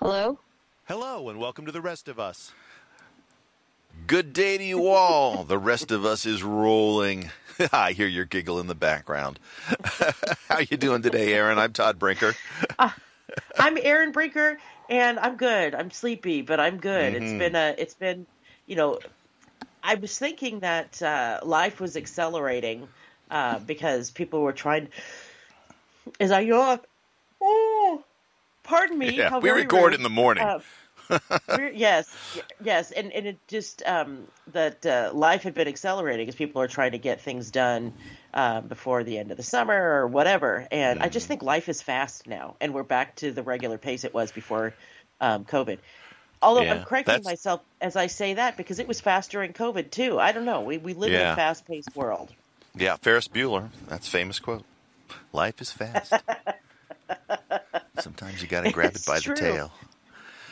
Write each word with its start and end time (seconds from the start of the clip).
Hello? 0.00 0.38
Hello, 0.84 1.28
and 1.28 1.40
welcome 1.40 1.66
to 1.66 1.72
the 1.72 1.80
rest 1.80 2.06
of 2.06 2.20
us. 2.20 2.52
Good 4.06 4.32
day 4.32 4.56
to 4.56 4.62
you 4.62 4.86
all. 4.86 5.42
the 5.42 5.58
rest 5.58 5.90
of 5.90 6.04
us 6.04 6.24
is 6.24 6.40
rolling. 6.40 7.30
I 7.72 7.90
hear 7.92 8.06
your 8.06 8.24
giggle 8.24 8.60
in 8.60 8.68
the 8.68 8.76
background. 8.76 9.40
How 10.48 10.60
you 10.60 10.76
doing 10.76 11.02
today, 11.02 11.34
Aaron? 11.34 11.58
I'm 11.58 11.72
Todd 11.72 11.98
Brinker. 11.98 12.36
Uh, 12.78 12.90
I'm 13.58 13.76
Aaron 13.82 14.12
Brinker, 14.12 14.58
and 14.88 15.18
I'm 15.18 15.34
good. 15.34 15.74
I'm 15.74 15.90
sleepy, 15.90 16.42
but 16.42 16.60
I'm 16.60 16.76
good. 16.78 17.14
Mm-hmm. 17.14 17.24
It's 17.24 17.32
been 17.32 17.56
a. 17.56 17.74
It's 17.76 17.94
been, 17.94 18.24
you 18.66 18.76
know, 18.76 19.00
I 19.82 19.96
was 19.96 20.16
thinking 20.16 20.60
that 20.60 21.02
uh, 21.02 21.40
life 21.42 21.80
was 21.80 21.96
accelerating 21.96 22.86
uh, 23.32 23.58
because 23.58 24.12
people 24.12 24.42
were 24.42 24.52
trying. 24.52 24.90
As 26.20 26.30
I 26.30 26.40
yawn, 26.40 26.78
oh, 27.40 27.67
pardon 28.68 28.98
me. 28.98 29.16
Yeah, 29.16 29.30
how 29.30 29.40
we 29.40 29.50
record 29.50 29.86
rude. 29.92 29.94
in 29.94 30.02
the 30.02 30.10
morning. 30.10 30.44
Uh, 30.44 30.60
yes, 31.74 32.06
yes, 32.62 32.90
and 32.92 33.10
and 33.12 33.26
it 33.26 33.38
just 33.48 33.82
um, 33.86 34.28
that 34.52 34.84
uh, 34.84 35.10
life 35.14 35.42
had 35.42 35.54
been 35.54 35.66
accelerating 35.68 36.28
as 36.28 36.34
people 36.34 36.60
are 36.60 36.68
trying 36.68 36.92
to 36.92 36.98
get 36.98 37.20
things 37.22 37.50
done 37.50 37.94
uh, 38.34 38.60
before 38.60 39.04
the 39.04 39.16
end 39.18 39.30
of 39.30 39.36
the 39.38 39.42
summer 39.42 39.74
or 39.74 40.06
whatever. 40.06 40.66
And 40.70 41.02
I 41.02 41.08
just 41.08 41.24
Mm-hmm. 41.24 41.28
think 41.28 41.42
life 41.42 41.68
is 41.68 41.80
fast 41.82 42.26
now, 42.26 42.56
and 42.60 42.74
we're 42.74 42.82
back 42.82 43.16
to 43.16 43.32
the 43.32 43.42
regular 43.42 43.78
pace 43.78 44.04
it 44.04 44.12
was 44.12 44.32
before 44.32 44.74
um, 45.20 45.44
COVID. 45.46 45.78
Although 46.42 46.62
Yeah, 46.62 46.74
I'm 46.74 46.84
correcting 46.84 47.12
that's- 47.14 47.24
myself 47.24 47.62
as 47.80 47.96
I 47.96 48.06
say 48.08 48.34
that 48.34 48.56
because 48.58 48.78
it 48.78 48.86
was 48.86 49.00
fast 49.00 49.30
during 49.30 49.52
COVID 49.54 49.90
too. 49.90 50.18
I 50.20 50.32
don't 50.32 50.44
know. 50.44 50.60
We 50.60 50.76
we 50.78 50.92
live 50.92 51.12
in 51.12 51.20
a 51.20 51.34
fast 51.34 51.66
paced 51.66 51.96
world. 51.96 52.30
Yeah, 52.76 52.96
Ferris 52.96 53.28
Bueller. 53.28 53.70
That's 53.88 54.08
famous 54.08 54.38
quote. 54.38 54.64
Life 55.32 55.60
is 55.62 55.72
fast. 55.72 56.12
Sometimes 58.00 58.42
you 58.42 58.48
got 58.48 58.64
to 58.64 58.72
grab 58.72 58.94
it 58.94 59.04
by 59.06 59.18
true. 59.18 59.34
the 59.34 59.40
tail. 59.40 59.72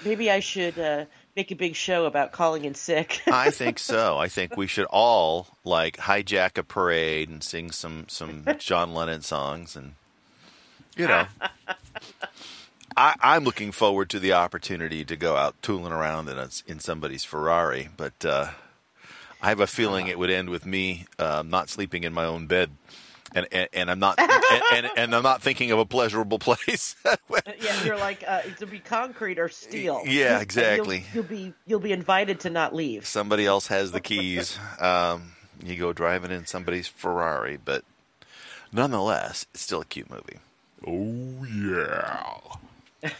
Maybe 0.04 0.30
I 0.30 0.40
should 0.40 0.78
uh, 0.78 1.06
make 1.34 1.50
a 1.50 1.56
big 1.56 1.74
show 1.74 2.06
about 2.06 2.32
calling 2.32 2.64
in 2.64 2.74
sick. 2.74 3.22
I 3.26 3.50
think 3.50 3.78
so. 3.78 4.18
I 4.18 4.28
think 4.28 4.56
we 4.56 4.66
should 4.66 4.86
all 4.86 5.48
like 5.64 5.96
hijack 5.96 6.58
a 6.58 6.62
parade 6.62 7.28
and 7.28 7.42
sing 7.42 7.70
some 7.70 8.04
some 8.08 8.44
John 8.58 8.94
Lennon 8.94 9.22
songs, 9.22 9.76
and 9.76 9.94
you 10.96 11.06
know, 11.06 11.26
I, 12.96 13.14
I'm 13.20 13.44
looking 13.44 13.72
forward 13.72 14.10
to 14.10 14.18
the 14.18 14.32
opportunity 14.32 15.04
to 15.04 15.16
go 15.16 15.36
out 15.36 15.60
tooling 15.62 15.92
around 15.92 16.28
in 16.28 16.38
a, 16.38 16.48
in 16.66 16.78
somebody's 16.78 17.24
Ferrari, 17.24 17.88
but 17.96 18.24
uh, 18.24 18.50
I 19.42 19.48
have 19.48 19.60
a 19.60 19.66
feeling 19.66 20.06
it 20.06 20.18
would 20.18 20.30
end 20.30 20.50
with 20.50 20.64
me 20.64 21.06
uh, 21.18 21.42
not 21.46 21.68
sleeping 21.68 22.04
in 22.04 22.12
my 22.12 22.24
own 22.24 22.46
bed. 22.46 22.70
And, 23.36 23.46
and, 23.52 23.68
and 23.74 23.90
I'm 23.90 23.98
not 23.98 24.18
and, 24.18 24.62
and, 24.72 24.90
and 24.96 25.14
I'm 25.14 25.22
not 25.22 25.42
thinking 25.42 25.70
of 25.70 25.78
a 25.78 25.84
pleasurable 25.84 26.38
place. 26.40 26.96
yeah, 27.60 27.84
you're 27.84 27.98
like 27.98 28.24
uh, 28.26 28.40
it'll 28.46 28.66
be 28.66 28.78
concrete 28.80 29.38
or 29.38 29.48
steel. 29.50 30.00
Yeah, 30.04 30.08
And 30.08 30.14
you'll- 30.14 30.40
exactly. 30.40 31.04
You'll, 31.12 31.22
be 31.24 31.52
you'll 31.66 31.80
be 31.80 31.92
invited 31.92 32.40
to 32.40 32.50
not 32.50 32.74
leave. 32.74 33.06
somebody 33.06 33.44
else 33.46 33.66
has 33.68 33.92
the 33.92 34.00
keys. 34.00 34.58
Um, 34.80 35.32
you 35.62 35.76
go 35.76 35.92
driving 35.92 36.30
in 36.30 36.46
somebody's 36.46 36.88
Ferrari, 36.88 37.58
but 37.62 37.84
nonetheless, 38.72 39.46
it's 39.52 39.62
still 39.62 39.82
a 39.82 39.84
cute 39.84 40.10
movie. 40.10 40.38
Oh 40.86 41.44
yeah. 41.44 42.40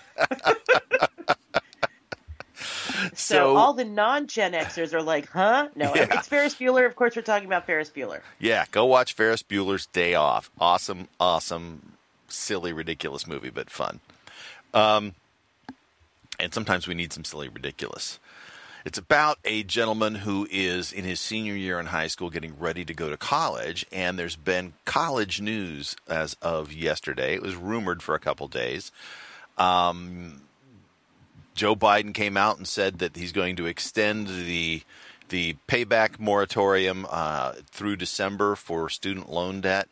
So, 3.14 3.56
all 3.56 3.72
the 3.72 3.84
non 3.84 4.27
Gen 4.27 4.52
Xers 4.52 4.92
are 4.92 5.02
like, 5.02 5.28
huh? 5.30 5.69
No, 5.75 5.92
Yeah. 5.97 6.06
it's 6.19 6.28
Ferris 6.28 6.55
Bueller. 6.55 6.86
Of 6.86 6.97
course, 6.97 7.16
we're 7.16 7.22
talking 7.22 7.47
about 7.47 7.66
Ferris 7.66 7.91
Bueller. 7.91 8.20
yeah, 8.39 8.64
go 8.70 8.84
watch 8.84 9.12
Ferris 9.14 9.42
Bueller's 9.42 9.86
Day 9.86 10.14
Off. 10.14 10.50
Awesome, 10.61 11.08
awesome, 11.20 11.92
silly, 12.28 12.72
ridiculous 12.72 13.27
movie, 13.27 13.50
but 13.50 13.70
fun. 13.70 14.00
Um, 14.74 15.14
and 16.39 16.52
sometimes 16.52 16.86
we 16.86 16.94
need 16.94 17.12
some 17.12 17.24
silly, 17.24 17.48
ridiculous. 17.48 18.19
It's 18.84 18.98
about 18.98 19.39
a 19.44 19.64
gentleman 19.64 20.14
who 20.17 20.47
is 20.48 20.92
in 20.92 21.05
his 21.05 21.19
senior 21.19 21.55
year 21.55 21.80
in 21.80 21.86
high 21.86 22.06
school 22.06 22.30
getting 22.30 22.56
ready 22.56 22.85
to 22.85 22.95
go 22.95 23.11
to 23.11 23.17
college, 23.17 23.85
and 23.90 24.17
there's 24.17 24.36
been 24.36 24.74
college 24.85 25.40
news 25.40 25.96
as 26.08 26.36
of 26.40 26.73
yesterday. 26.73 27.35
It 27.35 27.42
was 27.42 27.56
rumored 27.56 28.01
for 28.01 28.14
a 28.14 28.20
couple 28.20 28.46
days. 28.46 28.92
Um, 29.58 30.42
Joe 31.56 31.74
Biden 31.74 32.12
came 32.12 32.36
out 32.36 32.58
and 32.58 32.68
said 32.68 32.98
that 32.98 33.17
he's 33.17 33.33
going 33.33 33.56
to 33.56 33.67
extend 33.67 34.28
the 34.28 34.83
the 35.30 35.56
payback 35.67 36.20
moratorium 36.20 37.05
uh, 37.11 37.55
through 37.68 37.96
December 37.96 38.55
for 38.55 38.89
student 38.89 39.28
loan 39.28 39.61
debt, 39.62 39.89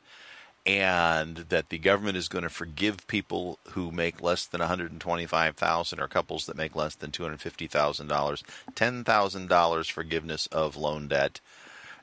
and 0.64 1.38
that 1.48 1.70
the 1.70 1.78
government 1.78 2.16
is 2.16 2.28
going 2.28 2.44
to 2.44 2.50
forgive 2.50 3.06
people 3.08 3.58
who 3.70 3.90
make 3.90 4.22
less 4.22 4.44
than 4.46 4.60
one 4.60 4.68
hundred 4.68 4.92
and 4.92 5.00
twenty 5.00 5.26
five 5.26 5.56
thousand 5.56 6.00
or 6.00 6.06
couples 6.06 6.46
that 6.46 6.56
make 6.56 6.76
less 6.76 6.94
than 6.94 7.10
two 7.10 7.22
hundred 7.22 7.40
fifty 7.40 7.66
thousand 7.66 8.08
dollars, 8.08 8.44
ten 8.74 9.02
thousand 9.02 9.48
dollars 9.48 9.88
forgiveness 9.88 10.46
of 10.48 10.76
loan 10.76 11.08
debt, 11.08 11.40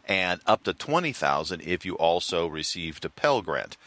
and 0.07 0.41
up 0.47 0.63
to 0.63 0.73
twenty 0.73 1.13
thousand 1.13 1.61
if 1.61 1.85
you 1.85 1.93
also 1.95 2.47
received 2.47 3.05
a 3.05 3.09
Pell 3.09 3.41
Grant. 3.43 3.78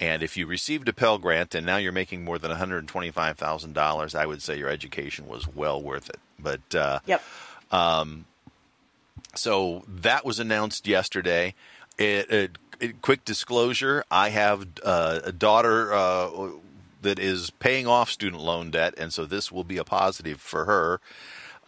And 0.00 0.22
if 0.22 0.34
you 0.36 0.46
received 0.46 0.88
a 0.88 0.94
Pell 0.94 1.18
Grant 1.18 1.54
and 1.54 1.64
now 1.66 1.76
you're 1.76 1.92
making 1.92 2.24
more 2.24 2.38
than 2.38 2.50
$125,000, 2.50 4.14
I 4.14 4.24
would 4.26 4.40
say 4.42 4.56
your 4.58 4.70
education 4.70 5.28
was 5.28 5.46
well 5.46 5.80
worth 5.80 6.08
it. 6.08 6.18
But 6.38 6.74
uh, 6.74 7.00
Yep. 7.06 7.22
so 9.34 9.84
that 9.86 10.24
was 10.24 10.38
announced 10.38 10.86
yesterday. 10.86 11.54
It, 11.98 12.30
it, 12.30 12.58
it- 12.80 13.02
quick 13.02 13.24
disclosure: 13.26 14.02
I 14.10 14.30
have 14.30 14.66
uh, 14.82 15.20
a 15.22 15.32
daughter 15.32 15.92
uh, 15.92 16.48
that 17.02 17.18
is 17.18 17.50
paying 17.50 17.86
off 17.86 18.10
student 18.10 18.40
loan 18.42 18.70
debt, 18.70 18.94
and 18.96 19.12
so 19.12 19.26
this 19.26 19.52
will 19.52 19.64
be 19.64 19.76
a 19.76 19.84
positive 19.84 20.40
for 20.40 20.64
her. 20.64 21.00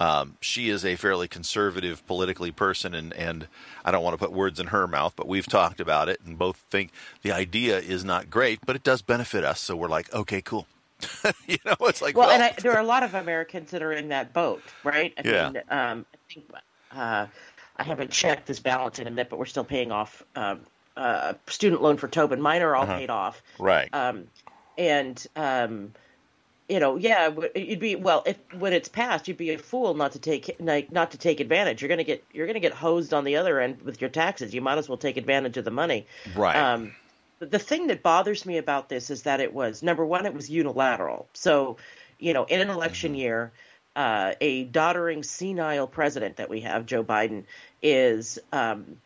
Um, 0.03 0.37
she 0.41 0.69
is 0.69 0.85
a 0.85 0.97
fairly 0.97 1.29
conservative 1.29 2.05
politically 2.07 2.51
person, 2.51 2.93
and, 2.95 3.13
and 3.15 3.47
I 3.85 3.91
don't 3.93 4.03
want 4.03 4.15
to 4.15 4.19
put 4.19 4.33
words 4.33 4.59
in 4.59 4.69
her 4.69 4.87
mouth, 4.89 5.13
but 5.15 5.29
we've 5.29 5.47
talked 5.47 5.81
about 5.81 6.09
it, 6.09 6.19
and 6.27 6.37
both 6.37 6.57
think 6.71 6.91
the 7.23 7.31
idea 7.31 7.79
is 7.79 8.05
not 8.05 8.29
great, 8.29 8.59
but 8.67 8.75
it 8.75 8.83
does 8.83 9.01
benefit 9.03 9.45
us. 9.45 9.61
So 9.61 9.77
we're 9.77 9.89
like, 9.89 10.13
okay, 10.13 10.43
cool. 10.43 10.67
you 11.47 11.59
know, 11.65 11.77
it's 11.83 12.03
like, 12.03 12.17
Well, 12.17 12.27
well, 12.29 12.35
and 12.35 12.43
I, 12.43 12.53
there 12.61 12.73
are 12.73 12.81
a 12.81 12.87
lot 12.87 13.03
of 13.05 13.15
Americans 13.15 13.71
that 13.71 13.83
are 13.83 13.93
in 13.93 14.09
that 14.09 14.33
boat, 14.33 14.63
right? 14.83 15.13
I 15.19 15.23
Yeah. 15.29 15.51
Mean, 15.51 15.63
um, 15.69 16.07
I 16.15 16.33
think 16.33 16.47
uh, 16.93 17.27
I 17.77 17.83
haven't 17.83 18.11
checked 18.11 18.47
this 18.47 18.59
balance 18.61 18.99
in 18.99 19.07
a 19.07 19.11
minute, 19.11 19.29
but 19.31 19.39
we're 19.39 19.47
still 19.47 19.65
paying 19.65 19.93
off 19.93 20.23
um, 20.35 20.61
uh, 20.97 21.35
student 21.47 21.81
loan 21.83 21.97
for 21.97 22.09
Tobin. 22.09 22.41
Mine 22.41 22.63
are 22.63 22.75
all 22.75 22.85
Uh-huh. 22.85 22.99
paid 22.99 23.11
off. 23.11 23.43
right. 23.59 23.89
um, 23.93 24.25
and 24.79 25.27
um, 25.37 25.93
you 26.73 26.81
know, 26.81 26.97
yeah, 26.97 27.31
you'd 27.55 27.81
be 27.81 27.97
well 27.97 28.23
if 28.25 28.39
when 28.57 28.73
it's 28.73 28.89
passed, 28.89 29.29
you'd 29.29 29.37
be 29.37 29.51
a 29.51 29.59
fool 29.59 29.93
not 29.93 30.13
to 30.13 30.19
take 30.19 30.57
like 30.59 30.91
not 30.91 31.11
to 31.11 31.19
take 31.19 31.41
advantage. 31.41 31.83
You're 31.83 31.91
gonna 31.91 32.03
get 32.03 32.25
you're 32.33 32.47
gonna 32.47 32.61
get 32.61 32.73
hosed 32.73 33.13
on 33.13 33.25
the 33.25 33.37
other 33.37 33.61
end 33.61 33.83
with 33.83 34.01
your 34.01 34.09
taxes. 34.09 34.55
You 34.55 34.63
might 34.63 34.79
as 34.79 34.89
well 34.89 34.97
take 34.97 35.19
advantage 35.19 35.59
of 35.59 35.67
the 35.67 35.71
money. 35.71 36.07
Right. 36.35 36.57
Um, 36.57 36.95
the 37.41 37.59
thing 37.59 37.89
that 37.89 38.03
bothers 38.03 38.47
me 38.47 38.57
about 38.57 38.89
this 38.89 39.11
is 39.11 39.25
that 39.25 39.41
it 39.41 39.53
was 39.53 39.83
number 39.83 40.07
one, 40.07 40.25
it 40.25 40.33
was 40.33 40.49
unilateral. 40.49 41.29
So, 41.35 41.77
you 42.19 42.33
know, 42.33 42.45
in 42.45 42.63
an 42.63 42.71
election 42.71 43.15
year, 43.15 43.53
uh, 43.95 44.33
a 44.41 44.65
doddering, 44.65 45.25
senile 45.25 45.87
president 45.87 46.37
that 46.37 46.49
we 46.49 46.63
have, 46.63 46.87
Joe 46.87 47.05
Biden, 47.05 47.45
is 47.83 48.39
um, 48.51 48.97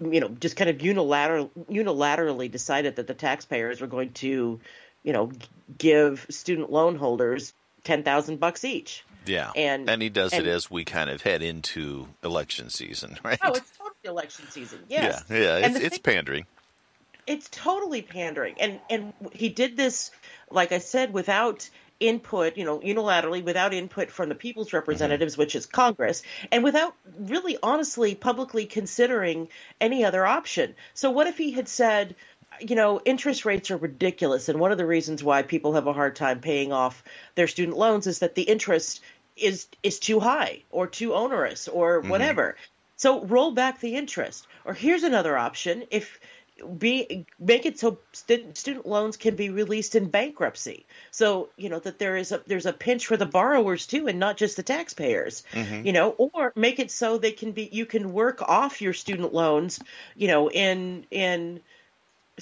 you 0.00 0.20
know, 0.20 0.28
just 0.28 0.56
kind 0.56 0.70
of 0.70 0.82
unilateral, 0.82 1.50
unilaterally 1.70 2.50
decided 2.50 2.96
that 2.96 3.06
the 3.06 3.14
taxpayers 3.14 3.80
were 3.80 3.86
going 3.86 4.12
to, 4.14 4.60
you 5.02 5.12
know, 5.12 5.32
give 5.78 6.26
student 6.30 6.70
loan 6.70 6.96
holders 6.96 7.52
ten 7.84 8.02
thousand 8.02 8.40
bucks 8.40 8.64
each. 8.64 9.04
Yeah, 9.24 9.52
And- 9.54 9.88
and 9.88 10.02
he 10.02 10.08
does 10.08 10.32
and- 10.32 10.46
it 10.46 10.50
as 10.50 10.68
we 10.70 10.84
kind 10.84 11.08
of 11.08 11.22
head 11.22 11.42
into 11.42 12.08
election 12.24 12.70
season, 12.70 13.18
right? 13.24 13.38
Oh, 13.42 13.52
it's 13.52 13.70
totally 13.78 13.94
election 14.04 14.46
season. 14.50 14.80
Yes. 14.88 15.24
Yeah, 15.30 15.36
yeah, 15.36 15.56
it's, 15.66 15.76
it's 15.78 15.96
thing- 15.98 16.14
pandering. 16.14 16.46
it's 17.26 17.48
totally 17.50 18.02
pandering 18.02 18.56
and 18.58 18.80
and 18.90 19.12
he 19.32 19.48
did 19.48 19.76
this 19.76 20.10
like 20.50 20.72
i 20.72 20.78
said 20.78 21.12
without 21.12 21.70
input 22.00 22.56
you 22.56 22.64
know 22.64 22.80
unilaterally 22.80 23.44
without 23.44 23.72
input 23.72 24.10
from 24.10 24.28
the 24.28 24.34
people's 24.34 24.68
mm-hmm. 24.68 24.78
representatives 24.78 25.38
which 25.38 25.54
is 25.54 25.64
congress 25.66 26.24
and 26.50 26.64
without 26.64 26.94
really 27.20 27.56
honestly 27.62 28.16
publicly 28.16 28.66
considering 28.66 29.46
any 29.80 30.04
other 30.04 30.26
option 30.26 30.74
so 30.94 31.12
what 31.12 31.28
if 31.28 31.38
he 31.38 31.52
had 31.52 31.68
said 31.68 32.16
you 32.68 32.76
know 32.76 33.00
interest 33.04 33.44
rates 33.44 33.70
are 33.70 33.76
ridiculous. 33.76 34.48
And 34.48 34.58
one 34.60 34.72
of 34.72 34.78
the 34.78 34.86
reasons 34.86 35.22
why 35.22 35.42
people 35.42 35.74
have 35.74 35.86
a 35.86 35.92
hard 35.92 36.16
time 36.16 36.40
paying 36.40 36.72
off 36.72 37.02
their 37.34 37.48
student 37.48 37.76
loans 37.76 38.06
is 38.06 38.20
that 38.20 38.34
the 38.34 38.42
interest 38.42 39.00
is 39.36 39.68
is 39.82 39.98
too 39.98 40.20
high 40.20 40.62
or 40.70 40.86
too 40.86 41.14
onerous 41.14 41.68
or 41.68 42.00
mm-hmm. 42.00 42.10
whatever. 42.10 42.56
So 42.96 43.24
roll 43.24 43.50
back 43.50 43.80
the 43.80 43.96
interest. 43.96 44.46
Or 44.64 44.74
here's 44.74 45.02
another 45.02 45.36
option. 45.36 45.84
If 45.90 46.20
be 46.78 47.26
make 47.40 47.66
it 47.66 47.78
so 47.78 47.98
stu- 48.12 48.52
student 48.54 48.86
loans 48.86 49.16
can 49.16 49.34
be 49.34 49.50
released 49.50 49.94
in 49.94 50.08
bankruptcy. 50.08 50.86
So 51.10 51.48
you 51.56 51.68
know 51.68 51.78
that 51.80 51.98
there 51.98 52.16
is 52.16 52.30
a 52.30 52.42
there's 52.46 52.66
a 52.66 52.72
pinch 52.72 53.06
for 53.06 53.16
the 53.16 53.26
borrowers 53.26 53.86
too 53.86 54.06
and 54.06 54.18
not 54.18 54.36
just 54.36 54.56
the 54.56 54.62
taxpayers 54.62 55.44
mm-hmm. 55.52 55.86
you 55.86 55.92
know. 55.92 56.10
Or 56.10 56.52
make 56.54 56.78
it 56.78 56.90
so 56.90 57.18
they 57.18 57.32
can 57.32 57.52
be 57.52 57.68
you 57.72 57.86
can 57.86 58.12
work 58.12 58.42
off 58.42 58.82
your 58.82 58.92
student 58.92 59.34
loans 59.34 59.80
you 60.14 60.28
know 60.28 60.50
in 60.50 61.06
in 61.10 61.60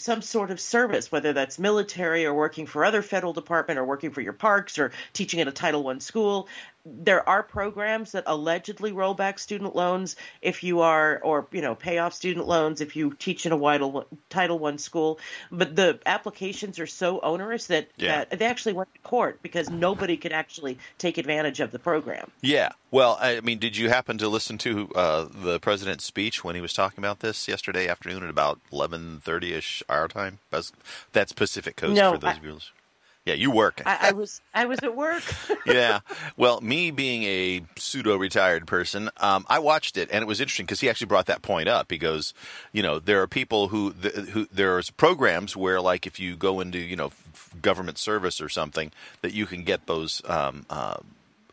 some 0.01 0.23
sort 0.23 0.51
of 0.51 0.61
service, 0.61 1.13
whether 1.13 1.33
that's 1.33 1.59
military 1.59 2.27
or 2.27 2.35
working 2.35 2.67
for 2.67 2.85
other 2.85 3.03
federal 3.03 3.33
department 3.33 3.79
or 3.79 3.85
working 3.85 4.11
for 4.11 4.21
your 4.21 4.33
parks 4.33 4.79
or 4.79 4.93
teaching 5.13 5.41
at 5.41 5.49
a 5.49 5.53
Title 5.53 5.83
One 5.83 6.01
school, 6.01 6.49
there 6.87 7.29
are 7.29 7.43
programs 7.43 8.13
that 8.13 8.25
allegedly 8.27 8.93
roll 8.93 9.15
back 9.15 9.39
student 9.39 9.77
loans 9.77 10.17
if 10.41 10.63
you 10.63 10.81
are, 10.81 11.21
or 11.23 11.47
you 11.53 11.61
know, 11.61 11.75
pay 11.75 11.99
off 11.99 12.15
student 12.15 12.47
loans 12.47 12.81
if 12.81 12.97
you 12.97 13.15
teach 13.19 13.45
in 13.47 13.53
a 13.53 14.05
Title 14.31 14.59
One 14.59 14.79
school. 14.79 15.19
But 15.53 15.77
the 15.77 16.01
applications 16.07 16.79
are 16.79 16.87
so 16.87 17.21
onerous 17.21 17.67
that, 17.67 17.89
Yeah. 17.97 18.25
that 18.25 18.39
they 18.39 18.47
actually 18.47 18.73
went 18.73 18.93
to 18.95 19.01
court 19.01 19.41
because 19.43 19.69
nobody 19.69 20.17
could 20.17 20.33
actually 20.33 20.79
take 20.99 21.19
advantage 21.19 21.61
of 21.61 21.71
the 21.71 21.79
program. 21.79 22.31
Yeah. 22.41 22.71
Well, 22.91 23.19
I 23.21 23.41
mean, 23.41 23.59
did 23.59 23.77
you 23.77 23.89
happen 23.89 24.19
to 24.19 24.29
listen 24.29 24.59
to 24.59 24.91
uh, 24.95 25.27
the 25.31 25.61
president's 25.61 26.05
speech 26.05 26.43
when 26.43 26.55
he 26.55 26.61
was 26.61 26.73
talking 26.73 26.99
about 26.99 27.21
this 27.21 27.47
yesterday 27.47 27.89
afternoon 27.89 28.23
at 28.25 28.31
about 28.31 28.59
eleven 28.73 29.21
thirty 29.23 29.53
ish 29.53 29.83
our 29.89 30.09
time? 30.09 30.39
That's, 30.51 30.73
Pacific 31.33 31.77
Coast 31.77 31.95
No, 31.95 32.13
for 32.13 32.19
those 32.19 32.37
I- 32.37 32.39
viewers. 32.39 32.73
Yeah, 33.27 33.35
you 33.35 33.51
work. 33.51 33.83
I, 33.85 34.09
I 34.09 34.13
was 34.13 34.41
I 34.55 34.65
was 34.65 34.79
at 34.83 34.97
work. 34.97 35.23
yeah. 35.67 36.01
Well, 36.37 36.61
me 36.61 36.91
being 36.91 37.23
a 37.25 37.63
pseudo 37.77 38.17
retired 38.17 38.67
person, 38.67 39.11
um, 39.19 39.45
I 39.49 39.59
watched 39.59 39.99
it 39.99 40.09
and 40.11 40.23
it 40.23 40.27
was 40.27 40.41
interesting 40.41 40.67
because 40.67 40.81
he 40.81 40.89
actually 40.89 41.09
brought 41.09 41.27
that 41.27 41.43
point 41.43 41.69
up. 41.69 41.91
He 41.91 41.99
goes, 41.99 42.33
you 42.73 42.83
know, 42.83 42.99
there 42.99 43.21
are 43.21 43.27
people 43.27 43.69
who, 43.69 43.93
th- 43.93 44.15
who 44.31 44.49
there's 44.51 44.91
programs 44.91 45.55
where, 45.55 45.81
like, 45.81 46.07
if 46.07 46.19
you 46.19 46.35
go 46.35 46.61
into, 46.61 46.79
you 46.79 46.97
know, 46.97 47.13
government 47.61 47.99
service 47.99 48.41
or 48.41 48.49
something, 48.49 48.91
that 49.21 49.35
you 49.35 49.45
can 49.45 49.65
get 49.65 49.87
those 49.87 50.23
um, 50.27 50.65
uh, 50.71 50.97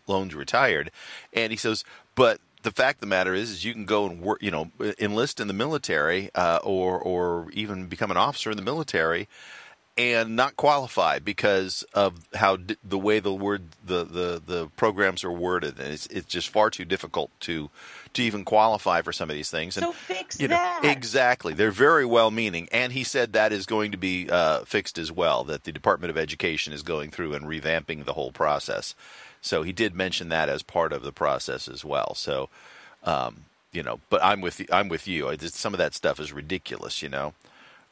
loans 0.07 0.33
retired. 0.35 0.89
And 1.33 1.51
he 1.51 1.57
says, 1.57 1.83
but 2.15 2.39
the 2.63 2.71
fact 2.71 2.97
of 2.97 3.01
the 3.01 3.07
matter 3.07 3.33
is, 3.33 3.51
is 3.51 3.65
you 3.65 3.73
can 3.73 3.85
go 3.85 4.05
and 4.05 4.21
work, 4.21 4.41
you 4.41 4.51
know, 4.51 4.71
enlist 4.99 5.39
in 5.39 5.47
the 5.47 5.53
military 5.53 6.29
uh, 6.33 6.59
or 6.63 6.99
or 6.99 7.49
even 7.51 7.87
become 7.87 8.11
an 8.11 8.17
officer 8.17 8.51
in 8.51 8.57
the 8.57 8.63
military 8.63 9.27
and 9.97 10.35
not 10.35 10.55
qualify 10.55 11.19
because 11.19 11.83
of 11.93 12.27
how 12.35 12.57
d- 12.57 12.77
the 12.83 12.97
way 12.99 13.19
the 13.19 13.33
word 13.33 13.63
the, 13.83 14.03
the, 14.03 14.41
the 14.45 14.67
programs 14.77 15.23
are 15.23 15.31
worded. 15.31 15.79
And 15.79 15.91
it's 15.91 16.05
it's 16.07 16.27
just 16.27 16.49
far 16.49 16.69
too 16.69 16.85
difficult 16.85 17.31
to 17.41 17.69
to 18.13 18.21
even 18.21 18.45
qualify 18.45 19.01
for 19.01 19.11
some 19.11 19.29
of 19.29 19.35
these 19.35 19.49
things. 19.49 19.75
And 19.77 19.85
So 19.85 19.91
fix 19.91 20.39
you 20.39 20.47
know, 20.47 20.55
that. 20.55 20.81
exactly. 20.83 21.53
They're 21.53 21.71
very 21.71 22.05
well 22.05 22.31
meaning. 22.31 22.67
And 22.71 22.93
he 22.93 23.03
said 23.03 23.33
that 23.33 23.51
is 23.51 23.65
going 23.65 23.91
to 23.91 23.97
be 23.97 24.29
uh, 24.29 24.61
fixed 24.65 24.97
as 24.97 25.11
well 25.11 25.43
that 25.45 25.63
the 25.63 25.71
Department 25.71 26.11
of 26.11 26.17
Education 26.17 26.73
is 26.73 26.83
going 26.83 27.09
through 27.11 27.33
and 27.33 27.45
revamping 27.45 28.05
the 28.05 28.13
whole 28.13 28.31
process. 28.31 28.93
So 29.41 29.63
he 29.63 29.71
did 29.71 29.95
mention 29.95 30.29
that 30.29 30.49
as 30.49 30.63
part 30.63 30.93
of 30.93 31.03
the 31.03 31.11
process 31.11 31.67
as 31.67 31.83
well. 31.83 32.13
So 32.15 32.49
um, 33.03 33.45
you 33.71 33.81
know 33.83 33.99
but 34.09 34.23
I'm 34.23 34.41
with 34.41 34.61
I'm 34.71 34.89
with 34.89 35.07
you. 35.07 35.35
Some 35.39 35.73
of 35.73 35.77
that 35.79 35.93
stuff 35.95 36.19
is 36.19 36.31
ridiculous 36.31 37.01
you 37.01 37.09
know? 37.09 37.33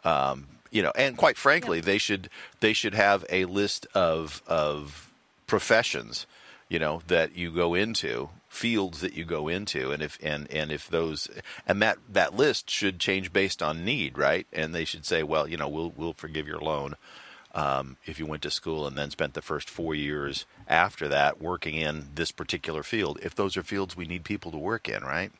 Um, 0.03 0.47
you 0.75 0.81
know, 0.81 0.91
and 0.93 1.15
quite 1.15 1.37
frankly, 1.37 1.79
they 1.79 1.97
should 1.97 2.29
they 2.59 2.73
should 2.73 2.93
have 2.93 3.23
a 3.29 3.45
list 3.45 3.87
of 3.95 4.43
of 4.45 5.09
professions, 5.47 6.27
you 6.67 6.79
know, 6.79 7.01
that 7.07 7.33
you 7.37 7.49
go 7.49 7.75
into, 7.75 8.27
fields 8.49 8.99
that 8.99 9.13
you 9.13 9.23
go 9.23 9.47
into, 9.47 9.93
and 9.93 10.03
if 10.03 10.19
and 10.21 10.51
and 10.51 10.73
if 10.73 10.89
those 10.89 11.29
and 11.65 11.81
that 11.81 11.97
that 12.09 12.35
list 12.35 12.69
should 12.69 12.99
change 12.99 13.31
based 13.31 13.63
on 13.63 13.85
need, 13.85 14.17
right? 14.17 14.47
And 14.51 14.75
they 14.75 14.83
should 14.83 15.05
say, 15.05 15.23
well, 15.23 15.47
you 15.47 15.55
know, 15.55 15.69
we'll 15.69 15.93
we'll 15.95 16.11
forgive 16.11 16.45
your 16.45 16.59
loan 16.59 16.95
um, 17.53 17.95
if 18.05 18.19
you 18.19 18.25
went 18.25 18.41
to 18.41 18.51
school 18.51 18.85
and 18.85 18.97
then 18.97 19.11
spent 19.11 19.33
the 19.33 19.41
first 19.41 19.69
four 19.69 19.95
years 19.95 20.45
after 20.67 21.07
that 21.07 21.41
working 21.41 21.75
in 21.75 22.09
this 22.15 22.31
particular 22.31 22.83
field. 22.83 23.17
If 23.21 23.33
those 23.33 23.55
are 23.55 23.63
fields 23.63 23.95
we 23.95 24.07
need 24.07 24.25
people 24.25 24.51
to 24.51 24.57
work 24.57 24.89
in, 24.89 25.03
right? 25.03 25.31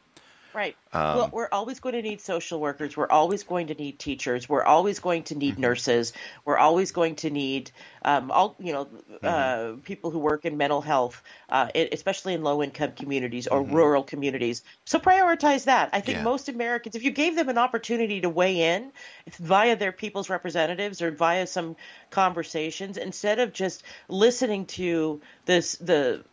Right. 0.56 0.76
Um, 0.94 1.18
well, 1.18 1.30
we're 1.34 1.50
always 1.52 1.82
going 1.82 1.96
to 1.96 2.02
need 2.02 2.22
social 2.22 2.62
workers. 2.62 2.96
We're 2.96 3.10
always 3.10 3.44
going 3.44 3.68
to 3.68 3.74
need 3.76 4.00
teachers. 4.00 4.48
We're 4.48 4.64
always 4.64 5.00
going 5.00 5.24
to 5.24 5.34
Mm-hmm. 5.34 5.40
need 5.40 5.60
nurses. 5.60 6.14
We're 6.46 6.58
always 6.58 6.92
going 6.94 7.16
to 7.18 7.30
need 7.30 7.72
um, 8.04 8.32
all 8.32 8.56
you 8.60 8.72
know 8.74 8.86
Mm-hmm. 8.86 9.26
uh, 9.28 9.82
people 9.84 10.12
who 10.12 10.20
work 10.20 10.46
in 10.46 10.56
mental 10.58 10.82
health, 10.82 11.22
uh, 11.50 11.68
especially 11.76 12.34
in 12.36 12.44
low 12.44 12.64
income 12.64 12.94
communities 12.94 13.48
or 13.48 13.62
Mm-hmm. 13.62 13.76
rural 13.76 14.04
communities. 14.04 14.64
So 14.86 15.00
prioritize 15.00 15.66
that. 15.66 15.90
I 15.94 16.00
think 16.02 16.18
Yeah. 16.18 16.24
most 16.24 16.48
Americans, 16.48 16.96
if 16.96 17.04
you 17.04 17.12
gave 17.12 17.36
them 17.36 17.50
an 17.50 17.58
opportunity 17.58 18.22
to 18.22 18.30
weigh 18.30 18.76
in 18.76 18.92
via 19.40 19.76
their 19.76 19.92
people's 19.92 20.30
representatives 20.30 21.02
or 21.02 21.12
via 21.12 21.48
some 21.48 21.76
conversations, 22.12 22.98
instead 22.98 23.40
of 23.40 23.52
just 23.54 23.84
listening 24.08 24.66
to 24.68 25.22
this 25.46 25.76
the 25.76 26.24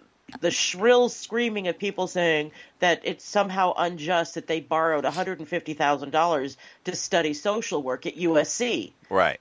the 0.41 0.51
shrill 0.51 1.09
screaming 1.09 1.69
of 1.69 1.79
people 1.79 2.07
saying 2.07 2.53
that 2.79 3.03
it's 3.05 3.25
somehow 3.25 3.75
unjust 3.77 4.35
that 4.35 4.47
they 4.47 4.61
borrowed 4.61 5.05
$150,000 5.05 6.57
to 6.85 6.97
study 6.97 7.35
social 7.35 7.83
work 7.83 8.07
at 8.07 8.17
USC. 8.17 8.93
Right. 9.11 9.41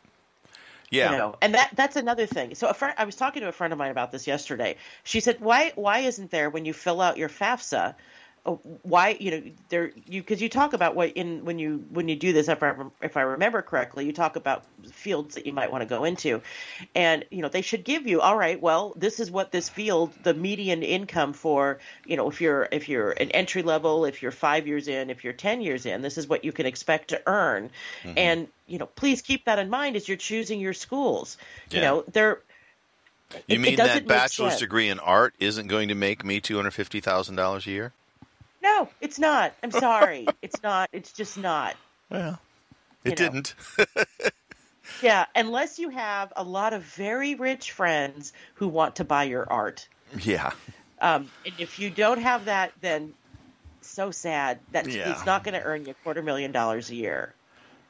Yeah. 0.89 1.11
You 1.11 1.17
know, 1.17 1.35
and 1.41 1.53
that 1.53 1.71
that's 1.73 1.95
another 1.95 2.25
thing. 2.25 2.53
So 2.55 2.67
a 2.67 2.73
friend, 2.73 2.93
I 2.97 3.05
was 3.05 3.15
talking 3.15 3.43
to 3.43 3.47
a 3.47 3.53
friend 3.53 3.71
of 3.71 3.79
mine 3.79 3.91
about 3.91 4.11
this 4.11 4.27
yesterday. 4.27 4.75
She 5.05 5.21
said, 5.21 5.39
"Why 5.39 5.71
why 5.75 5.99
isn't 5.99 6.31
there 6.31 6.49
when 6.49 6.65
you 6.65 6.73
fill 6.73 6.99
out 6.99 7.15
your 7.17 7.29
FAFSA, 7.29 7.95
Oh, 8.43 8.55
why 8.81 9.17
you 9.19 9.29
know 9.29 9.43
there 9.69 9.91
you 10.07 10.19
because 10.19 10.41
you 10.41 10.49
talk 10.49 10.73
about 10.73 10.95
what 10.95 11.11
in 11.11 11.45
when 11.45 11.59
you 11.59 11.85
when 11.91 12.07
you 12.07 12.15
do 12.15 12.33
this 12.33 12.47
if 12.49 12.63
I, 12.63 12.73
if 12.99 13.15
I 13.15 13.21
remember 13.21 13.61
correctly 13.61 14.07
you 14.07 14.13
talk 14.13 14.35
about 14.35 14.63
fields 14.91 15.35
that 15.35 15.45
you 15.45 15.53
might 15.53 15.71
want 15.71 15.83
to 15.83 15.85
go 15.85 16.05
into. 16.05 16.41
And 16.95 17.23
you 17.29 17.43
know 17.43 17.49
they 17.49 17.61
should 17.61 17.83
give 17.83 18.07
you 18.07 18.19
all 18.19 18.35
right 18.35 18.59
well 18.59 18.93
this 18.97 19.19
is 19.19 19.29
what 19.29 19.51
this 19.51 19.69
field 19.69 20.11
the 20.23 20.33
median 20.33 20.81
income 20.81 21.33
for 21.33 21.77
you 22.07 22.17
know 22.17 22.29
if 22.29 22.41
you're 22.41 22.67
if 22.71 22.89
you're 22.89 23.11
an 23.11 23.29
entry 23.29 23.61
level 23.61 24.05
if 24.05 24.23
you're 24.23 24.31
5 24.31 24.65
years 24.65 24.87
in 24.87 25.11
if 25.11 25.23
you're 25.23 25.33
10 25.33 25.61
years 25.61 25.85
in 25.85 26.01
this 26.01 26.17
is 26.17 26.27
what 26.27 26.43
you 26.43 26.51
can 26.51 26.65
expect 26.65 27.09
to 27.09 27.21
earn. 27.27 27.69
Mm-hmm. 28.01 28.17
And 28.17 28.47
you 28.65 28.79
know 28.79 28.87
please 28.87 29.21
keep 29.21 29.45
that 29.45 29.59
in 29.59 29.69
mind 29.69 29.95
as 29.95 30.07
you're 30.07 30.17
choosing 30.17 30.59
your 30.59 30.73
schools. 30.73 31.37
You 31.69 31.81
know 31.81 32.03
they're 32.11 32.39
You 33.47 33.57
it- 33.57 33.59
mean 33.59 33.75
that 33.75 34.07
bachelor's 34.07 34.57
degree 34.57 34.89
in 34.89 34.97
art 34.97 35.35
isn't 35.39 35.67
going 35.67 35.89
to 35.89 35.95
make 35.95 36.25
me 36.25 36.39
two 36.41 36.55
hundred 36.55 36.71
fifty 36.71 37.01
thousand 37.01 37.35
dollars 37.35 37.67
a 37.67 37.69
year? 37.69 37.93
No 38.61 38.87
it's 39.01 39.17
not 39.19 39.53
i'm 39.63 39.71
sorry 39.71 40.27
it's 40.41 40.61
not 40.63 40.89
it's 40.93 41.11
just 41.11 41.37
not 41.37 41.75
Well, 42.09 42.39
You 43.03 43.11
it 43.11 43.19
know. 43.19 43.25
didn't. 43.29 43.55
Yeah, 45.01 45.25
unless 45.35 45.79
you 45.79 45.89
have 45.89 46.33
a 46.35 46.43
lot 46.43 46.73
of 46.73 46.83
very 46.83 47.35
rich 47.35 47.71
friends 47.71 48.33
who 48.55 48.67
want 48.67 48.97
to 48.97 49.03
buy 49.03 49.23
your 49.23 49.49
art. 49.51 49.87
yeah, 50.19 50.51
Um, 50.99 51.29
and 51.45 51.53
if 51.59 51.79
you 51.79 51.89
don't 51.89 52.19
have 52.21 52.45
that, 52.45 52.73
then 52.81 53.13
so 53.81 54.11
sad. 54.11 54.59
That's 54.71 54.89
Yeah. 54.89 55.11
it's 55.11 55.25
not 55.25 55.43
going 55.43 55.53
to 55.53 55.61
earn 55.63 55.85
you 55.85 55.91
a 55.91 56.03
quarter 56.03 56.21
million 56.21 56.51
dollars 56.51 56.89
a 56.89 56.95
year. 56.95 57.33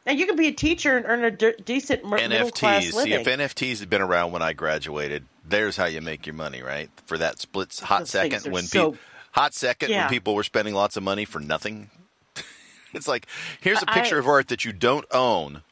Now 0.06 0.12
you 0.14 0.26
can 0.28 0.36
be 0.36 0.48
a 0.48 0.52
teacher 0.54 0.96
and 0.96 1.06
earn 1.08 1.24
a 1.24 1.32
decent 1.32 2.06
mer- 2.06 2.18
middle 2.18 2.52
class 2.52 2.86
NFTs. 2.86 3.04
See, 3.04 3.14
if 3.14 3.26
NFTs 3.26 3.80
had 3.80 3.90
been 3.90 4.02
around 4.02 4.32
when 4.32 4.42
I 4.42 4.54
graduated, 4.54 5.26
there's 5.48 5.78
how 5.78 5.86
you 5.86 6.02
make 6.02 6.26
your 6.28 6.36
money, 6.36 6.62
right? 6.62 6.90
For 7.08 7.18
that 7.18 7.40
split 7.40 7.78
hot 7.80 8.00
Those 8.02 8.10
second 8.12 8.52
when 8.52 8.64
so- 8.64 8.92
pe- 8.94 8.98
hot 9.32 9.54
second 9.54 9.92
when 9.92 10.10
people 10.10 10.36
were 10.36 10.44
spending 10.44 10.74
lots 10.74 10.98
of 10.98 11.04
money 11.04 11.26
for 11.26 11.40
nothing. 11.40 11.90
it's 12.94 13.08
like 13.08 13.28
here's 13.60 13.82
a 13.82 13.86
picture 13.86 14.20
of 14.20 14.28
art 14.28 14.48
that 14.50 14.66
you 14.66 14.74
don't 14.74 15.06
own, 15.12 15.64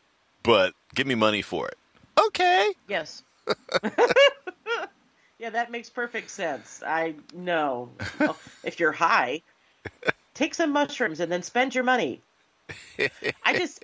but 0.43 0.73
give 0.95 1.07
me 1.07 1.15
money 1.15 1.41
for 1.41 1.67
it. 1.67 1.77
Okay. 2.27 2.73
Yes. 2.87 3.23
yeah, 5.39 5.49
that 5.49 5.71
makes 5.71 5.89
perfect 5.89 6.29
sense. 6.29 6.83
I 6.85 7.15
know. 7.33 7.89
Well, 8.19 8.37
if 8.63 8.79
you're 8.79 8.91
high, 8.91 9.41
take 10.33 10.53
some 10.53 10.71
mushrooms 10.71 11.19
and 11.19 11.31
then 11.31 11.43
spend 11.43 11.73
your 11.73 11.83
money. 11.83 12.21
I 13.43 13.57
just 13.57 13.83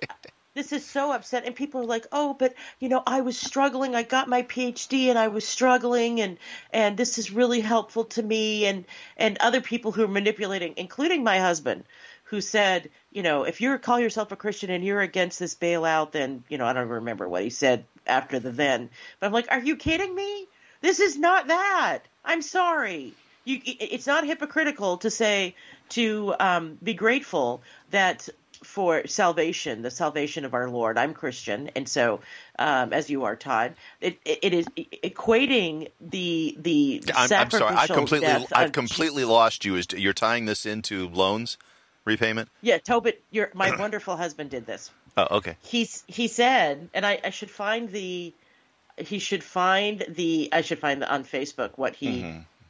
this 0.56 0.72
is 0.72 0.84
so 0.84 1.12
upset 1.12 1.44
and 1.44 1.54
people 1.54 1.82
are 1.82 1.86
like, 1.86 2.06
"Oh, 2.10 2.34
but 2.34 2.54
you 2.80 2.88
know, 2.88 3.02
I 3.06 3.20
was 3.20 3.38
struggling. 3.38 3.94
I 3.94 4.02
got 4.02 4.28
my 4.28 4.42
PhD 4.42 5.08
and 5.10 5.18
I 5.18 5.28
was 5.28 5.46
struggling 5.46 6.20
and 6.20 6.38
and 6.72 6.96
this 6.96 7.18
is 7.18 7.30
really 7.30 7.60
helpful 7.60 8.04
to 8.16 8.22
me 8.22 8.66
and 8.66 8.86
and 9.16 9.36
other 9.38 9.60
people 9.60 9.92
who 9.92 10.04
are 10.04 10.08
manipulating, 10.08 10.74
including 10.76 11.22
my 11.22 11.38
husband." 11.38 11.84
Who 12.30 12.40
said, 12.40 12.90
you 13.12 13.22
know, 13.22 13.44
if 13.44 13.60
you 13.60 13.78
call 13.78 14.00
yourself 14.00 14.32
a 14.32 14.36
Christian 14.36 14.68
and 14.68 14.84
you're 14.84 15.00
against 15.00 15.38
this 15.38 15.54
bailout, 15.54 16.10
then, 16.10 16.42
you 16.48 16.58
know, 16.58 16.66
I 16.66 16.72
don't 16.72 16.88
remember 16.88 17.28
what 17.28 17.44
he 17.44 17.50
said 17.50 17.84
after 18.04 18.40
the 18.40 18.50
then. 18.50 18.90
But 19.20 19.26
I'm 19.26 19.32
like, 19.32 19.46
are 19.48 19.60
you 19.60 19.76
kidding 19.76 20.12
me? 20.12 20.48
This 20.80 20.98
is 20.98 21.16
not 21.16 21.46
that. 21.46 22.00
I'm 22.24 22.42
sorry. 22.42 23.14
You, 23.44 23.60
it's 23.64 24.08
not 24.08 24.26
hypocritical 24.26 24.96
to 24.98 25.10
say 25.10 25.54
to 25.90 26.34
um, 26.40 26.78
be 26.82 26.94
grateful 26.94 27.62
that 27.92 28.28
for 28.62 29.06
salvation, 29.06 29.82
the 29.82 29.90
salvation 29.90 30.44
of 30.44 30.54
our 30.54 30.68
Lord. 30.68 30.98
I'm 30.98 31.14
Christian, 31.14 31.70
and 31.76 31.88
so 31.88 32.20
um, 32.58 32.92
as 32.92 33.10
you 33.10 33.24
are, 33.24 33.36
Todd, 33.36 33.74
it, 34.00 34.18
it, 34.24 34.38
it 34.42 34.54
is 34.54 34.66
equating 34.76 35.90
the 36.00 36.56
the 36.58 37.02
I'm, 37.14 37.32
I'm 37.32 37.50
sorry. 37.50 37.76
I 37.76 37.86
completely 37.86 38.28
I've 38.52 38.72
completely 38.72 39.22
Jesus. 39.22 39.30
lost 39.30 39.64
you. 39.64 39.76
Is 39.76 39.86
you're 39.92 40.12
tying 40.12 40.46
this 40.46 40.66
into 40.66 41.08
loans 41.08 41.58
repayment? 42.04 42.48
Yeah, 42.62 42.78
Tobit, 42.78 43.22
your 43.30 43.50
my 43.54 43.76
wonderful 43.78 44.16
husband 44.16 44.50
did 44.50 44.66
this. 44.66 44.90
Oh, 45.16 45.38
okay. 45.38 45.56
He's 45.62 46.04
he 46.06 46.28
said, 46.28 46.88
and 46.92 47.06
I, 47.06 47.20
I 47.24 47.30
should 47.30 47.50
find 47.50 47.90
the 47.90 48.34
he 48.98 49.18
should 49.18 49.44
find 49.44 50.04
the 50.08 50.48
I 50.52 50.62
should 50.62 50.78
find 50.78 51.02
the, 51.02 51.12
on 51.12 51.24
Facebook 51.24 51.72
what 51.76 51.94
he 51.94 52.22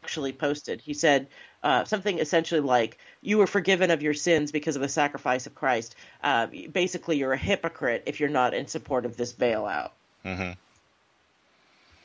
actually 0.07 0.33
posted. 0.33 0.81
He 0.81 0.95
said 0.95 1.27
uh, 1.65 1.85
something 1.85 2.21
essentially 2.21 2.61
like, 2.61 2.97
"You 3.23 3.39
were 3.39 3.49
forgiven 3.49 3.91
of 3.91 4.03
your 4.03 4.15
sins 4.15 4.53
because 4.53 4.77
of 4.77 4.83
the 4.83 4.89
sacrifice 4.89 5.49
of 5.49 5.55
Christ." 5.57 5.97
Uh, 6.23 6.47
basically, 6.73 7.17
you're 7.19 7.33
a 7.33 7.37
hypocrite 7.37 8.05
if 8.07 8.21
you're 8.21 8.29
not 8.29 8.55
in 8.55 8.69
support 8.69 9.05
of 9.05 9.17
this 9.17 9.33
bailout, 9.33 9.91
Mm-hmm. 10.25 10.53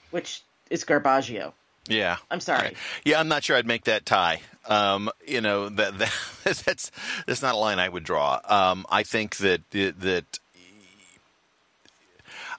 which 0.10 0.42
is 0.72 0.84
garbaggio. 0.84 1.54
Yeah, 1.88 2.18
I'm 2.32 2.40
sorry. 2.40 2.76
Yeah, 3.06 3.20
I'm 3.20 3.28
not 3.28 3.44
sure 3.44 3.56
I'd 3.56 3.68
make 3.68 3.84
that 3.84 4.04
tie. 4.04 4.42
Um, 4.68 5.12
you 5.28 5.42
know 5.42 5.70
that, 5.70 6.00
that 6.00 6.14
that's 6.44 6.92
that's 7.28 7.42
not 7.44 7.54
a 7.54 7.58
line 7.58 7.78
I 7.78 7.88
would 7.88 8.04
draw. 8.04 8.40
Um, 8.46 8.88
I 8.90 9.04
think 9.04 9.38
that 9.38 9.62
that 9.72 10.40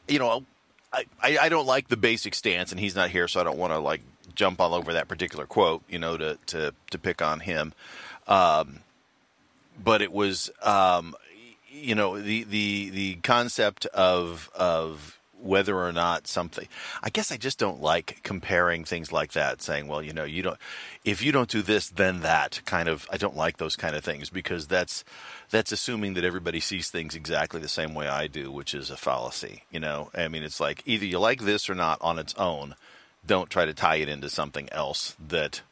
you 0.06 0.20
know 0.20 0.44
I, 0.92 1.04
I 1.20 1.48
don't 1.48 1.66
like 1.66 1.88
the 1.88 1.96
basic 1.96 2.36
stance, 2.36 2.70
and 2.70 2.78
he's 2.78 2.94
not 2.94 3.10
here, 3.10 3.26
so 3.26 3.40
I 3.40 3.44
don't 3.44 3.58
want 3.58 3.72
to 3.72 3.78
like 3.80 4.02
jump 4.34 4.60
all 4.60 4.74
over 4.74 4.92
that 4.92 5.08
particular 5.08 5.46
quote. 5.46 5.82
You 5.88 5.98
know, 5.98 6.16
to 6.16 6.38
to 6.46 6.74
to 6.90 6.98
pick 6.98 7.22
on 7.22 7.40
him. 7.40 7.72
Um, 8.26 8.80
but 9.82 10.02
it 10.02 10.12
was 10.12 10.50
um, 10.62 11.14
you 11.72 11.94
know 11.94 12.20
the 12.20 12.44
the 12.44 12.90
the 12.90 13.14
concept 13.16 13.86
of 13.86 14.50
of 14.54 15.18
whether 15.40 15.76
or 15.76 15.90
not 15.90 16.28
something 16.28 16.68
i 17.02 17.10
guess 17.10 17.32
i 17.32 17.36
just 17.36 17.58
don't 17.58 17.82
like 17.82 18.20
comparing 18.22 18.84
things 18.84 19.10
like 19.10 19.32
that 19.32 19.60
saying 19.60 19.88
well 19.88 20.00
you 20.00 20.12
know 20.12 20.22
you 20.22 20.40
don't 20.40 20.56
if 21.04 21.20
you 21.20 21.32
don't 21.32 21.50
do 21.50 21.62
this 21.62 21.88
then 21.88 22.20
that 22.20 22.60
kind 22.64 22.88
of 22.88 23.08
i 23.10 23.16
don't 23.16 23.36
like 23.36 23.56
those 23.56 23.74
kind 23.74 23.96
of 23.96 24.04
things 24.04 24.30
because 24.30 24.68
that's 24.68 25.02
that's 25.50 25.72
assuming 25.72 26.14
that 26.14 26.22
everybody 26.22 26.60
sees 26.60 26.90
things 26.90 27.16
exactly 27.16 27.60
the 27.60 27.68
same 27.68 27.92
way 27.92 28.06
i 28.06 28.28
do 28.28 28.52
which 28.52 28.72
is 28.72 28.88
a 28.88 28.96
fallacy 28.96 29.64
you 29.72 29.80
know 29.80 30.10
i 30.14 30.28
mean 30.28 30.44
it's 30.44 30.60
like 30.60 30.80
either 30.86 31.04
you 31.04 31.18
like 31.18 31.40
this 31.40 31.68
or 31.68 31.74
not 31.74 31.98
on 32.00 32.20
its 32.20 32.34
own 32.34 32.76
don't 33.26 33.50
try 33.50 33.64
to 33.64 33.74
tie 33.74 33.96
it 33.96 34.08
into 34.08 34.28
something 34.28 34.68
else 34.72 35.16
that 35.28 35.62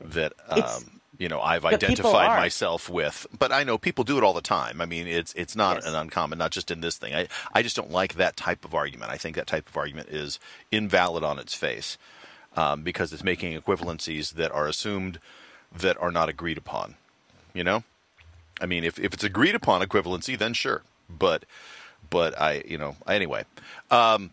that 0.00 0.32
um, 0.48 1.00
you 1.18 1.28
know 1.28 1.40
I've 1.40 1.64
identified 1.64 2.38
myself 2.38 2.88
with. 2.88 3.26
But 3.36 3.52
I 3.52 3.64
know 3.64 3.78
people 3.78 4.04
do 4.04 4.18
it 4.18 4.24
all 4.24 4.32
the 4.32 4.40
time. 4.40 4.80
I 4.80 4.86
mean, 4.86 5.06
it's 5.06 5.32
it's 5.34 5.56
not 5.56 5.76
yes. 5.76 5.86
an 5.86 5.94
uncommon, 5.94 6.38
not 6.38 6.50
just 6.50 6.70
in 6.70 6.80
this 6.80 6.96
thing. 6.96 7.14
I 7.14 7.28
I 7.52 7.62
just 7.62 7.76
don't 7.76 7.90
like 7.90 8.14
that 8.14 8.36
type 8.36 8.64
of 8.64 8.74
argument. 8.74 9.10
I 9.10 9.16
think 9.16 9.36
that 9.36 9.46
type 9.46 9.68
of 9.68 9.76
argument 9.76 10.08
is 10.08 10.38
invalid 10.70 11.24
on 11.24 11.38
its 11.38 11.54
face 11.54 11.98
um, 12.56 12.82
because 12.82 13.12
it's 13.12 13.24
making 13.24 13.60
equivalencies 13.60 14.34
that 14.34 14.52
are 14.52 14.66
assumed 14.66 15.18
that 15.72 16.00
are 16.00 16.12
not 16.12 16.28
agreed 16.28 16.58
upon. 16.58 16.94
You 17.52 17.64
know, 17.64 17.84
I 18.60 18.66
mean, 18.66 18.84
if 18.84 18.98
if 18.98 19.14
it's 19.14 19.24
agreed 19.24 19.54
upon 19.54 19.82
equivalency, 19.82 20.38
then 20.38 20.54
sure. 20.54 20.82
But 21.08 21.44
but 22.10 22.40
I 22.40 22.62
you 22.66 22.78
know 22.78 22.96
anyway. 23.06 23.44
Um, 23.90 24.30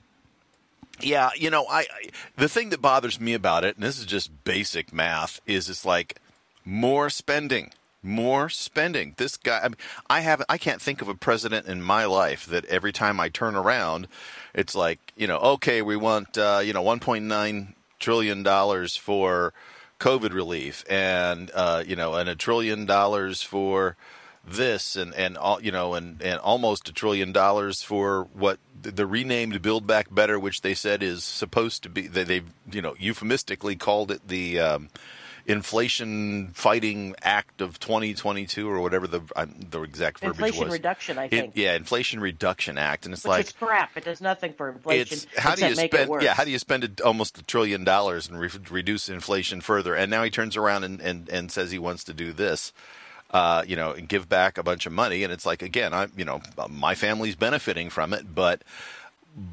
yeah, 1.00 1.30
you 1.36 1.50
know, 1.50 1.66
I, 1.70 1.80
I 1.80 2.10
the 2.36 2.50
thing 2.50 2.70
that 2.70 2.82
bothers 2.82 3.20
me 3.20 3.34
about 3.34 3.64
it, 3.64 3.76
and 3.76 3.86
this 3.86 4.00
is 4.00 4.06
just 4.06 4.44
basic 4.44 4.92
math, 4.92 5.40
is 5.46 5.70
it's 5.70 5.86
like 5.86 6.20
more 6.66 7.10
spending 7.10 7.72
more 8.04 8.50
spending. 8.50 9.14
This 9.18 9.38
guy 9.38 9.60
I, 9.60 9.68
mean, 9.68 9.78
I 10.10 10.22
have 10.22 10.44
i 10.50 10.58
can't 10.58 10.82
think 10.82 11.02
of 11.02 11.08
a 11.08 11.16
president 11.16 11.68
in 11.68 11.82
my 11.82 12.06
life 12.06 12.46
that 12.48 12.66
every 12.66 12.92
time 12.92 13.20
i 13.20 13.30
turn 13.30 13.56
around 13.56 14.08
it's 14.54 14.76
like 14.76 15.14
you 15.16 15.28
know 15.28 15.38
okay 15.38 15.82
we 15.82 15.96
want 15.96 16.38
uh, 16.38 16.62
you 16.64 16.74
know 16.74 16.84
1.9 16.84 17.74
trillion 18.00 18.44
dollars 18.44 18.96
for 18.96 19.54
covid 20.00 20.34
relief 20.34 20.84
and 20.90 21.52
uh, 21.54 21.84
you 21.86 21.96
know 21.96 22.16
and 22.16 22.28
a 22.30 22.36
trillion 22.36 22.86
dollars 22.86 23.42
for 23.42 23.96
this 24.46 24.96
and 24.96 25.14
and 25.14 25.38
all 25.38 25.62
you 25.62 25.72
know 25.72 25.94
and 25.94 26.22
and 26.22 26.40
almost 26.40 26.90
a 26.90 26.94
trillion 26.94 27.32
dollars 27.32 27.84
for 27.84 28.28
what 28.34 28.60
the 28.82 29.06
renamed 29.06 29.62
build 29.62 29.86
back 29.86 30.14
better 30.14 30.40
which 30.40 30.62
they 30.62 30.74
said 30.74 31.04
is 31.04 31.24
supposed 31.24 31.84
to 31.84 31.90
be 31.90 32.08
they 32.08 32.24
they 32.24 32.42
you 32.72 32.82
know 32.82 32.96
euphemistically 32.98 33.76
called 33.76 34.12
it 34.12 34.28
the 34.28 34.60
um, 34.60 34.90
Inflation 35.46 36.52
Fighting 36.54 37.16
Act 37.22 37.62
of 37.62 37.80
2022 37.80 38.70
or 38.70 38.80
whatever 38.80 39.08
the 39.08 39.22
uh, 39.36 39.46
the 39.70 39.82
exact 39.82 40.20
verbiage 40.20 40.38
inflation 40.38 40.68
was. 40.68 40.68
Inflation 40.68 40.72
Reduction, 40.72 41.18
I 41.18 41.28
think. 41.28 41.58
It, 41.58 41.62
yeah, 41.62 41.76
Inflation 41.76 42.20
Reduction 42.20 42.78
Act, 42.78 43.06
and 43.06 43.14
it's 43.14 43.24
Which 43.24 43.30
like 43.30 43.46
is 43.48 43.52
crap. 43.54 43.98
It 43.98 44.06
does 44.06 44.22
nothing 44.22 44.54
for 44.54 44.70
inflation. 44.70 45.18
It's 45.18 45.28
how 45.38 45.56
do 45.56 45.68
you 45.68 45.76
spend? 45.76 46.12
Yeah, 46.22 46.36
how 46.36 46.44
do 46.44 46.52
you 46.52 46.60
spend 46.60 47.02
almost 47.02 47.38
a 47.40 47.44
trillion 47.44 47.84
dollars 47.84 48.30
and 48.30 48.40
re- 48.40 48.50
reduce 48.70 49.10
inflation 49.10 49.62
further? 49.62 49.96
And 49.96 50.12
now 50.12 50.24
he 50.24 50.30
turns 50.30 50.56
around 50.56 50.84
and, 50.84 51.02
and, 51.02 51.28
and 51.30 51.52
says 51.52 51.72
he 51.72 51.80
wants 51.80 52.04
to 52.06 52.14
do 52.14 52.34
this. 52.34 52.72
Uh, 53.32 53.64
you 53.66 53.78
know, 53.78 53.92
and 53.92 54.10
give 54.10 54.28
back 54.28 54.58
a 54.58 54.64
bunch 54.64 54.86
of 54.86 54.92
money, 54.92 55.24
and 55.24 55.32
it's 55.32 55.46
like 55.46 55.62
again, 55.62 55.94
I, 55.94 56.08
you 56.18 56.26
know, 56.26 56.42
my 56.70 56.96
family's 56.96 57.36
benefiting 57.36 57.90
from 57.90 58.12
it, 58.12 58.36
but, 58.36 58.62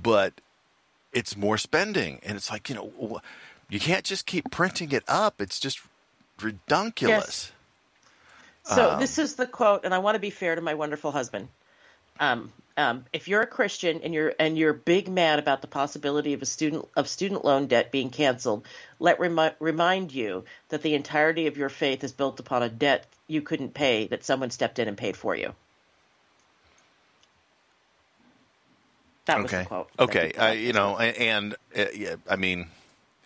but 0.03 0.41
it's 1.13 1.37
more 1.37 1.57
spending, 1.57 2.19
and 2.25 2.37
it's 2.37 2.51
like 2.51 2.69
you 2.69 2.75
know, 2.75 3.21
you 3.71 3.79
can't 3.79 4.05
just 4.05 4.27
keep 4.27 4.51
printing 4.51 4.91
it 4.91 5.05
up. 5.07 5.41
It's 5.41 5.61
just 5.61 5.81
redunculous. 6.43 7.53
Yes. 8.67 8.77
So 8.77 8.91
um, 8.91 9.01
this 9.01 9.19
is 9.19 9.37
the 9.37 9.47
quote, 9.47 9.85
and 9.85 9.95
I 9.95 9.99
want 9.99 10.17
to 10.17 10.21
be 10.21 10.31
fair 10.31 10.55
to 10.55 10.61
my 10.61 10.75
wonderful 10.75 11.13
husband. 11.13 11.49
Um, 12.21 12.53
um, 12.77 13.05
if 13.13 13.27
you're 13.27 13.43
a 13.43 13.47
Christian 13.47 14.01
and 14.03 14.13
you're 14.15 14.35
and 14.39 14.57
you're 14.57 14.73
big 14.73 15.09
mad 15.09 15.39
about 15.39 15.63
the 15.63 15.67
possibility 15.67 16.33
of 16.35 16.43
a 16.43 16.47
student 16.47 16.87
of 16.97 17.09
student 17.09 17.45
loan 17.45 17.67
debt 17.67 17.91
being 17.91 18.11
canceled, 18.11 18.67
let 18.99 19.19
remi- 19.19 19.55
remind 19.59 20.13
you 20.13 20.45
that 20.69 20.83
the 20.83 20.95
entirety 20.95 21.47
of 21.47 21.57
your 21.57 21.69
faith 21.69 22.05
is 22.05 22.13
built 22.13 22.39
upon 22.41 22.63
a 22.63 22.69
debt 22.69 23.07
you 23.29 23.43
couldn't 23.43 23.75
pay 23.75 24.07
that 24.09 24.25
someone 24.25 24.51
stepped 24.51 24.79
in 24.79 24.89
and 24.89 24.97
paid 24.97 25.17
for 25.17 25.37
you. 25.37 25.55
That 29.27 29.43
was 29.43 29.53
okay. 29.53 29.63
the 29.63 29.69
quote. 29.69 29.91
Okay, 29.99 30.33
uh, 30.33 30.53
you 30.53 30.73
know, 30.73 30.97
and, 30.97 31.17
and 31.17 31.57
uh, 31.77 31.91
yeah, 31.95 32.17
I 32.29 32.37
mean, 32.37 32.69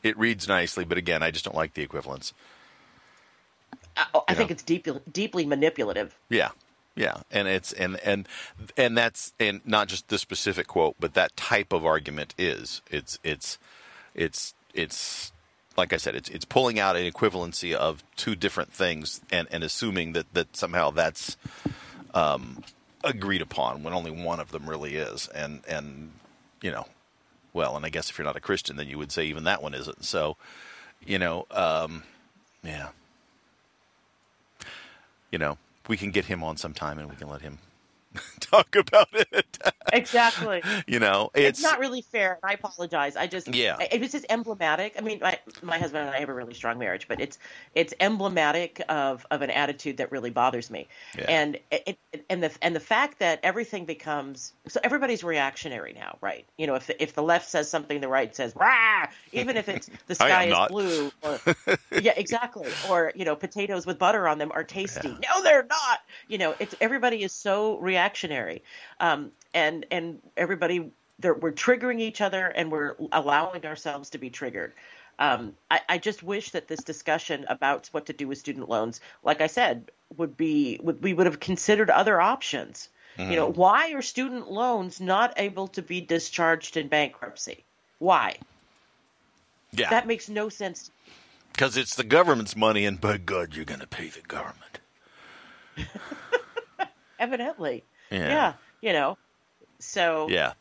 it 0.03 0.19
reads 0.19 0.49
nicely, 0.49 0.85
but 0.85 0.99
again, 0.99 1.23
I 1.23 1.31
just 1.31 1.45
don't 1.45 1.55
like 1.55 1.75
the 1.75 1.83
equivalence. 1.83 2.35
I, 3.97 4.07
I 4.29 4.35
think 4.35 4.51
know. 4.51 4.55
it's 4.55 4.65
deeply 4.65 5.01
deeply 5.11 5.47
manipulative. 5.47 6.19
Yeah, 6.29 6.51
yeah, 6.97 7.19
and 7.31 7.47
it's 7.47 7.73
and 7.73 7.99
and 8.01 8.29
and 8.77 8.99
that's 8.99 9.33
and 9.39 9.61
not 9.65 9.89
just 9.89 10.09
the 10.09 10.19
specific 10.19 10.67
quote, 10.67 10.97
but 10.99 11.15
that 11.15 11.37
type 11.37 11.73
of 11.73 11.87
argument 11.87 12.35
is 12.37 12.83
it's 12.91 13.19
it's 13.23 13.59
it's 14.15 14.55
it's 14.75 15.32
like 15.77 15.93
I 15.93 15.97
said, 15.97 16.15
it's 16.15 16.29
it's 16.29 16.45
pulling 16.45 16.79
out 16.79 16.97
an 16.97 17.11
equivalency 17.11 17.75
of 17.75 18.03
two 18.17 18.35
different 18.35 18.73
things 18.73 19.21
and 19.31 19.49
and 19.51 19.65
assuming 19.65 20.13
that 20.13 20.33
that 20.35 20.57
somehow 20.57 20.91
that's 20.91 21.37
um, 22.15 22.63
agreed 23.05 23.43
upon 23.43 23.83
when 23.83 23.95
only 23.95 24.11
one 24.11 24.41
of 24.41 24.51
them 24.51 24.69
really 24.69 24.97
is, 24.97 25.29
and 25.29 25.63
and 25.69 26.13
you 26.61 26.71
know, 26.71 26.87
well, 27.53 27.77
and 27.77 27.85
I 27.85 27.89
guess 27.89 28.11
if 28.11 28.19
you're 28.19 28.27
not 28.27 28.37
a 28.37 28.41
Christian, 28.41 28.77
then 28.77 28.89
you 28.89 28.99
would 28.99 29.13
say 29.13 29.25
even 29.25 29.45
that 29.45 29.63
one 29.63 29.75
isn't. 29.75 30.05
So, 30.05 30.37
you 31.05 31.19
know, 31.19 31.47
um, 31.51 32.03
yeah 32.63 32.89
you 35.33 35.39
know, 35.39 35.59
we 35.89 35.97
can 35.97 36.13
get 36.13 36.27
him 36.27 36.45
on 36.45 36.57
sometime 36.57 36.99
and 36.99 37.11
we 37.11 37.17
can 37.17 37.29
let 37.29 37.41
him 37.41 37.59
talk 38.41 38.77
about 38.77 39.09
it. 39.13 39.59
exactly. 39.93 40.63
You 40.87 40.99
know, 40.99 41.31
it's, 41.35 41.61
it's, 41.61 41.63
not 41.63 41.79
really 41.79 42.03
fair. 42.03 42.39
I 42.43 42.55
apologize. 42.55 43.17
I 43.17 43.27
just 43.27 43.55
yeah. 43.55 43.77
It 43.91 44.01
was 44.01 44.13
just 44.13 44.27
emblematic. 44.29 44.95
I 44.99 45.01
mean, 45.01 45.21
my 45.21 45.39
my 45.63 45.79
husband 45.79 46.07
and 46.07 46.15
I 46.15 46.19
have 46.21 46.29
a 46.29 46.35
really 46.35 46.55
strong 46.55 46.79
marriage, 46.79 47.09
but 47.09 47.21
it's 47.21 47.39
it's 47.75 47.95
emblematic 48.01 48.83
of 48.89 49.25
of 49.31 49.43
an 49.43 49.51
attitude 49.51 49.99
that 49.99 50.11
really 50.11 50.31
bothers 50.31 50.71
me. 50.71 50.89
Yeah. 51.17 51.27
And 51.29 51.59
it, 51.71 51.99
and 52.29 52.43
the 52.43 52.51
and 52.61 52.75
the 52.75 52.81
fact 52.81 53.21
that 53.21 53.41
everything 53.43 53.85
becomes 53.85 54.53
so 54.69 54.81
everybody's 54.83 55.23
reactionary 55.25 55.93
now, 55.93 56.19
right? 56.21 56.45
You 56.59 56.67
know, 56.67 56.75
if 56.75 56.91
if 56.99 57.15
the 57.15 57.23
left 57.23 57.49
says 57.49 57.71
something, 57.71 58.01
the 58.01 58.09
right 58.09 58.35
says 58.35 58.55
rah, 58.57 59.07
even 59.33 59.57
if 59.57 59.69
it's 59.69 59.89
the 60.07 60.15
sky 60.15 60.45
is 60.45 60.53
not. 60.53 60.69
blue. 60.71 61.11
Or, 61.23 61.39
yeah, 62.01 62.15
exactly. 62.17 62.71
Or 62.89 63.13
you 63.15 63.25
know, 63.25 63.37
potatoes 63.37 63.87
with 63.87 63.99
butter 63.99 64.27
on 64.29 64.39
them 64.39 64.53
are 64.53 64.65
tasty. 64.65 65.09
Yeah. 65.09 65.15
No, 65.35 65.43
they're 65.43 65.65
not. 65.65 66.01
You 66.29 66.39
know, 66.39 66.55
it's 66.59 66.75
everybody 66.81 67.23
is 67.23 67.33
so 67.33 67.79
reactionary, 67.79 68.02
um, 69.01 69.33
and 69.55 69.87
and 69.91 70.21
everybody 70.37 70.91
we're 71.23 71.53
triggering 71.53 72.01
each 72.01 72.21
other 72.21 72.47
and 72.49 72.71
we're 72.71 72.97
allowing 73.13 73.65
ourselves 73.65 74.11
to 74.11 74.19
be 74.19 74.31
triggered. 74.31 74.73
Um, 75.19 75.55
I, 75.71 75.81
I, 75.89 75.99
just 75.99 76.23
wish 76.23 76.51
that 76.51 76.69
this 76.69 76.83
discussion 76.83 77.45
about 77.49 77.89
what 77.93 78.07
to 78.07 78.13
do 78.13 78.27
with 78.27 78.39
student 78.39 78.69
loans, 78.69 79.01
like 79.23 79.41
I 79.41 79.47
said, 79.47 79.91
would 80.17 80.37
be 80.37 80.81
would, 80.83 81.03
we 81.03 81.13
would 81.13 81.27
have 81.27 81.39
considered 81.39 81.91
other 81.91 82.21
options. 82.21 82.89
Mm-hmm. 83.19 83.31
You 83.31 83.37
know, 83.37 83.51
mm-hmm. 83.51 83.61
why 83.61 83.93
are 83.93 84.03
student 84.03 84.51
loans 84.51 85.01
not 85.01 85.35
able 85.37 85.69
to 85.69 85.83
be 85.83 86.01
discharged 86.01 86.77
in 86.77 86.89
bankruptcy? 86.89 87.63
Why? 87.99 88.37
Yeah, 89.73 89.91
that 89.91 90.07
makes 90.07 90.29
no 90.29 90.49
sense. 90.49 90.91
Because 91.53 91.77
it's 91.77 91.95
the 91.95 92.05
government's 92.05 92.57
money, 92.57 92.87
and 92.87 93.01
by 93.01 93.19
God, 93.19 93.55
you're 93.55 93.67
going 93.67 93.81
to 93.81 93.87
pay 93.87 94.09
the 94.09 94.23
government. 94.23 94.81
Evidently, 97.19 97.85
yeah. 98.13 98.29
yeah. 98.29 98.53
You 98.81 98.93
know, 98.93 99.19
so 99.79 100.29
yeah, 100.29 100.53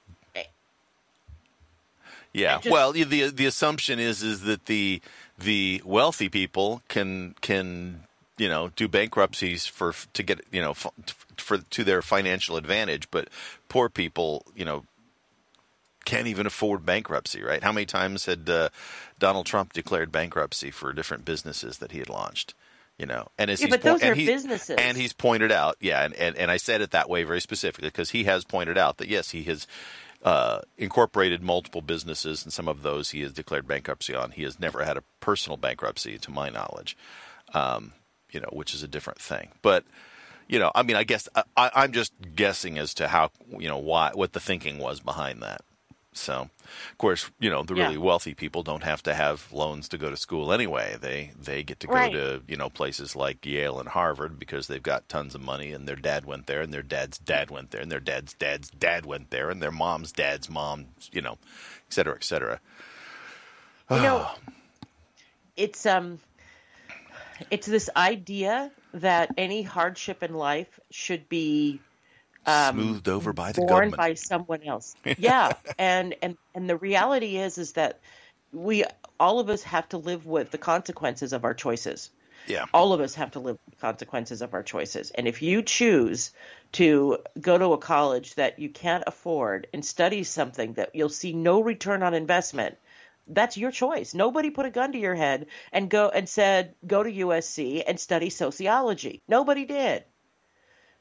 yeah. 2.33 2.59
Just, 2.59 2.71
well, 2.71 2.91
the 2.91 3.29
the 3.29 3.45
assumption 3.45 3.99
is 3.99 4.23
is 4.23 4.41
that 4.41 4.65
the 4.65 5.01
the 5.37 5.81
wealthy 5.83 6.29
people 6.29 6.81
can 6.87 7.35
can 7.41 8.03
you 8.37 8.47
know 8.47 8.71
do 8.75 8.87
bankruptcies 8.87 9.65
for 9.65 9.93
to 10.13 10.23
get 10.23 10.41
you 10.51 10.61
know 10.61 10.73
for, 10.73 10.91
for 11.37 11.57
to 11.57 11.83
their 11.83 12.01
financial 12.01 12.57
advantage, 12.57 13.09
but 13.11 13.27
poor 13.69 13.89
people 13.89 14.45
you 14.55 14.65
know 14.65 14.83
can't 16.05 16.27
even 16.27 16.45
afford 16.45 16.85
bankruptcy, 16.85 17.43
right? 17.43 17.63
How 17.63 17.71
many 17.71 17.85
times 17.85 18.25
had 18.25 18.49
uh, 18.49 18.69
Donald 19.19 19.45
Trump 19.45 19.73
declared 19.73 20.11
bankruptcy 20.11 20.71
for 20.71 20.93
different 20.93 21.25
businesses 21.25 21.77
that 21.77 21.91
he 21.91 21.99
had 21.99 22.09
launched? 22.09 22.53
You 23.01 23.07
know, 23.07 23.29
and 23.39 23.49
as 23.49 23.59
yeah, 23.59 23.65
he's 23.65 23.73
but 23.73 23.81
those 23.81 24.01
and 24.01 24.11
are 24.11 24.13
he- 24.13 24.27
businesses. 24.27 24.75
and 24.77 24.95
he's 24.95 25.11
pointed 25.11 25.51
out, 25.51 25.75
yeah, 25.79 26.03
and, 26.05 26.13
and, 26.13 26.37
and 26.37 26.51
I 26.51 26.57
said 26.57 26.81
it 26.81 26.91
that 26.91 27.09
way 27.09 27.23
very 27.23 27.41
specifically 27.41 27.87
because 27.87 28.11
he 28.11 28.25
has 28.25 28.43
pointed 28.45 28.77
out 28.77 28.97
that 28.99 29.07
yes, 29.07 29.31
he 29.31 29.41
has 29.45 29.65
uh, 30.23 30.59
incorporated 30.77 31.41
multiple 31.41 31.81
businesses, 31.81 32.43
and 32.43 32.53
some 32.53 32.67
of 32.67 32.83
those 32.83 33.09
he 33.09 33.21
has 33.21 33.33
declared 33.33 33.67
bankruptcy 33.67 34.13
on. 34.13 34.29
He 34.29 34.43
has 34.43 34.59
never 34.59 34.83
had 34.83 34.97
a 34.97 35.03
personal 35.19 35.57
bankruptcy, 35.57 36.19
to 36.19 36.29
my 36.29 36.49
knowledge, 36.49 36.95
um, 37.55 37.93
you 38.31 38.39
know, 38.39 38.49
which 38.51 38.75
is 38.75 38.83
a 38.83 38.87
different 38.87 39.19
thing. 39.19 39.49
But 39.63 39.83
you 40.47 40.59
know, 40.59 40.69
I 40.75 40.83
mean, 40.83 40.95
I 40.95 41.03
guess 41.03 41.27
I- 41.35 41.71
I'm 41.73 41.93
just 41.93 42.13
guessing 42.35 42.77
as 42.77 42.93
to 42.95 43.07
how 43.07 43.31
you 43.57 43.67
know 43.67 43.79
why 43.79 44.11
what 44.13 44.33
the 44.33 44.39
thinking 44.39 44.77
was 44.77 44.99
behind 44.99 45.41
that. 45.41 45.61
So, 46.13 46.49
of 46.91 46.97
course, 46.97 47.31
you 47.39 47.49
know, 47.49 47.63
the 47.63 47.73
really 47.73 47.95
Yeah. 47.95 48.03
wealthy 48.03 48.33
people 48.33 48.63
don't 48.63 48.83
have 48.83 49.01
to 49.03 49.13
have 49.13 49.49
loans 49.53 49.87
to 49.89 49.97
go 49.97 50.09
to 50.09 50.17
school 50.17 50.51
anyway. 50.51 50.97
They 50.99 51.31
they 51.39 51.63
get 51.63 51.79
to 51.79 51.87
go 51.87 51.93
Right. 51.93 52.11
to 52.11 52.41
you 52.47 52.57
know 52.57 52.69
places 52.69 53.15
like 53.15 53.45
Yale 53.45 53.79
and 53.79 53.87
Harvard 53.89 54.37
because 54.37 54.67
they've 54.67 54.83
got 54.83 55.07
tons 55.07 55.35
of 55.35 55.41
money, 55.41 55.71
and 55.71 55.87
their 55.87 55.95
dad 55.95 56.25
went 56.25 56.47
there, 56.47 56.61
and 56.61 56.73
their 56.73 56.81
dad's 56.83 57.17
dad 57.17 57.49
went 57.49 57.71
there, 57.71 57.81
and 57.81 57.89
their 57.91 58.01
dad's 58.01 58.33
dad's 58.33 58.69
dad 58.69 59.05
went 59.05 59.29
there, 59.29 59.49
and 59.49 59.61
their 59.61 59.71
mom's 59.71 60.11
dad's 60.11 60.49
mom, 60.49 60.87
you 61.13 61.21
know, 61.21 61.37
et 61.87 61.93
cetera, 61.93 62.15
et 62.15 62.23
cetera. 62.25 62.59
You 63.89 64.01
know, 64.01 64.27
it's 65.55 65.85
um, 65.85 66.19
it's 67.49 67.67
this 67.67 67.89
idea 67.95 68.71
that 68.93 69.31
any 69.37 69.63
hardship 69.63 70.23
in 70.23 70.33
life 70.33 70.79
should 70.91 71.29
be 71.29 71.79
um, 72.45 72.79
Smoothed 72.79 73.09
over 73.09 73.33
by 73.33 73.51
the 73.51 73.61
government. 73.65 73.97
by 73.97 74.13
someone 74.15 74.63
else. 74.63 74.95
Yeah, 75.17 75.53
and 75.77 76.15
and 76.21 76.37
and 76.55 76.69
the 76.69 76.77
reality 76.77 77.37
is 77.37 77.57
is 77.57 77.73
that 77.73 77.99
we 78.51 78.83
all 79.19 79.39
of 79.39 79.49
us 79.49 79.63
have 79.63 79.87
to 79.89 79.97
live 79.97 80.25
with 80.25 80.51
the 80.51 80.57
consequences 80.57 81.33
of 81.33 81.43
our 81.45 81.53
choices. 81.53 82.09
yeah, 82.47 82.65
all 82.73 82.93
of 82.93 82.99
us 83.01 83.15
have 83.15 83.31
to 83.31 83.39
live 83.39 83.57
with 83.65 83.75
the 83.75 83.81
consequences 83.81 84.41
of 84.41 84.53
our 84.53 84.63
choices. 84.63 85.11
And 85.11 85.27
if 85.27 85.41
you 85.41 85.61
choose 85.61 86.31
to 86.73 87.19
go 87.39 87.57
to 87.57 87.73
a 87.73 87.77
college 87.77 88.35
that 88.35 88.57
you 88.59 88.69
can't 88.69 89.03
afford 89.05 89.67
and 89.73 89.85
study 89.85 90.23
something 90.23 90.73
that 90.73 90.95
you'll 90.95 91.09
see 91.09 91.33
no 91.33 91.61
return 91.61 92.01
on 92.01 92.13
investment, 92.15 92.77
that's 93.27 93.57
your 93.57 93.71
choice. 93.71 94.13
Nobody 94.15 94.49
put 94.49 94.65
a 94.65 94.71
gun 94.71 94.93
to 94.93 94.97
your 94.97 95.15
head 95.15 95.45
and 95.71 95.89
go 95.89 96.09
and 96.09 96.27
said 96.27 96.73
go 96.87 97.03
to 97.03 97.11
USC 97.11 97.83
and 97.85 97.99
study 97.99 98.29
sociology. 98.31 99.21
Nobody 99.27 99.65
did. 99.65 100.03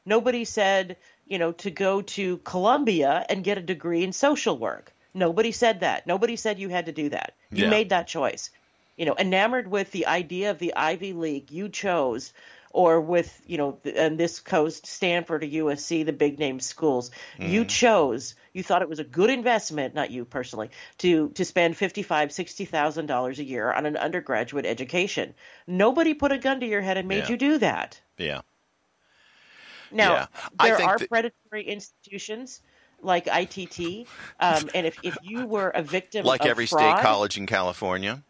Nobody 0.06 0.44
said, 0.44 0.96
you 1.30 1.38
know, 1.38 1.52
to 1.52 1.70
go 1.70 2.02
to 2.02 2.36
Columbia 2.38 3.24
and 3.30 3.42
get 3.42 3.56
a 3.56 3.62
degree 3.62 4.02
in 4.04 4.12
social 4.12 4.58
work. 4.58 4.92
Nobody 5.14 5.52
said 5.52 5.80
that. 5.80 6.06
Nobody 6.06 6.36
said 6.36 6.58
you 6.58 6.68
had 6.68 6.86
to 6.86 6.92
do 6.92 7.08
that. 7.10 7.34
You 7.50 7.64
Yeah. 7.64 7.70
made 7.70 7.88
that 7.90 8.06
choice. 8.08 8.50
You 8.96 9.06
know, 9.06 9.14
enamored 9.16 9.68
with 9.70 9.92
the 9.92 10.06
idea 10.06 10.50
of 10.50 10.58
the 10.58 10.74
Ivy 10.76 11.12
League, 11.14 11.50
you 11.50 11.68
chose, 11.68 12.32
or 12.72 13.00
with, 13.00 13.40
you 13.46 13.58
know, 13.58 13.78
the- 13.82 13.96
and 13.98 14.18
this 14.18 14.40
coast, 14.40 14.86
Stanford 14.86 15.42
or 15.42 15.46
USC, 15.46 16.02
the 16.04 16.12
big 16.12 16.38
name 16.38 16.60
schools, 16.60 17.10
you 17.38 17.64
mm. 17.64 17.68
chose. 17.68 18.34
You 18.52 18.62
thought 18.62 18.82
it 18.82 18.88
was 18.88 18.98
a 18.98 19.04
good 19.04 19.30
investment, 19.30 19.94
not 19.94 20.10
you 20.10 20.24
personally, 20.24 20.70
to 20.98 21.30
to 21.30 21.44
spend 21.44 21.76
fifty 21.76 22.02
five, 22.02 22.30
sixty 22.32 22.64
thousand 22.64 23.06
dollars 23.06 23.38
a 23.38 23.44
year 23.44 23.72
on 23.72 23.86
an 23.86 23.96
undergraduate 23.96 24.66
education. 24.66 25.34
Nobody 25.66 26.14
put 26.14 26.32
a 26.32 26.38
gun 26.38 26.60
to 26.60 26.66
your 26.66 26.80
head 26.80 26.96
and 26.96 27.08
made 27.08 27.24
Yeah. 27.24 27.30
you 27.30 27.36
do 27.36 27.58
that. 27.58 28.00
yeah. 28.18 28.40
Now, 29.92 30.12
Yeah. 30.12 30.26
I 30.58 30.68
there 30.68 30.82
are 30.82 30.98
that- 30.98 31.08
predatory 31.08 31.64
institutions 31.66 32.60
like 33.02 33.26
ITT, 33.28 34.06
um, 34.40 34.68
and 34.74 34.86
if, 34.86 34.96
if 35.02 35.16
you 35.22 35.46
were 35.46 35.70
a 35.70 35.82
victim 35.82 36.24
Like 36.26 36.44
every 36.44 36.66
fraud, 36.66 36.98
state 36.98 37.02
college 37.02 37.38
in 37.38 37.46
California. 37.46 38.22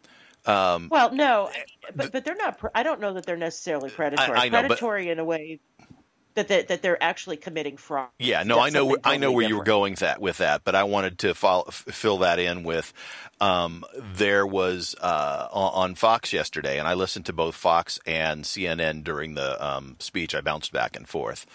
well, 0.47 1.11
no, 1.13 1.51
but 1.95 2.11
but 2.11 2.23
they're 2.25 2.35
not. 2.35 2.59
I 2.73 2.83
don't 2.83 2.99
know 3.01 3.13
that 3.13 3.25
they're 3.25 3.37
necessarily 3.37 3.89
predatory. 3.89 4.37
I 4.37 4.49
know, 4.49 4.61
but- 4.61 4.67
predatory 4.69 5.09
in 5.09 5.19
a 5.19 5.25
way 5.25 5.59
that 6.35 6.47
they, 6.47 6.63
that 6.63 6.81
they're 6.81 7.01
actually 7.01 7.37
committing 7.37 7.77
fraud. 7.77 8.09
Yeah, 8.19 8.43
no, 8.43 8.55
That's 8.55 8.67
I 8.67 8.69
know, 8.69 8.85
something 8.89 9.01
I 9.03 9.17
know 9.17 9.27
totally 9.27 9.35
where 9.35 9.47
you 9.49 9.57
were 9.57 9.63
going 9.63 9.93
with 9.93 9.99
that 9.99 10.21
with 10.21 10.37
that, 10.37 10.63
but 10.63 10.75
I 10.75 10.83
wanted 10.83 11.19
to 11.19 11.33
follow, 11.33 11.65
f- 11.67 11.85
fill 11.89 12.19
that 12.19 12.39
in 12.39 12.63
with. 12.63 12.93
Um, 13.39 13.83
there 13.97 14.45
was 14.45 14.95
uh, 15.01 15.47
on 15.51 15.71
on 15.89 15.95
Fox 15.95 16.31
yesterday, 16.33 16.79
and 16.79 16.87
I 16.87 16.93
listened 16.93 17.25
to 17.27 17.33
both 17.33 17.55
Fox 17.55 17.99
and 18.05 18.43
CNN 18.43 19.03
during 19.03 19.33
the 19.35 19.63
um, 19.65 19.95
speech. 19.99 20.35
I 20.35 20.41
bounced 20.41 20.71
back 20.71 20.95
and 20.95 21.07
forth, 21.07 21.45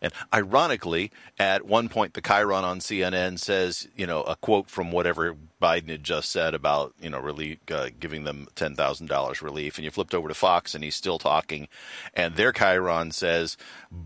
and 0.00 0.12
ironically, 0.32 1.10
at 1.38 1.66
one 1.66 1.88
point, 1.88 2.14
the 2.14 2.22
chyron 2.22 2.62
on 2.62 2.80
CNN 2.80 3.38
says, 3.38 3.88
you 3.96 4.06
know, 4.06 4.22
a 4.22 4.36
quote 4.36 4.68
from 4.68 4.92
whatever 4.92 5.36
Biden 5.60 5.88
had 5.88 6.04
just 6.04 6.30
said 6.30 6.54
about, 6.54 6.94
you 7.00 7.10
know, 7.10 7.18
relief, 7.18 7.58
uh, 7.70 7.88
giving 7.98 8.24
them 8.24 8.48
ten 8.54 8.74
thousand 8.74 9.06
dollars 9.06 9.42
relief, 9.42 9.76
and 9.76 9.84
you 9.84 9.90
flipped 9.90 10.14
over 10.14 10.28
to 10.28 10.34
Fox, 10.34 10.74
and 10.74 10.84
he's 10.84 10.96
still 10.96 11.18
talking, 11.18 11.68
and 12.14 12.36
their 12.36 12.52
chyron 12.52 13.12
says 13.12 13.56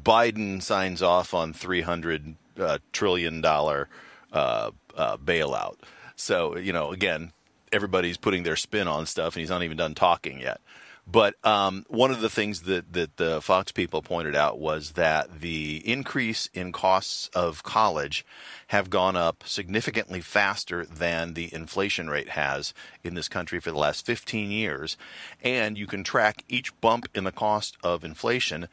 Biden 0.05 0.63
signs 0.63 1.03
off 1.03 1.35
on 1.35 1.53
three 1.53 1.83
hundred 1.83 2.37
uh, 2.59 2.79
trillion 2.93 3.41
dollar 3.41 3.89
uh, 4.33 4.71
uh, 4.97 5.17
bailout. 5.17 5.77
So 6.17 6.57
you 6.57 6.73
know, 6.73 6.93
again, 6.93 7.33
everybody's 7.73 8.17
putting 8.17 8.43
their 8.43 8.57
spin 8.57 8.89
on 8.89 9.07
stuff, 9.07 9.35
and 9.35 9.41
he's 9.41 9.51
not 9.51 9.63
even 9.63 9.77
done 9.77 9.95
talking 9.95 10.41
yet. 10.41 10.61
But 11.11 11.35
um, 11.45 11.85
one 11.89 12.11
of 12.11 12.21
the 12.21 12.31
things 12.31 12.63
that, 12.63 12.93
that 12.93 13.17
the 13.17 13.41
Fox 13.41 13.73
people 13.73 14.01
pointed 14.01 14.37
out 14.37 14.59
was 14.59 14.93
that 14.93 15.41
the 15.41 15.83
increase 15.85 16.49
in 16.55 16.71
costs 16.73 17.29
of 17.35 17.63
college 17.63 18.25
have 18.69 18.91
gone 18.91 19.17
up 19.17 19.43
significantly 19.45 20.21
faster 20.21 20.85
than 20.85 21.35
the 21.35 21.53
inflation 21.53 22.09
rate 22.09 22.31
has 22.31 22.73
in 23.03 23.15
this 23.15 23.29
country 23.29 23.59
for 23.59 23.73
the 23.73 23.79
last 23.79 24.07
15 24.07 24.51
years. 24.51 24.97
And 25.43 25.77
you 25.77 25.87
can 25.87 26.05
track 26.05 26.45
each 26.49 26.79
bump 26.81 27.09
in 27.15 27.25
the 27.25 27.33
cost 27.33 27.77
of 27.83 28.05
inflation, 28.05 28.69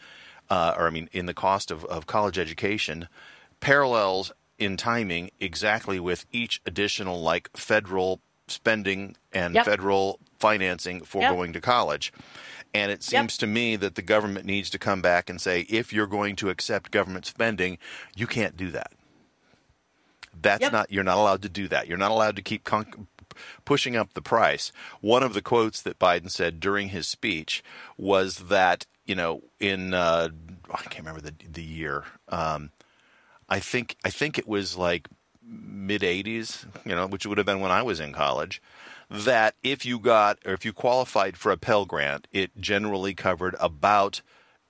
uh, 0.50 0.76
or 0.78 0.88
I 0.88 0.89
mean, 0.91 1.10
in 1.13 1.26
the 1.26 1.34
cost 1.34 1.71
of, 1.71 1.86
of 1.86 2.06
college 2.06 2.38
education, 2.38 3.08
parallels 3.62 4.32
in 4.60 4.78
timing 4.78 5.32
exactly 5.39 6.00
with 6.00 6.26
each 6.32 6.62
additional, 6.67 7.19
like 7.21 7.50
federal 7.56 8.19
spending 8.47 9.15
and 9.34 9.56
Yep. 9.56 9.65
federal 9.65 10.19
financing 10.39 11.02
for 11.04 11.21
Yep. 11.21 11.32
going 11.36 11.54
to 11.54 11.62
college. 11.62 12.12
And 12.73 12.91
it 12.91 13.02
seems 13.04 13.38
to 13.38 13.47
me 13.47 13.76
that 13.78 13.95
the 13.95 14.02
government 14.02 14.45
needs 14.45 14.69
to 14.71 14.78
come 14.80 15.02
back 15.02 15.30
and 15.30 15.39
say, 15.41 15.62
if 15.62 15.91
you're 15.93 16.08
going 16.08 16.36
to 16.38 16.50
accept 16.50 16.91
government 16.91 17.26
spending, 17.26 17.78
you 18.15 18.28
can't 18.28 18.58
do 18.58 18.71
that. 18.71 18.91
That's 20.39 20.62
Yep. 20.62 20.71
not. 20.71 20.91
You're 20.91 21.04
not 21.04 21.17
allowed 21.17 21.41
to 21.43 21.50
do 21.50 21.67
that. 21.69 21.88
You're 21.88 21.97
not 21.97 22.12
allowed 22.12 22.36
to 22.36 22.41
keep 22.41 22.63
con- 22.63 23.08
pushing 23.65 23.95
up 23.95 24.13
the 24.13 24.21
price. 24.21 24.71
One 25.02 25.23
of 25.23 25.34
the 25.34 25.41
quotes 25.41 25.82
that 25.82 25.97
Biden 26.00 26.30
said 26.30 26.60
during 26.60 26.89
his 26.89 27.08
speech 27.08 27.63
was 27.97 28.38
that 28.50 28.86
you 29.06 29.15
know 29.15 29.41
in 29.60 29.93
uh, 29.93 30.30
I 30.71 30.82
can't 30.84 31.06
remember 31.06 31.21
the 31.21 31.34
the 31.50 31.63
year. 31.63 32.04
Um, 32.30 32.71
I 33.50 33.60
think 33.60 33.95
I 34.04 34.10
think 34.10 34.38
it 34.38 34.47
was 34.47 34.76
like 34.76 35.08
mid 35.41 36.02
80s, 36.02 36.65
you 36.86 36.93
know, 36.93 37.08
which 37.08 37.26
would 37.26 37.38
have 37.38 37.47
been 37.47 37.62
when 37.62 37.71
I 37.71 37.82
was 37.82 38.00
in 38.00 38.12
college, 38.12 38.62
that 39.09 39.55
if 39.63 39.85
you 39.85 39.99
got 39.99 40.39
or 40.45 40.53
if 40.53 40.65
you 40.65 40.73
qualified 40.73 41.37
for 41.37 41.51
a 41.51 41.57
Pell 41.57 41.85
Grant, 41.85 42.27
it 42.31 42.57
generally 42.59 43.13
covered 43.13 43.55
about 43.59 44.21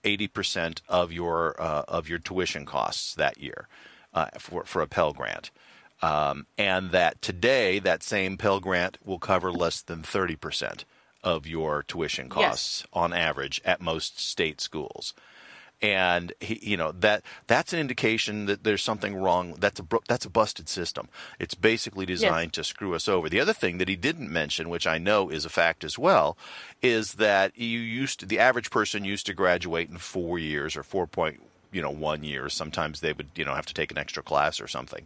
80% 0.04 0.82
of 0.88 1.12
your 1.12 1.60
uh, 1.60 1.84
of 1.88 2.08
your 2.08 2.20
tuition 2.20 2.66
costs 2.66 3.16
that 3.16 3.40
year 3.40 3.68
uh, 4.14 4.28
for 4.40 4.64
for 4.64 4.82
a 4.82 4.88
Pell 4.88 5.14
Grant. 5.14 5.52
Um, 6.02 6.46
and 6.58 6.92
that 6.92 7.22
today 7.22 7.80
that 7.80 8.04
same 8.04 8.38
Pell 8.38 8.60
Grant 8.60 9.00
will 9.04 9.18
cover 9.18 9.52
less 9.52 9.82
than 9.82 10.04
30% 10.04 10.84
of 11.24 11.48
your 11.48 11.82
tuition 11.82 12.30
costs 12.30 12.86
on 12.94 13.14
average 13.14 13.60
at 13.66 13.82
most 13.82 14.20
state 14.20 14.62
schools 14.62 15.16
and 15.82 16.34
he, 16.40 16.60
you 16.62 16.78
know 16.78 16.92
that 16.92 17.24
that's 17.46 17.74
an 17.74 17.80
indication 17.80 18.46
that 18.48 18.64
there's 18.64 18.84
something 18.84 19.16
wrong. 19.16 19.56
That's 19.60 19.80
a 19.80 19.86
that's 20.08 20.26
a 20.26 20.30
busted 20.30 20.70
system. 20.70 21.08
It's 21.40 21.54
basically 21.54 22.06
designed 22.06 22.54
to 22.54 22.64
screw 22.64 22.96
us 22.96 23.08
over. 23.08 23.30
The 23.30 23.40
other 23.40 23.54
thing 23.54 23.78
that 23.78 23.90
he 23.90 23.96
didn't 23.96 24.32
mention, 24.32 24.70
which 24.70 24.88
I 24.88 24.98
know 24.98 25.30
is 25.30 25.46
a 25.46 25.50
fact 25.50 25.84
as 25.84 25.98
well, 25.98 26.38
is 26.82 27.16
that 27.16 27.58
you 27.58 27.80
used 27.80 28.22
to, 28.22 28.26
the 28.26 28.40
average 28.40 28.72
person 28.72 29.06
used 29.06 29.26
to 29.28 29.34
graduate 29.34 29.90
in 29.90 29.98
four 29.98 30.40
years 30.40 30.76
or 30.76 30.84
four 30.84 31.08
point 31.08 31.42
you 31.72 31.82
know 31.82 31.92
one 31.92 32.24
years. 32.24 32.54
Sometimes 32.54 33.00
they 33.02 33.14
would 33.14 33.30
you 33.36 33.46
know 33.46 33.54
have 33.54 33.66
to 33.68 33.74
take 33.74 33.92
an 33.92 33.98
extra 33.98 34.24
class 34.24 34.60
or 34.60 34.68
something. 34.68 35.06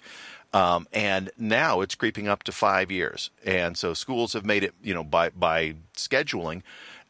Um, 0.53 0.87
and 0.91 1.31
now 1.37 1.79
it's 1.79 1.95
creeping 1.95 2.27
up 2.27 2.43
to 2.43 2.51
five 2.51 2.91
years, 2.91 3.29
and 3.45 3.77
so 3.77 3.93
schools 3.93 4.33
have 4.33 4.45
made 4.45 4.63
it, 4.63 4.73
you 4.83 4.93
know, 4.93 5.03
by 5.03 5.29
by 5.29 5.75
scheduling, 5.95 6.61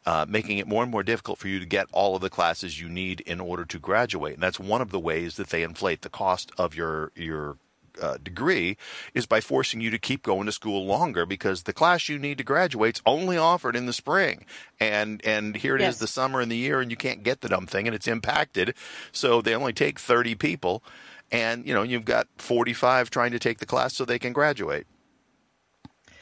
uh, 0.06 0.26
making 0.28 0.58
it 0.58 0.66
more 0.66 0.82
and 0.82 0.90
more 0.90 1.02
difficult 1.02 1.38
for 1.38 1.48
you 1.48 1.58
to 1.60 1.66
get 1.66 1.86
all 1.92 2.16
of 2.16 2.22
the 2.22 2.30
classes 2.30 2.80
you 2.80 2.88
need 2.88 3.20
in 3.20 3.40
order 3.40 3.64
to 3.64 3.78
graduate. 3.78 4.34
And 4.34 4.42
that's 4.42 4.58
one 4.58 4.80
of 4.80 4.90
the 4.90 4.98
ways 5.00 5.36
that 5.36 5.50
they 5.50 5.62
inflate 5.62 6.02
the 6.02 6.08
cost 6.08 6.50
of 6.58 6.74
your 6.74 7.12
your 7.14 7.56
uh, 8.00 8.16
degree 8.22 8.78
is 9.12 9.26
by 9.26 9.38
forcing 9.40 9.82
you 9.82 9.90
to 9.90 9.98
keep 9.98 10.22
going 10.22 10.46
to 10.46 10.52
school 10.52 10.86
longer 10.86 11.26
because 11.26 11.64
the 11.64 11.74
class 11.74 12.08
you 12.08 12.18
need 12.18 12.38
to 12.38 12.42
graduate 12.44 12.96
is 12.96 13.02
only 13.04 13.36
offered 13.36 13.76
in 13.76 13.84
the 13.84 13.92
spring 13.92 14.46
and 14.80 15.22
and 15.26 15.56
here 15.56 15.76
it 15.76 15.82
is 15.82 15.86
Yes. 15.88 15.98
the 15.98 16.06
summer 16.06 16.40
and 16.40 16.50
the 16.50 16.56
year 16.56 16.80
and 16.80 16.90
you 16.90 16.96
can't 16.96 17.22
get 17.22 17.42
the 17.42 17.50
dumb 17.50 17.66
thing 17.66 17.86
and 17.86 17.94
it's 17.94 18.08
impacted 18.08 18.74
so 19.12 19.42
they 19.42 19.54
only 19.54 19.74
take 19.74 19.98
30 19.98 20.34
people 20.36 20.82
and 21.30 21.66
you 21.66 21.74
know 21.74 21.82
you've 21.82 22.06
got 22.06 22.28
45 22.38 23.10
trying 23.10 23.30
to 23.32 23.38
take 23.38 23.58
the 23.58 23.66
class 23.66 23.94
so 23.94 24.06
they 24.06 24.18
can 24.18 24.32
graduate 24.32 24.86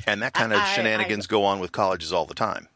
And 0.08 0.20
that 0.22 0.32
kind 0.34 0.52
of 0.52 0.58
I- 0.58 0.62
I- 0.64 0.74
shenanigans 0.74 1.28
go 1.28 1.44
on 1.44 1.60
with 1.60 1.70
colleges 1.70 2.12
all 2.12 2.26
the 2.26 2.34
time. 2.34 2.66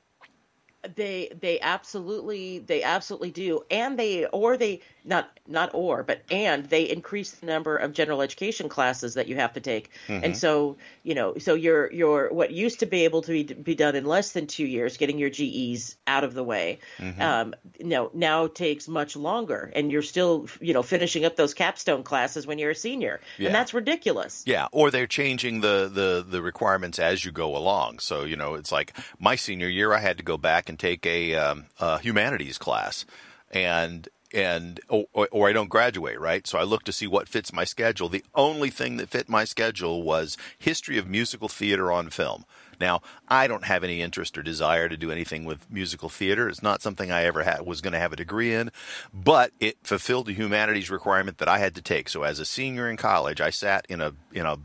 They 0.97 1.31
they 1.41 1.61
absolutely 1.61 2.59
they 2.61 2.83
absolutely 2.83 3.31
do. 3.31 3.63
And 3.71 3.99
they 3.99 4.27
or 4.27 4.57
they 4.57 4.81
not 5.05 5.39
not 5.47 5.71
or 5.75 6.03
but 6.03 6.23
and 6.31 6.65
they 6.67 6.89
increase 6.89 7.33
the 7.33 7.47
number 7.47 7.77
of 7.77 7.93
general 7.93 8.23
education 8.23 8.69
classes 8.69 9.15
that 9.15 9.29
you 9.29 9.37
have 9.37 9.53
to 9.55 9.61
take. 9.61 9.91
And 10.09 10.37
so 10.37 10.77
you 11.03 11.15
know 11.15 11.37
so 11.39 11.55
you're 11.55 11.93
you're 11.93 12.33
what 12.33 12.51
used 12.51 12.81
to 12.81 12.87
be 12.87 13.05
able 13.05 13.23
to 13.23 13.33
be, 13.33 13.43
be 13.43 13.75
done 13.75 13.97
in 13.97 14.05
less 14.05 14.33
than 14.33 14.47
two 14.47 14.67
years 14.67 14.97
getting 14.97 15.19
your 15.19 15.31
GEs 15.31 15.97
out 16.07 16.25
of 16.25 16.35
the 16.35 16.45
way 16.45 16.79
um 17.21 17.55
no 17.81 18.11
now 18.15 18.47
takes 18.47 18.89
much 18.89 19.17
longer. 19.17 19.71
And 19.75 19.93
you're 19.93 20.03
still 20.03 20.47
you 20.61 20.73
know 20.73 20.83
finishing 20.83 21.25
up 21.25 21.37
those 21.37 21.55
capstone 21.55 22.03
classes 22.03 22.47
when 22.47 22.59
you're 22.59 22.71
a 22.71 22.75
senior. 22.75 23.21
Yeah. 23.39 23.49
and 23.49 23.55
that's 23.55 23.75
ridiculous. 23.75 24.43
Yeah, 24.47 24.69
or 24.73 24.91
they're 24.91 25.07
changing 25.07 25.61
the, 25.61 25.91
the, 25.93 26.25
the 26.29 26.43
requirements 26.43 26.99
as 26.99 27.25
you 27.25 27.33
go 27.33 27.57
along. 27.57 27.99
So 27.99 28.25
you 28.25 28.37
know, 28.37 28.55
it's 28.55 28.73
like 28.73 28.97
my 29.19 29.37
senior 29.37 29.69
year, 29.69 29.93
I 29.93 29.99
had 29.99 30.19
to 30.19 30.25
go 30.25 30.37
back 30.37 30.69
and 30.69 30.74
take 30.79 31.07
a, 31.07 31.35
um, 31.35 31.67
a 31.81 31.99
humanities 31.99 32.59
class, 32.59 33.05
and 33.51 34.09
and 34.35 34.81
or, 34.89 35.29
or 35.31 35.49
I 35.49 35.53
don't 35.53 35.69
graduate, 35.69 36.21
right? 36.21 36.47
So 36.47 36.59
I 36.59 36.65
look 36.65 36.83
to 36.85 36.93
see 36.93 37.07
what 37.07 37.29
fits 37.29 37.53
my 37.53 37.65
schedule. 37.65 38.09
The 38.09 38.25
only 38.35 38.69
thing 38.69 38.97
that 38.97 39.09
fit 39.09 39.29
my 39.29 39.45
schedule 39.45 40.03
was 40.03 40.37
history 40.59 40.99
of 40.99 41.09
musical 41.09 41.49
theater 41.49 41.93
on 41.93 42.11
film. 42.11 42.45
Now, 42.81 43.03
I 43.29 43.47
don't 43.47 43.65
have 43.65 43.85
any 43.85 44.03
interest 44.03 44.37
or 44.37 44.43
desire 44.43 44.89
to 44.89 44.97
do 44.97 45.13
anything 45.13 45.45
with 45.45 45.71
musical 45.71 46.09
theater. 46.09 46.49
It's 46.49 46.63
not 46.63 46.83
something 46.83 47.13
I 47.13 47.23
ever 47.25 47.45
had, 47.45 47.63
was 47.63 47.81
going 47.81 47.93
to 47.93 48.01
have 48.01 48.13
a 48.13 48.17
degree 48.17 48.53
in, 48.53 48.73
but 49.13 49.53
it 49.61 49.79
fulfilled 49.85 50.27
the 50.27 50.35
humanities 50.35 50.91
requirement 50.91 51.39
that 51.39 51.49
I 51.49 51.59
had 51.59 51.77
to 51.77 51.83
take. 51.83 52.09
So 52.09 52.25
as 52.25 52.41
a 52.41 52.45
senior 52.45 52.91
in 52.91 52.97
college, 52.97 53.41
I 53.41 53.51
sat 53.51 53.87
in 53.89 54.01
a 54.01 54.15
in 54.33 54.47
a 54.47 54.59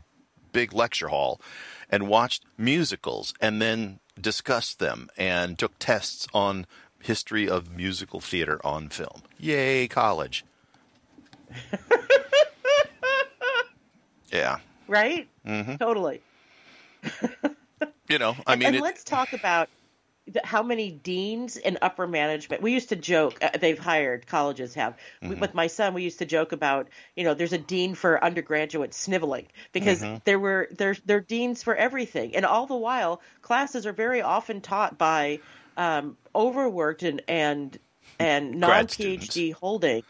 big 0.52 0.72
lecture 0.72 1.08
hall 1.08 1.40
and 1.88 2.08
watched 2.08 2.44
musicals 2.58 3.32
and 3.40 3.62
then 3.62 3.99
discussed 4.20 4.78
them 4.78 5.08
and 5.16 5.58
took 5.58 5.78
tests 5.78 6.26
on 6.32 6.66
history 7.02 7.48
of 7.48 7.74
musical 7.74 8.20
theater 8.20 8.60
on 8.64 8.88
film. 8.88 9.22
Yay, 9.38 9.88
college. 9.88 10.44
yeah. 14.32 14.58
right 14.86 15.26
Mm-hmm. 15.46 15.76
totally 15.76 16.20
You 18.08 18.18
know, 18.18 18.36
I 18.46 18.56
mean, 18.56 18.68
and 18.68 18.76
it, 18.76 18.82
let's 18.82 19.04
talk 19.04 19.32
about 19.32 19.68
how 20.44 20.62
many 20.62 20.90
deans 20.90 21.56
and 21.56 21.78
upper 21.82 22.06
management. 22.06 22.62
We 22.62 22.72
used 22.72 22.90
to 22.90 22.96
joke. 22.96 23.38
Uh, 23.42 23.50
they've 23.58 23.78
hired 23.78 24.26
colleges 24.26 24.74
have. 24.74 24.96
Mm-hmm. 25.22 25.40
with 25.40 25.54
my 25.54 25.66
son, 25.66 25.94
we 25.94 26.02
used 26.02 26.18
to 26.20 26.26
joke 26.26 26.52
about 26.52 26.88
you 27.16 27.24
know 27.24 27.34
there's 27.34 27.52
a 27.52 27.58
dean 27.58 27.94
for 27.94 28.22
undergraduate 28.22 28.94
sniveling 28.94 29.46
because 29.72 30.00
Mm-hmm. 30.00 30.16
there 30.24 30.38
were 30.38 30.68
there 30.70 30.96
there 31.04 31.16
are 31.18 31.20
deans 31.20 31.62
for 31.62 31.74
everything, 31.74 32.36
and 32.36 32.44
all 32.46 32.66
the 32.66 32.76
while 32.76 33.20
classes 33.42 33.86
are 33.86 33.92
very 33.92 34.22
often 34.22 34.60
taught 34.60 34.98
by 34.98 35.40
um, 35.76 36.16
overworked 36.34 37.02
and 37.02 37.22
and 37.26 37.78
and 38.18 38.54
non 38.60 38.86
PhD 38.86 39.52
holding. 39.52 40.02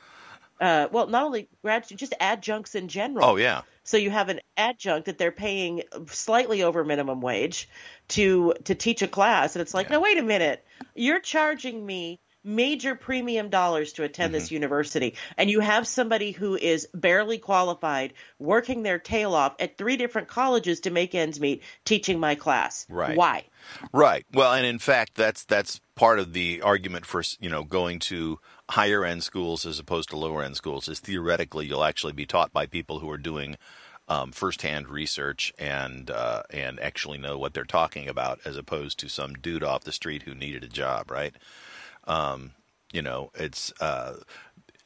Uh, 0.60 0.88
well, 0.92 1.06
not 1.06 1.24
only 1.24 1.48
grad, 1.62 1.86
just 1.88 2.12
adjuncts 2.20 2.74
in 2.74 2.88
general. 2.88 3.24
oh 3.24 3.36
yeah. 3.36 3.62
So 3.90 3.96
you 3.96 4.10
have 4.10 4.28
an 4.28 4.38
adjunct 4.56 5.06
that 5.06 5.18
they're 5.18 5.32
paying 5.32 5.82
slightly 6.06 6.62
over 6.62 6.84
minimum 6.84 7.20
wage 7.20 7.68
to 8.10 8.54
to 8.64 8.74
teach 8.76 9.02
a 9.02 9.08
class, 9.08 9.56
and 9.56 9.62
it's 9.62 9.74
like, 9.74 9.90
Yeah. 9.90 9.96
no, 9.96 10.00
wait 10.00 10.16
a 10.16 10.22
minute, 10.22 10.64
you're 10.94 11.18
charging 11.18 11.84
me 11.84 12.20
major 12.44 12.94
premium 12.94 13.50
dollars 13.50 13.92
to 13.94 14.04
attend 14.04 14.28
Mm-hmm. 14.28 14.32
this 14.32 14.50
university, 14.52 15.16
and 15.36 15.50
you 15.50 15.58
have 15.58 15.88
somebody 15.88 16.30
who 16.30 16.54
is 16.56 16.86
barely 16.94 17.38
qualified 17.38 18.14
working 18.38 18.84
their 18.84 19.00
tail 19.00 19.34
off 19.34 19.56
at 19.58 19.76
three 19.76 19.96
different 19.96 20.28
colleges 20.28 20.80
to 20.80 20.90
make 20.90 21.12
ends 21.16 21.40
meet 21.40 21.62
teaching 21.84 22.20
my 22.20 22.36
class. 22.36 22.86
Right. 22.88 23.16
Why? 23.16 23.44
Right. 23.92 24.24
Well, 24.32 24.52
and 24.54 24.64
in 24.64 24.78
fact, 24.78 25.16
that's 25.16 25.44
that's 25.44 25.80
part 25.96 26.20
of 26.20 26.32
the 26.32 26.62
argument 26.62 27.06
for 27.06 27.22
you 27.40 27.50
know 27.50 27.64
going 27.64 27.98
to 27.98 28.38
higher 28.70 29.04
end 29.04 29.24
schools 29.24 29.66
as 29.66 29.80
opposed 29.80 30.08
to 30.10 30.16
lower 30.16 30.44
end 30.44 30.56
schools 30.56 30.88
is 30.88 31.00
theoretically 31.00 31.66
you'll 31.66 31.82
actually 31.84 32.12
be 32.12 32.24
taught 32.24 32.52
by 32.52 32.64
people 32.66 33.00
who 33.00 33.10
are 33.10 33.18
doing 33.18 33.56
um, 34.10 34.32
firsthand 34.32 34.88
research 34.88 35.54
and 35.56 36.10
uh, 36.10 36.42
and 36.50 36.80
actually 36.80 37.16
know 37.16 37.38
what 37.38 37.54
they're 37.54 37.64
talking 37.64 38.08
about 38.08 38.40
as 38.44 38.56
opposed 38.56 38.98
to 38.98 39.08
some 39.08 39.34
dude 39.34 39.62
off 39.62 39.84
the 39.84 39.92
street 39.92 40.24
who 40.24 40.34
needed 40.34 40.64
a 40.64 40.68
job. 40.68 41.10
Right. 41.10 41.34
Um, 42.04 42.50
you 42.92 43.02
know, 43.02 43.30
it's 43.36 43.72
uh, 43.80 44.16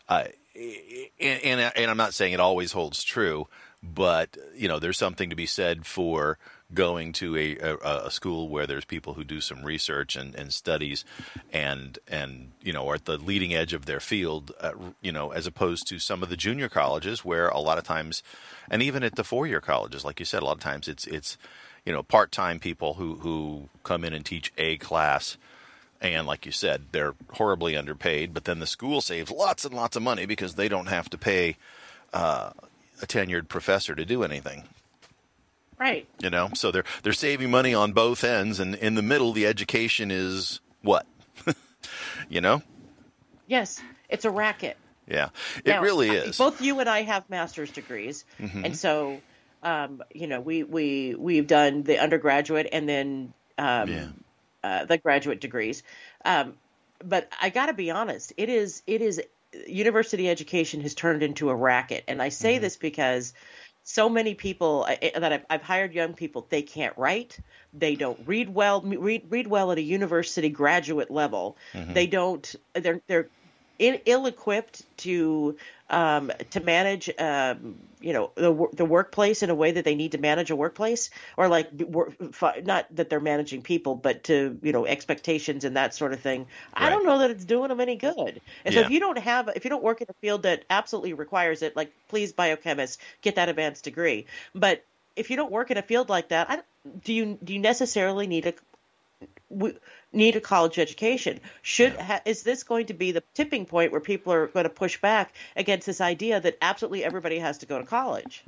I, 0.09 0.33
and, 0.55 1.43
and 1.43 1.73
and 1.75 1.91
I'm 1.91 1.97
not 1.97 2.13
saying 2.13 2.35
it 2.35 2.41
always 2.41 2.73
holds 2.73 3.03
true, 3.03 3.49
but 3.83 4.37
you 4.55 4.69
know, 4.69 4.79
there's 4.79 4.99
something 4.99 5.31
to 5.31 5.37
be 5.37 5.47
said 5.47 5.87
for 5.87 6.39
going 6.73 7.13
to 7.13 7.37
a, 7.37 7.57
a, 7.59 8.07
a 8.07 8.11
school 8.11 8.49
where 8.49 8.67
there's 8.67 8.85
people 8.85 9.15
who 9.15 9.25
do 9.25 9.41
some 9.41 9.63
research 9.63 10.17
and, 10.17 10.35
and 10.35 10.53
studies, 10.53 11.05
and 11.53 11.99
and 12.09 12.53
you 12.63 12.73
know 12.73 12.89
are 12.89 12.95
at 12.95 13.05
the 13.05 13.19
leading 13.19 13.55
edge 13.55 13.73
of 13.73 13.87
their 13.87 14.01
field, 14.01 14.53
uh, 14.61 14.73
you 15.03 15.13
know, 15.13 15.31
as 15.31 15.47
opposed 15.47 15.87
to 15.89 15.99
some 15.99 16.23
of 16.23 16.31
the 16.31 16.37
junior 16.37 16.69
colleges 16.69 17.25
where 17.25 17.49
a 17.49 17.61
lot 17.61 17.79
of 17.79 17.85
times, 17.85 18.23
and 18.71 18.83
even 18.83 19.03
at 19.03 19.17
the 19.17 19.25
four 19.25 19.47
year 19.47 19.61
colleges, 19.61 20.05
like 20.05 20.19
you 20.19 20.27
said, 20.27 20.43
a 20.43 20.47
lot 20.47 20.57
of 20.57 20.63
times 20.63 20.89
it's 20.89 21.07
it's 21.07 21.37
you 21.85 21.93
know 21.93 22.03
part 22.03 22.33
time 22.33 22.59
people 22.59 22.95
who 22.95 23.17
who 23.17 23.69
come 23.83 24.05
in 24.05 24.13
and 24.13 24.25
teach 24.25 24.53
a 24.57 24.77
class 24.79 25.37
and 26.01 26.27
like 26.27 26.45
you 26.45 26.53
said, 26.53 26.87
they're 26.93 27.15
horribly 27.33 27.77
underpaid. 27.77 28.35
But 28.35 28.45
then 28.45 28.61
the 28.61 28.67
school 28.67 29.01
saves 29.01 29.31
lots 29.31 29.65
and 29.65 29.75
lots 29.75 29.97
of 29.97 30.03
money 30.03 30.27
because 30.27 30.55
they 30.55 30.69
don't 30.69 30.87
have 30.87 31.09
to 31.11 31.19
pay 31.19 31.57
uh, 32.13 32.51
a 33.01 33.07
tenured 33.07 33.49
professor 33.49 33.95
to 33.95 34.05
do 34.05 34.23
anything. 34.23 34.65
Right. 35.79 36.07
You 36.21 36.31
know, 36.31 36.51
so 36.55 36.71
they're 36.71 36.85
they're 37.03 37.13
saving 37.13 37.51
money 37.51 37.75
on 37.75 37.93
both 37.93 38.25
ends, 38.25 38.61
and 38.61 38.75
in 38.77 38.95
the 38.95 39.03
middle, 39.03 39.33
the 39.33 39.47
education 39.47 40.11
is 40.11 40.61
what? 40.83 41.07
you 42.29 42.41
know? 42.41 42.63
Yes, 43.47 43.81
it's 44.09 44.25
a 44.25 44.31
racket. 44.31 44.77
Yeah, 45.07 45.29
it 45.65 45.69
Now, 45.69 45.83
really 45.83 46.11
is. 46.11 46.39
Both 46.39 46.63
you 46.63 46.81
and 46.81 46.89
I 46.89 47.03
have 47.03 47.29
master's 47.29 47.71
degrees, 47.71 48.25
Mhm. 48.41 48.65
and 48.65 48.77
so 48.77 49.21
um, 49.63 50.03
you 50.15 50.27
know 50.27 50.41
we 50.41 50.63
we 50.63 51.15
we've 51.15 51.47
done 51.47 51.83
the 51.83 51.99
undergraduate 51.99 52.69
and 52.73 52.89
then 52.89 53.35
um, 53.59 53.91
Yeah. 53.91 54.09
uh, 54.63 54.85
the 54.87 54.97
graduate 54.99 55.41
degrees. 55.41 55.83
Um, 56.25 56.55
but 57.05 57.31
I 57.41 57.51
got 57.51 57.67
to 57.67 57.75
be 57.75 57.91
honest, 57.91 58.33
it 58.39 58.49
is 58.49 58.83
it 58.87 59.03
is 59.03 59.21
university 59.67 60.29
education 60.29 60.81
has 60.81 60.95
turned 60.95 61.23
into 61.23 61.51
a 61.51 61.55
racket, 61.55 62.05
and 62.09 62.23
I 62.23 62.31
say 62.31 62.59
this 62.59 62.77
because 62.77 63.35
so 63.85 64.09
many 64.09 64.35
people 64.35 64.85
I- 64.89 64.99
I- 65.15 65.19
that 65.19 65.33
I've, 65.33 65.47
I've 65.49 65.63
hired 65.63 65.95
young 65.95 66.15
people 66.15 66.47
they 66.49 66.63
can't 66.63 66.97
write 66.99 67.39
they 67.73 67.97
don't 67.97 68.19
read 68.27 68.49
well 68.55 68.81
read 68.83 69.23
read 69.29 69.47
well 69.47 69.73
at 69.73 69.79
a 69.79 69.83
university 69.83 70.49
graduate 70.49 71.11
level. 71.11 71.57
They 71.93 72.07
don't 72.07 72.55
they're 72.73 73.01
they're 73.07 73.29
in, 73.79 74.01
ill-equipped 74.07 74.83
to 74.99 75.57
um, 75.91 76.31
to 76.51 76.61
manage 76.61 77.11
um, 77.19 77.77
you 78.05 78.13
know 78.13 78.31
the 78.35 78.69
the 78.75 78.85
workplace 78.85 79.43
in 79.43 79.49
a 79.49 79.55
way 79.55 79.73
that 79.73 79.85
they 79.85 79.95
need 79.95 80.13
to 80.13 80.19
manage 80.19 80.51
a 80.51 80.57
workplace 80.57 81.09
or 81.39 81.49
like 81.49 81.75
be- 81.75 81.85
wor- 81.85 82.13
fi- 82.33 82.63
not 82.65 82.87
that 82.95 83.09
they're 83.09 83.19
managing 83.19 83.63
people 83.63 83.95
but 83.95 84.25
to 84.25 84.59
you 84.63 84.73
know 84.73 84.85
expectations 84.85 85.65
and 85.65 85.77
that 85.77 85.95
sort 85.95 86.13
of 86.13 86.21
thing. 86.21 86.47
I 86.75 86.91
don't 86.91 87.07
know 87.07 87.21
that 87.21 87.31
it's 87.31 87.45
doing 87.45 87.69
them 87.69 87.81
any 87.81 87.97
good. 87.97 88.43
And 88.65 88.75
so 88.75 88.81
if 88.83 88.91
you 88.91 89.01
don't 89.01 89.19
have 89.19 89.49
if 89.57 89.65
you 89.65 89.71
don't 89.71 89.83
work 89.83 90.03
in 90.03 90.07
a 90.11 90.15
field 90.21 90.43
that 90.43 90.65
absolutely 90.69 91.15
requires 91.15 91.63
it 91.63 91.75
like 91.75 91.93
please 92.09 92.33
biochemist 92.33 93.01
get 93.23 93.37
that 93.37 93.49
advanced 93.49 93.85
degree. 93.85 94.27
But 94.55 94.85
if 95.17 95.31
you 95.31 95.37
don't 95.37 95.51
work 95.51 95.71
in 95.71 95.79
a 95.79 95.83
field 95.83 96.11
like 96.11 96.29
that 96.29 96.51
I, 96.51 96.61
do 97.03 97.15
you 97.15 97.39
do 97.43 97.55
you 97.55 97.59
necessarily 97.59 98.27
need 98.27 98.47
a 98.47 98.55
we 99.49 99.75
need 100.15 100.37
a 100.37 100.41
college 100.41 100.79
education. 100.79 101.41
Should 101.63 101.97
ha, 101.97 102.21
is 102.25 102.43
this 102.43 102.63
going 102.63 102.87
to 102.87 102.95
be 102.95 103.13
the 103.13 103.23
tipping 103.35 103.67
point 103.67 103.93
where 103.93 104.01
people 104.01 104.33
are 104.33 104.47
going 104.47 104.65
to 104.65 104.71
push 104.71 105.01
back 105.01 105.35
against 105.57 105.87
this 105.87 106.01
idea 106.01 106.41
that 106.41 106.57
absolutely 106.63 107.05
everybody 107.05 107.39
has 107.39 107.59
to 107.59 107.67
go 107.67 107.79
to 107.79 107.85
college? 107.85 108.45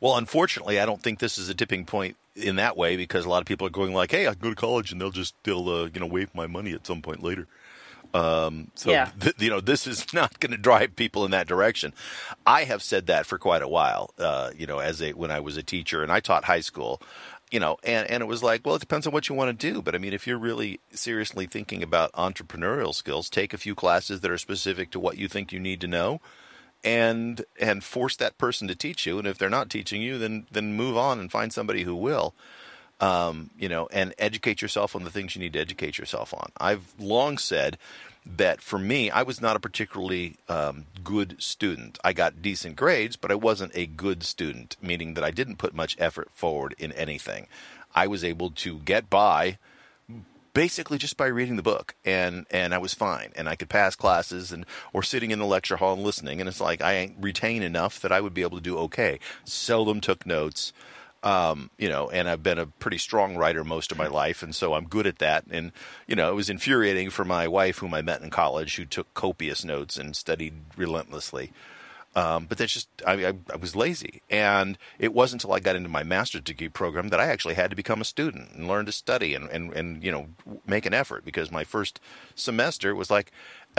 Well, 0.00 0.16
unfortunately, 0.16 0.80
I 0.80 0.86
don't 0.86 1.02
think 1.02 1.18
this 1.18 1.38
is 1.38 1.48
a 1.48 1.54
tipping 1.54 1.84
point 1.84 2.16
in 2.36 2.56
that 2.56 2.76
way 2.76 2.96
because 2.96 3.24
a 3.24 3.28
lot 3.28 3.40
of 3.40 3.46
people 3.46 3.66
are 3.66 3.70
going 3.70 3.92
like, 3.92 4.10
"Hey, 4.10 4.26
I 4.26 4.32
can 4.32 4.40
go 4.40 4.50
to 4.50 4.56
college 4.56 4.92
and 4.92 5.00
they'll 5.00 5.10
just 5.10 5.34
they'll 5.44 5.68
uh, 5.68 5.88
you 5.92 6.00
know 6.00 6.06
waive 6.06 6.34
my 6.34 6.46
money 6.46 6.72
at 6.72 6.86
some 6.86 7.02
point 7.02 7.22
later." 7.22 7.46
Um, 8.12 8.70
so 8.74 8.90
Yeah. 8.90 9.10
th- 9.20 9.36
you 9.38 9.50
know 9.50 9.60
this 9.60 9.86
is 9.86 10.12
not 10.14 10.40
going 10.40 10.52
to 10.52 10.58
drive 10.58 10.96
people 10.96 11.24
in 11.24 11.30
that 11.30 11.46
direction. 11.46 11.92
I 12.46 12.64
have 12.64 12.82
said 12.82 13.06
that 13.06 13.26
for 13.26 13.38
quite 13.38 13.62
a 13.62 13.68
while. 13.68 14.10
Uh, 14.18 14.50
you 14.56 14.66
know, 14.66 14.78
as 14.78 15.00
a 15.02 15.12
when 15.12 15.30
I 15.30 15.40
was 15.40 15.56
a 15.56 15.62
teacher 15.62 16.02
and 16.02 16.10
I 16.10 16.20
taught 16.20 16.44
high 16.44 16.60
school, 16.60 17.00
you 17.50 17.60
know, 17.60 17.78
and 17.82 18.08
and 18.10 18.22
it 18.22 18.26
was 18.26 18.42
like, 18.42 18.64
well, 18.64 18.76
it 18.76 18.80
depends 18.80 19.06
on 19.06 19.12
what 19.12 19.28
you 19.28 19.34
want 19.34 19.58
to 19.58 19.72
do. 19.72 19.82
But 19.82 19.94
I 19.94 19.98
mean, 19.98 20.12
if 20.12 20.26
you're 20.26 20.38
really 20.38 20.80
seriously 20.92 21.46
thinking 21.46 21.82
about 21.82 22.12
entrepreneurial 22.12 22.94
skills, 22.94 23.28
take 23.28 23.52
a 23.52 23.58
few 23.58 23.74
classes 23.74 24.20
that 24.20 24.30
are 24.30 24.38
specific 24.38 24.90
to 24.92 25.00
what 25.00 25.18
you 25.18 25.28
think 25.28 25.52
you 25.52 25.60
need 25.60 25.80
to 25.80 25.88
know 25.88 26.20
and 26.82 27.44
and 27.60 27.84
force 27.84 28.16
that 28.16 28.38
person 28.38 28.66
to 28.68 28.74
teach 28.74 29.06
you 29.06 29.18
and 29.18 29.26
if 29.26 29.36
they're 29.36 29.50
not 29.50 29.68
teaching 29.68 30.00
you 30.00 30.18
then 30.18 30.46
then 30.50 30.74
move 30.74 30.96
on 30.96 31.18
and 31.20 31.30
find 31.30 31.52
somebody 31.52 31.82
who 31.82 31.94
will 31.94 32.34
um, 33.00 33.50
you 33.58 33.68
know 33.68 33.88
and 33.92 34.14
educate 34.18 34.62
yourself 34.62 34.96
on 34.96 35.04
the 35.04 35.10
things 35.10 35.34
you 35.34 35.40
need 35.40 35.52
to 35.52 35.58
educate 35.60 35.98
yourself 35.98 36.32
on 36.32 36.50
i've 36.58 36.94
long 36.98 37.36
said 37.36 37.76
that 38.36 38.60
for 38.60 38.78
me 38.78 39.10
i 39.10 39.22
was 39.22 39.40
not 39.40 39.56
a 39.56 39.60
particularly 39.60 40.36
um, 40.48 40.86
good 41.02 41.36
student 41.40 41.98
i 42.04 42.12
got 42.12 42.42
decent 42.42 42.76
grades 42.76 43.16
but 43.16 43.30
i 43.30 43.34
wasn't 43.34 43.72
a 43.74 43.86
good 43.86 44.22
student 44.22 44.76
meaning 44.80 45.14
that 45.14 45.24
i 45.24 45.30
didn't 45.30 45.56
put 45.56 45.74
much 45.74 45.96
effort 45.98 46.28
forward 46.32 46.74
in 46.78 46.92
anything 46.92 47.46
I 47.94 48.06
was 48.06 48.24
able 48.24 48.50
to 48.50 48.78
get 48.78 49.10
by 49.10 49.58
basically 50.52 50.98
just 50.98 51.16
by 51.16 51.26
reading 51.26 51.56
the 51.56 51.62
book 51.62 51.94
and 52.04 52.44
and 52.50 52.74
I 52.74 52.78
was 52.78 52.92
fine 52.92 53.30
and 53.36 53.48
I 53.48 53.54
could 53.54 53.68
pass 53.68 53.94
classes 53.94 54.50
and 54.50 54.66
or 54.92 55.02
sitting 55.02 55.30
in 55.30 55.38
the 55.38 55.44
lecture 55.44 55.76
hall 55.76 55.94
and 55.94 56.02
listening 56.02 56.40
and 56.40 56.48
it's 56.48 56.60
like 56.60 56.82
I 56.82 56.94
ain't 56.94 57.16
retain 57.20 57.62
enough 57.62 58.00
that 58.00 58.12
I 58.12 58.20
would 58.20 58.34
be 58.34 58.42
able 58.42 58.58
to 58.58 58.62
do 58.62 58.76
okay. 58.78 59.20
Seldom 59.44 60.00
took 60.00 60.26
notes. 60.26 60.72
Um, 61.22 61.68
you 61.76 61.90
know, 61.90 62.08
and 62.08 62.30
I've 62.30 62.42
been 62.42 62.58
a 62.58 62.64
pretty 62.64 62.96
strong 62.96 63.36
writer 63.36 63.62
most 63.62 63.92
of 63.92 63.98
my 63.98 64.06
life, 64.06 64.42
and 64.42 64.54
so 64.54 64.72
I'm 64.72 64.86
good 64.86 65.06
at 65.06 65.18
that. 65.18 65.44
And 65.50 65.72
you 66.06 66.16
know, 66.16 66.30
it 66.30 66.34
was 66.34 66.48
infuriating 66.48 67.10
for 67.10 67.26
my 67.26 67.46
wife, 67.46 67.78
whom 67.78 67.92
I 67.92 68.00
met 68.00 68.22
in 68.22 68.30
college, 68.30 68.76
who 68.76 68.86
took 68.86 69.12
copious 69.12 69.62
notes 69.62 69.98
and 69.98 70.16
studied 70.16 70.54
relentlessly. 70.78 71.52
Um, 72.16 72.46
but 72.46 72.58
that's 72.58 72.72
just 72.72 72.88
I, 73.06 73.26
I, 73.26 73.32
I, 73.52 73.56
was 73.56 73.76
lazy, 73.76 74.20
and 74.28 74.76
it 74.98 75.14
wasn't 75.14 75.44
until 75.44 75.54
I 75.54 75.60
got 75.60 75.76
into 75.76 75.88
my 75.88 76.02
master's 76.02 76.40
degree 76.40 76.68
program 76.68 77.10
that 77.10 77.20
I 77.20 77.26
actually 77.26 77.54
had 77.54 77.70
to 77.70 77.76
become 77.76 78.00
a 78.00 78.04
student 78.04 78.50
and 78.50 78.66
learn 78.66 78.86
to 78.86 78.92
study 78.92 79.36
and, 79.36 79.48
and, 79.48 79.72
and 79.74 80.02
you 80.02 80.10
know 80.10 80.26
make 80.66 80.86
an 80.86 80.94
effort 80.94 81.24
because 81.24 81.52
my 81.52 81.62
first 81.62 82.00
semester 82.34 82.96
was 82.96 83.12
like, 83.12 83.30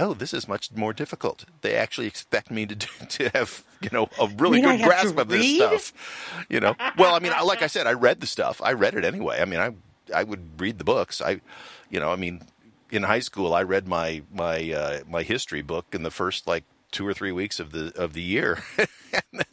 oh, 0.01 0.13
this 0.13 0.33
is 0.33 0.47
much 0.47 0.71
more 0.73 0.93
difficult. 0.93 1.45
They 1.61 1.75
actually 1.75 2.07
expect 2.07 2.51
me 2.51 2.65
to 2.65 2.75
to 3.07 3.29
have 3.29 3.63
you 3.81 3.89
know 3.91 4.09
a 4.19 4.27
really 4.27 4.61
good 4.61 4.81
grasp 4.81 5.17
of 5.17 5.29
this 5.29 5.55
stuff. 5.55 6.45
You 6.49 6.59
know, 6.59 6.75
well, 6.97 7.15
I 7.15 7.19
mean, 7.19 7.33
like 7.45 7.61
I 7.61 7.67
said, 7.67 7.87
I 7.87 7.93
read 7.93 8.19
the 8.19 8.27
stuff. 8.27 8.61
I 8.63 8.73
read 8.73 8.95
it 8.95 9.05
anyway. 9.05 9.39
I 9.39 9.45
mean, 9.45 9.59
I 9.59 9.71
I 10.13 10.23
would 10.23 10.59
read 10.59 10.77
the 10.77 10.83
books. 10.83 11.21
I, 11.21 11.41
you 11.89 11.99
know, 11.99 12.11
I 12.11 12.15
mean, 12.15 12.41
in 12.89 13.03
high 13.03 13.19
school, 13.19 13.53
I 13.53 13.63
read 13.63 13.87
my 13.87 14.23
my 14.33 14.71
uh, 14.71 14.99
my 15.09 15.23
history 15.23 15.61
book 15.61 15.85
in 15.93 16.03
the 16.03 16.11
first 16.11 16.47
like 16.47 16.63
two 16.91 17.07
or 17.07 17.13
three 17.13 17.31
weeks 17.31 17.59
of 17.59 17.71
the 17.71 17.93
of 17.95 18.13
the 18.13 18.21
year, 18.21 18.63
and 19.13 19.45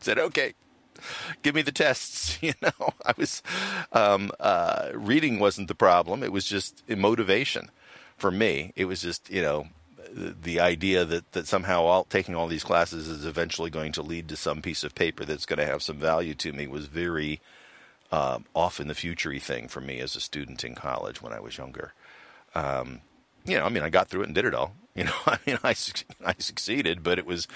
said, 0.00 0.18
"Okay, 0.18 0.54
give 1.42 1.54
me 1.54 1.62
the 1.62 1.72
tests." 1.72 2.38
You 2.40 2.54
know, 2.62 2.94
I 3.04 3.14
was 3.16 3.42
um, 3.92 4.30
uh, 4.38 4.90
reading 4.94 5.40
wasn't 5.40 5.68
the 5.68 5.74
problem; 5.74 6.22
it 6.22 6.32
was 6.32 6.46
just 6.46 6.88
motivation 6.88 7.70
for 8.18 8.30
me. 8.30 8.72
It 8.76 8.84
was 8.84 9.00
just 9.00 9.30
you 9.30 9.42
know 9.42 9.68
the 10.12 10.60
idea 10.60 11.04
that, 11.04 11.32
that 11.32 11.46
somehow 11.46 11.82
all, 11.82 12.04
taking 12.04 12.34
all 12.34 12.48
these 12.48 12.64
classes 12.64 13.08
is 13.08 13.24
eventually 13.24 13.70
going 13.70 13.92
to 13.92 14.02
lead 14.02 14.28
to 14.28 14.36
some 14.36 14.62
piece 14.62 14.84
of 14.84 14.94
paper 14.94 15.24
that's 15.24 15.46
going 15.46 15.58
to 15.58 15.66
have 15.66 15.82
some 15.82 15.98
value 15.98 16.34
to 16.34 16.52
me 16.52 16.66
was 16.66 16.86
very 16.86 17.40
um, 18.10 18.44
off 18.54 18.80
in 18.80 18.88
the 18.88 18.94
futurey 18.94 19.40
thing 19.40 19.68
for 19.68 19.80
me 19.80 20.00
as 20.00 20.16
a 20.16 20.20
student 20.20 20.64
in 20.64 20.74
college 20.74 21.20
when 21.20 21.32
I 21.32 21.40
was 21.40 21.58
younger. 21.58 21.92
Um, 22.54 23.00
you 23.44 23.58
know, 23.58 23.64
I 23.64 23.68
mean, 23.68 23.82
I 23.82 23.90
got 23.90 24.08
through 24.08 24.22
it 24.22 24.26
and 24.26 24.34
did 24.34 24.44
it 24.44 24.54
all. 24.54 24.74
You 24.98 25.04
know, 25.04 25.12
I 25.26 25.38
mean, 25.46 25.58
I 25.62 25.76
I 26.24 26.34
succeeded, 26.40 27.04
but 27.04 27.20
it 27.20 27.26
was, 27.26 27.46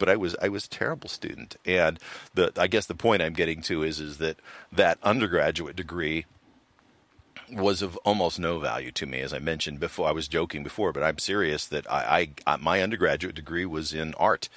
but 0.00 0.08
I 0.08 0.16
was 0.16 0.34
I 0.42 0.48
was 0.48 0.64
a 0.64 0.68
terrible 0.68 1.08
student. 1.08 1.54
And 1.64 2.00
the 2.34 2.50
I 2.56 2.66
guess 2.66 2.86
the 2.86 2.96
point 2.96 3.22
I'm 3.22 3.34
getting 3.34 3.62
to 3.62 3.84
is 3.84 4.00
is 4.00 4.18
that 4.18 4.40
that 4.72 4.98
undergraduate 5.04 5.76
degree 5.76 6.26
was 7.52 7.82
of 7.82 7.96
almost 7.98 8.38
no 8.38 8.58
value 8.58 8.90
to 8.92 9.06
me, 9.06 9.20
as 9.20 9.32
I 9.32 9.38
mentioned 9.38 9.80
before. 9.80 10.08
I 10.08 10.12
was 10.12 10.28
joking 10.28 10.62
before, 10.62 10.92
but 10.92 11.02
I'm 11.02 11.18
serious 11.18 11.66
that 11.66 11.90
I, 11.90 12.28
I 12.46 12.56
my 12.56 12.82
undergraduate 12.82 13.34
degree 13.34 13.66
was 13.66 13.92
in 13.92 14.14
art. 14.14 14.48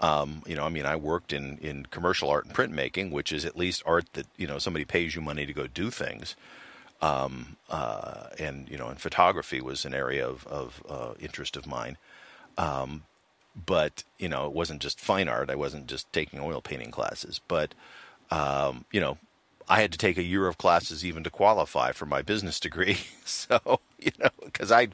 Um, 0.00 0.42
you 0.46 0.54
know, 0.54 0.64
I 0.64 0.68
mean, 0.68 0.86
I 0.86 0.96
worked 0.96 1.32
in 1.32 1.58
in 1.58 1.86
commercial 1.86 2.30
art 2.30 2.44
and 2.44 2.54
printmaking, 2.54 3.10
which 3.10 3.32
is 3.32 3.44
at 3.44 3.56
least 3.56 3.82
art 3.84 4.12
that 4.12 4.26
you 4.36 4.46
know 4.46 4.58
somebody 4.58 4.84
pays 4.84 5.14
you 5.14 5.20
money 5.20 5.46
to 5.46 5.52
go 5.52 5.66
do 5.66 5.90
things. 5.90 6.36
Um, 7.00 7.56
uh, 7.70 8.28
and 8.38 8.68
you 8.68 8.76
know, 8.76 8.88
and 8.88 9.00
photography 9.00 9.60
was 9.60 9.84
an 9.84 9.94
area 9.94 10.26
of, 10.26 10.46
of 10.46 10.82
uh, 10.88 11.14
interest 11.20 11.56
of 11.56 11.66
mine. 11.66 11.96
Um, 12.56 13.04
but 13.66 14.04
you 14.18 14.28
know, 14.28 14.46
it 14.46 14.52
wasn't 14.52 14.82
just 14.82 15.00
fine 15.00 15.28
art. 15.28 15.50
I 15.50 15.54
wasn't 15.54 15.86
just 15.86 16.12
taking 16.12 16.40
oil 16.40 16.60
painting 16.60 16.90
classes. 16.90 17.40
But 17.46 17.74
um, 18.30 18.84
you 18.92 19.00
know, 19.00 19.18
I 19.68 19.80
had 19.80 19.92
to 19.92 19.98
take 19.98 20.16
a 20.16 20.22
year 20.22 20.46
of 20.46 20.58
classes 20.58 21.04
even 21.04 21.22
to 21.24 21.30
qualify 21.30 21.92
for 21.92 22.06
my 22.06 22.22
business 22.22 22.58
degree. 22.58 22.98
so 23.24 23.80
you 23.98 24.12
know, 24.18 24.30
because 24.44 24.72
I 24.72 24.88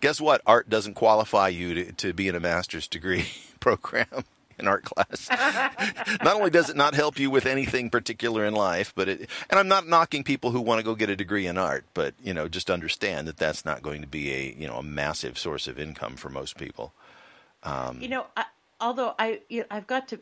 guess 0.00 0.20
what, 0.20 0.42
art 0.46 0.68
doesn't 0.68 0.94
qualify 0.94 1.48
you 1.48 1.74
to, 1.74 1.92
to 1.92 2.12
be 2.12 2.28
in 2.28 2.34
a 2.34 2.40
master's 2.40 2.88
degree 2.88 3.28
program 3.60 4.24
in 4.58 4.68
art 4.68 4.84
class. 4.84 5.28
not 6.22 6.36
only 6.36 6.50
does 6.50 6.70
it 6.70 6.76
not 6.76 6.94
help 6.94 7.18
you 7.18 7.30
with 7.30 7.46
anything 7.46 7.90
particular 7.90 8.44
in 8.44 8.54
life, 8.54 8.92
but 8.94 9.08
it, 9.08 9.30
and 9.50 9.58
I'm 9.58 9.68
not 9.68 9.86
knocking 9.86 10.24
people 10.24 10.50
who 10.50 10.60
want 10.60 10.78
to 10.78 10.84
go 10.84 10.94
get 10.94 11.10
a 11.10 11.16
degree 11.16 11.46
in 11.46 11.58
art, 11.58 11.84
but 11.94 12.14
you 12.22 12.34
know, 12.34 12.48
just 12.48 12.70
understand 12.70 13.26
that 13.28 13.36
that's 13.36 13.64
not 13.64 13.82
going 13.82 14.00
to 14.02 14.06
be 14.06 14.32
a 14.32 14.54
you 14.58 14.66
know 14.66 14.76
a 14.76 14.82
massive 14.82 15.38
source 15.38 15.66
of 15.66 15.78
income 15.78 16.16
for 16.16 16.28
most 16.28 16.56
people. 16.56 16.92
Um, 17.62 18.00
you 18.00 18.08
know, 18.08 18.26
I, 18.36 18.44
although 18.80 19.14
I 19.18 19.40
you 19.48 19.60
know, 19.60 19.66
I've 19.70 19.86
got 19.86 20.08
to. 20.08 20.20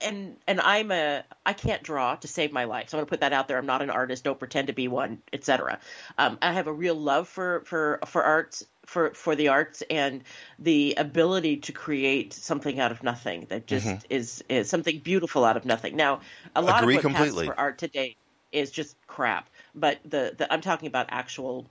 And 0.00 0.36
and 0.46 0.60
I'm 0.60 0.90
a 0.90 1.24
I 1.44 1.52
can't 1.52 1.82
draw 1.82 2.16
to 2.16 2.28
save 2.28 2.52
my 2.52 2.64
life, 2.64 2.88
so 2.88 2.98
I'm 2.98 3.02
gonna 3.02 3.10
put 3.10 3.20
that 3.20 3.32
out 3.32 3.48
there. 3.48 3.58
I'm 3.58 3.66
not 3.66 3.82
an 3.82 3.90
artist. 3.90 4.24
Don't 4.24 4.38
pretend 4.38 4.68
to 4.68 4.72
be 4.72 4.88
one, 4.88 5.22
etc. 5.32 5.80
Um, 6.16 6.38
I 6.40 6.52
have 6.52 6.66
a 6.66 6.72
real 6.72 6.94
love 6.94 7.28
for 7.28 7.62
for 7.66 8.00
for 8.06 8.22
arts 8.22 8.64
for 8.86 9.10
for 9.10 9.36
the 9.36 9.48
arts 9.48 9.82
and 9.90 10.22
the 10.58 10.94
ability 10.96 11.58
to 11.58 11.72
create 11.72 12.32
something 12.32 12.80
out 12.80 12.90
of 12.90 13.02
nothing 13.02 13.46
that 13.50 13.66
just 13.66 13.86
mm-hmm. 13.86 14.06
is 14.08 14.42
is 14.48 14.70
something 14.70 14.98
beautiful 15.00 15.44
out 15.44 15.56
of 15.56 15.64
nothing. 15.66 15.94
Now, 15.94 16.20
a 16.56 16.62
lot 16.62 16.82
Agree 16.82 16.96
of 16.96 17.04
what 17.04 17.12
completely. 17.12 17.46
passes 17.46 17.54
for 17.54 17.60
art 17.60 17.78
today 17.78 18.16
is 18.50 18.70
just 18.70 18.96
crap, 19.06 19.50
but 19.74 19.98
the, 20.04 20.34
the 20.36 20.52
I'm 20.52 20.62
talking 20.62 20.86
about 20.86 21.08
actual 21.10 21.66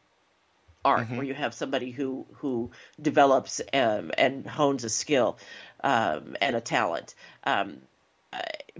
art 0.85 1.07
mm-hmm. 1.07 1.17
where 1.17 1.25
you 1.25 1.33
have 1.33 1.53
somebody 1.53 1.89
who 1.89 2.25
who 2.35 2.69
develops 3.01 3.61
um, 3.73 4.11
and 4.17 4.45
hones 4.45 4.83
a 4.83 4.89
skill 4.89 5.39
um, 5.83 6.35
and 6.39 6.55
a 6.55 6.61
talent. 6.61 7.15
Um, 7.43 7.77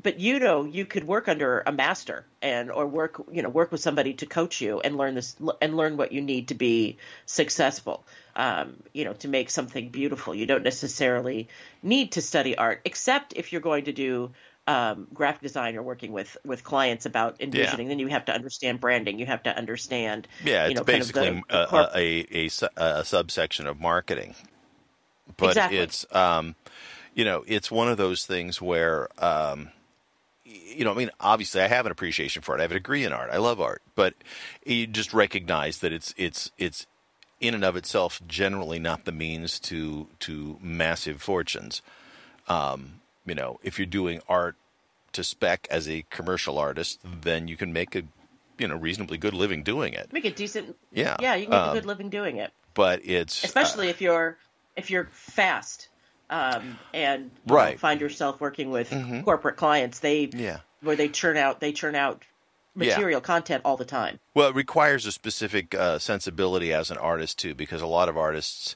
but 0.02 0.20
you 0.20 0.40
know 0.40 0.64
you 0.64 0.86
could 0.86 1.06
work 1.06 1.28
under 1.28 1.64
a 1.66 1.72
master 1.72 2.26
and 2.42 2.72
or 2.72 2.86
work 2.86 3.22
you 3.32 3.42
know 3.42 3.50
work 3.50 3.72
with 3.72 3.82
somebody 3.82 4.14
to 4.14 4.26
coach 4.26 4.62
you 4.62 4.80
and 4.80 4.98
learn 4.98 5.16
this 5.16 5.36
and 5.62 5.76
learn 5.76 5.98
what 5.98 6.12
you 6.12 6.22
need 6.22 6.50
to 6.50 6.56
be 6.56 6.98
successful 7.26 8.04
um, 8.36 8.76
you 8.94 9.06
know 9.06 9.14
to 9.14 9.28
make 9.28 9.50
something 9.50 9.90
beautiful 9.90 10.34
you 10.36 10.46
don't 10.46 10.64
necessarily 10.64 11.48
need 11.82 12.12
to 12.12 12.22
study 12.22 12.58
art 12.58 12.82
except 12.86 13.34
if 13.36 13.52
you're 13.52 13.62
going 13.62 13.86
to 13.86 13.94
do 13.94 14.32
um, 14.68 15.08
graphic 15.14 15.42
design 15.42 15.78
or 15.78 15.82
working 15.82 16.12
with 16.12 16.38
with 16.46 16.64
clients 16.64 17.06
about 17.06 17.38
envisioning 17.40 17.88
yeah. 17.88 17.92
then 17.92 18.00
you 18.00 18.08
have 18.08 18.26
to 18.26 18.34
understand 18.34 18.80
branding 18.80 19.18
you 19.18 19.26
have 19.26 19.44
to 19.44 19.56
understand 19.56 20.28
yeah 20.44 20.64
it's 20.64 20.70
you 20.72 20.76
know, 20.76 20.84
basically 20.84 21.24
kind 21.24 21.44
of 21.50 21.72
the, 21.72 21.78
the 21.78 21.98
a, 21.98 22.28
a, 22.32 22.50
a, 22.78 23.00
a, 23.00 23.06
subsection 23.06 23.66
of 23.66 23.80
marketing 23.80 24.36
but 25.38 25.50
exactly. 25.50 25.78
it's 25.78 26.06
um, 26.12 26.56
you 27.18 27.26
know, 27.26 27.44
it's 27.48 27.72
one 27.72 27.90
of 27.90 27.98
those 27.98 28.28
things 28.28 28.62
where, 28.62 29.10
um, 29.18 29.72
you 30.46 30.86
know, 30.86 30.92
I 30.92 30.96
mean, 30.96 31.10
obviously, 31.20 31.62
I 31.62 31.68
have 31.68 31.88
an 31.88 31.92
appreciation 31.92 32.44
for 32.44 32.56
it. 32.56 32.60
I 32.60 32.62
have 32.62 32.72
a 32.72 32.76
degree 32.76 33.04
in 33.04 33.12
art. 33.12 33.32
I 33.32 33.38
love 33.38 33.60
art, 33.60 33.82
but 33.96 34.14
you 34.64 34.86
just 34.86 35.16
recognize 35.16 35.80
that 35.80 35.92
it's 35.92 36.14
it's 36.16 36.52
it's 36.60 36.86
in 37.42 37.56
and 37.56 37.66
of 37.66 37.76
itself 37.76 38.22
generally 38.28 38.78
not 38.78 39.06
the 39.06 39.12
means 39.12 39.60
to 39.62 40.08
to 40.20 40.60
massive 40.62 41.20
fortunes. 41.20 41.82
Um, 42.48 43.02
you 43.26 43.34
know, 43.34 43.60
if 43.64 43.80
you're 43.80 43.88
doing 43.88 44.22
art 44.30 44.56
to 45.14 45.24
spec 45.24 45.68
as 45.72 45.90
a 45.90 46.06
commercial 46.12 46.60
artist, 46.60 47.00
then 47.04 47.48
you 47.48 47.58
can 47.58 47.74
make 47.74 47.96
a 47.96 48.04
you 48.60 48.68
know 48.68 48.76
reasonably 48.76 49.18
good 49.18 49.34
living 49.34 49.64
doing 49.64 49.94
it. 49.94 50.14
Make 50.14 50.26
a 50.26 50.32
decent. 50.32 50.78
Yeah, 50.94 51.18
yeah, 51.20 51.34
you 51.34 51.48
can 51.48 51.52
make 51.52 51.60
um, 51.62 51.70
a 51.72 51.80
good 51.80 51.88
living 51.88 52.10
doing 52.12 52.38
it. 52.38 52.54
But 52.76 53.02
it's 53.04 53.44
especially 53.44 53.88
uh, 53.88 53.90
if 53.90 54.02
you're 54.02 54.38
if 54.76 54.92
you're 54.92 55.10
fast 55.12 55.90
um, 56.30 56.78
and 56.94 57.32
you 57.48 57.56
right. 57.56 57.76
know, 57.76 57.78
find 57.78 58.02
yourself 58.02 58.40
working 58.40 58.70
with 58.70 58.90
mm-hmm. 58.90 59.22
corporate 59.22 59.56
clients. 59.56 60.00
They 60.00 60.30
yeah. 60.34 60.60
where 60.82 60.96
they 60.96 61.08
churn 61.08 61.38
out 61.38 61.60
they 61.60 61.72
churn 61.72 61.96
out 61.96 62.24
material 62.78 63.20
yeah. 63.20 63.26
content 63.26 63.62
all 63.66 63.76
the 63.76 63.86
time. 63.86 64.20
Well, 64.34 64.50
it 64.50 64.56
requires 64.56 65.06
a 65.06 65.12
specific 65.12 65.74
uh, 65.74 66.00
sensibility 66.00 66.72
as 66.74 66.92
an 66.92 66.98
artist 66.98 67.40
too, 67.40 67.56
because 67.56 67.82
a 67.82 67.88
lot 67.88 68.08
of 68.08 68.18
artists, 68.18 68.76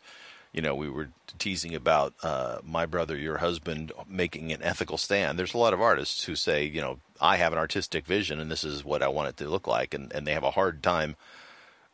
you 0.52 0.62
know, 0.62 0.76
we 0.76 0.90
were 0.90 1.10
teasing 1.38 1.76
about 1.76 2.14
uh, 2.24 2.58
my 2.64 2.86
brother, 2.86 3.16
your 3.16 3.38
husband, 3.38 3.92
making 4.10 4.52
an 4.52 4.62
ethical 4.64 4.98
stand. 4.98 5.38
There's 5.38 5.54
a 5.54 5.60
lot 5.60 5.74
of 5.74 5.82
artists 5.82 6.26
who 6.26 6.36
say, 6.36 6.66
you 6.66 6.82
know, 6.82 7.00
I 7.22 7.38
have 7.38 7.54
an 7.54 7.60
artistic 7.60 8.06
vision 8.06 8.40
and 8.40 8.50
this 8.50 8.64
is 8.64 8.84
what 8.84 9.04
I 9.04 9.08
want 9.08 9.30
it 9.30 9.38
to 9.38 9.50
look 9.50 9.68
like, 9.68 9.94
and, 9.94 10.12
and 10.12 10.26
they 10.26 10.34
have 10.34 10.44
a 10.44 10.52
hard 10.52 10.82
time 10.82 11.16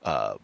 uh, 0.04 0.36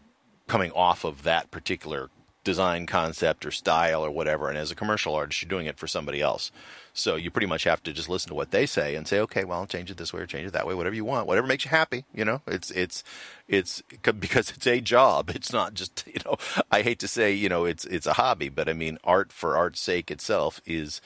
coming 0.48 0.72
off 0.72 1.06
of 1.06 1.24
that 1.24 1.50
particular 1.50 2.10
design 2.44 2.86
concept 2.86 3.46
or 3.46 3.52
style 3.52 4.04
or 4.04 4.12
whatever. 4.12 4.50
And 4.50 4.58
as 4.58 4.72
a 4.72 4.76
commercial 4.76 5.16
artist, 5.16 5.42
you're 5.42 5.50
doing 5.50 5.66
it 5.66 5.78
for 5.78 5.88
somebody 5.88 6.22
else. 6.22 6.52
So 6.94 7.16
you 7.16 7.32
pretty 7.32 7.48
much 7.48 7.64
have 7.64 7.82
to 7.84 7.94
just 7.94 8.10
listen 8.10 8.30
to 8.30 8.36
what 8.36 8.52
they 8.52 8.66
say 8.66 8.96
and 8.96 9.08
say, 9.08 9.20
okay, 9.22 9.44
well, 9.44 9.60
I'll 9.60 9.66
change 9.66 9.90
it 9.90 9.98
this 9.98 10.14
way 10.14 10.22
or 10.22 10.28
change 10.28 10.48
it 10.48 10.54
that 10.54 10.68
way, 10.68 10.76
whatever 10.76 10.96
you 10.96 11.06
want, 11.06 11.28
whatever 11.28 11.48
makes 11.48 11.66
you 11.66 11.72
happy. 11.72 12.06
You 12.14 12.26
know, 12.26 12.42
it's 12.46 12.70
it's 12.72 13.04
it's 13.48 13.82
because 14.20 14.52
it's 14.52 14.68
a 14.68 14.82
job. 14.82 15.32
It's 15.36 15.52
not 15.52 15.74
just 15.74 16.04
you 16.06 16.22
know. 16.26 16.38
I 16.72 16.82
hate 16.82 17.00
to 17.00 17.08
say 17.08 17.34
you 17.34 17.50
know 17.50 17.66
it's 17.66 17.86
it's 17.86 18.06
a 18.06 18.14
hobby, 18.14 18.50
but 18.50 18.70
I 18.70 18.74
mean 18.74 18.98
art 19.04 19.32
for 19.32 19.58
art's 19.58 19.82
sake 19.82 20.12
itself 20.12 20.62
is. 20.66 21.02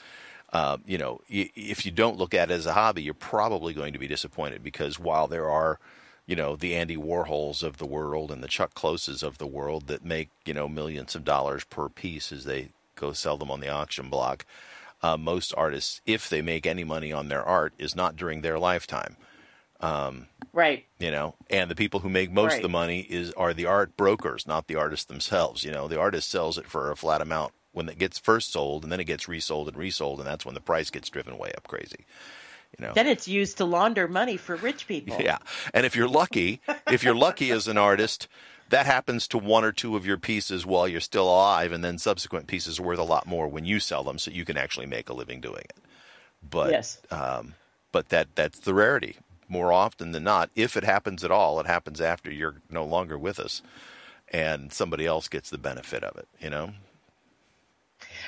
Uh, 0.54 0.78
you 0.86 0.98
know, 0.98 1.20
if 1.28 1.86
you 1.86 1.92
don't 1.92 2.18
look 2.18 2.34
at 2.34 2.50
it 2.50 2.54
as 2.54 2.66
a 2.66 2.72
hobby, 2.72 3.04
you're 3.04 3.14
probably 3.14 3.74
going 3.74 3.92
to 3.92 4.00
be 4.00 4.08
disappointed 4.08 4.64
because 4.64 4.98
while 4.98 5.28
there 5.28 5.50
are 5.50 5.78
you 6.28 6.36
know 6.36 6.56
the 6.56 6.76
Andy 6.76 6.98
Warhols 6.98 7.64
of 7.64 7.78
the 7.78 7.86
world 7.88 8.32
and 8.32 8.44
the 8.44 8.48
Chuck 8.48 8.76
Closes 8.76 9.24
of 9.24 9.40
the 9.40 9.48
world 9.48 9.88
that 9.88 10.06
make 10.06 10.30
you 10.46 10.54
know 10.54 10.68
millions 10.68 11.16
of 11.16 11.24
dollars 11.24 11.64
per 11.64 11.90
piece 11.90 12.32
as 12.32 12.44
they 12.46 12.70
go 12.96 13.14
sell 13.14 13.38
them 13.38 13.50
on 13.50 13.62
the 13.62 13.70
auction 13.70 14.10
block. 14.10 14.46
Uh, 15.02 15.16
most 15.16 15.54
artists, 15.56 16.02
if 16.06 16.28
they 16.30 16.42
make 16.42 16.66
any 16.66 16.84
money 16.84 17.12
on 17.14 17.30
their 17.30 17.44
art, 17.44 17.72
is 17.78 17.96
not 17.96 18.16
during 18.16 18.42
their 18.42 18.58
lifetime. 18.60 19.16
right. 20.54 20.86
you 21.00 21.12
know 21.12 21.36
and 21.52 21.70
the 21.70 21.76
people 21.76 22.00
who 22.00 22.10
make 22.10 22.32
most 22.32 22.58
of 22.58 22.62
the 22.64 22.70
money 22.70 23.02
is 23.02 23.32
are 23.34 23.54
the 23.54 23.68
art 23.68 23.96
brokers 23.96 24.48
not 24.48 24.66
the 24.66 24.76
artists 24.76 25.06
themselves 25.06 25.64
you 25.64 25.72
know 25.72 25.88
the 25.88 26.00
artist 26.00 26.28
sells 26.30 26.58
it 26.58 26.66
for 26.66 26.90
a 26.90 26.96
flat 26.96 27.22
amount 27.22 27.54
when 27.74 27.88
it 27.88 28.00
gets 28.00 28.18
first 28.18 28.52
sold 28.52 28.82
and 28.82 28.92
then 28.92 29.00
it 29.00 29.04
gets 29.04 29.28
resold 29.28 29.68
and 29.68 29.78
resold 29.78 30.18
and 30.18 30.28
that's 30.28 30.46
when 30.46 30.56
the 30.56 30.62
price 30.62 30.90
gets 30.90 31.12
driven 31.12 31.38
way 31.38 31.52
up 31.56 31.68
crazy 31.68 32.06
you 32.80 32.86
know 32.86 32.94
Then 32.94 33.08
it's 33.08 33.28
used 33.28 33.58
to 33.58 33.66
launder 33.66 34.08
money 34.08 34.38
for 34.38 34.56
rich 34.56 34.88
people. 34.88 35.18
yeah 35.20 35.38
and 35.74 35.86
if 35.86 35.96
you're 35.96 36.08
lucky 36.08 36.62
if 36.92 37.04
you're 37.04 37.16
lucky 37.16 37.52
as 37.52 37.68
an 37.68 37.78
artist 37.78 38.28
that 38.70 38.86
happens 38.86 39.28
to 39.30 39.38
one 39.38 39.64
or 39.64 39.72
two 39.72 39.96
of 39.96 40.06
your 40.06 40.18
pieces 40.18 40.66
while 40.66 40.88
you're 40.88 41.00
still 41.00 41.26
alive 41.26 41.72
and 41.72 41.84
then 41.84 41.98
subsequent 41.98 42.48
pieces 42.48 42.80
are 42.80 42.84
worth 42.84 43.00
a 43.00 43.04
lot 43.04 43.26
more 43.26 43.48
when 43.48 43.66
you 43.66 43.80
sell 43.80 44.04
them 44.04 44.20
so 44.20 44.30
you 44.32 44.46
can 44.46 44.58
actually 44.58 44.86
make 44.86 45.10
a 45.10 45.14
living 45.14 45.40
doing 45.42 45.64
it 45.64 45.78
but 46.50 46.72
Yes. 46.72 47.02
um, 47.12 47.56
but 47.92 48.10
that 48.10 48.28
that's 48.36 48.60
the 48.60 48.74
rarity. 48.74 49.16
More 49.50 49.72
often 49.72 50.12
than 50.12 50.24
not, 50.26 50.50
if 50.56 50.76
it 50.76 50.84
happens 50.84 51.24
at 51.24 51.32
all, 51.32 51.60
it 51.62 51.66
happens 51.66 52.02
after 52.02 52.30
you're 52.30 52.58
no 52.70 52.84
longer 52.86 53.18
with 53.18 53.40
us, 53.40 53.62
and 54.28 54.74
somebody 54.74 55.06
else 55.06 55.30
gets 55.30 55.50
the 55.50 55.58
benefit 55.58 56.04
of 56.04 56.18
it. 56.18 56.28
You 56.40 56.50
know? 56.50 56.74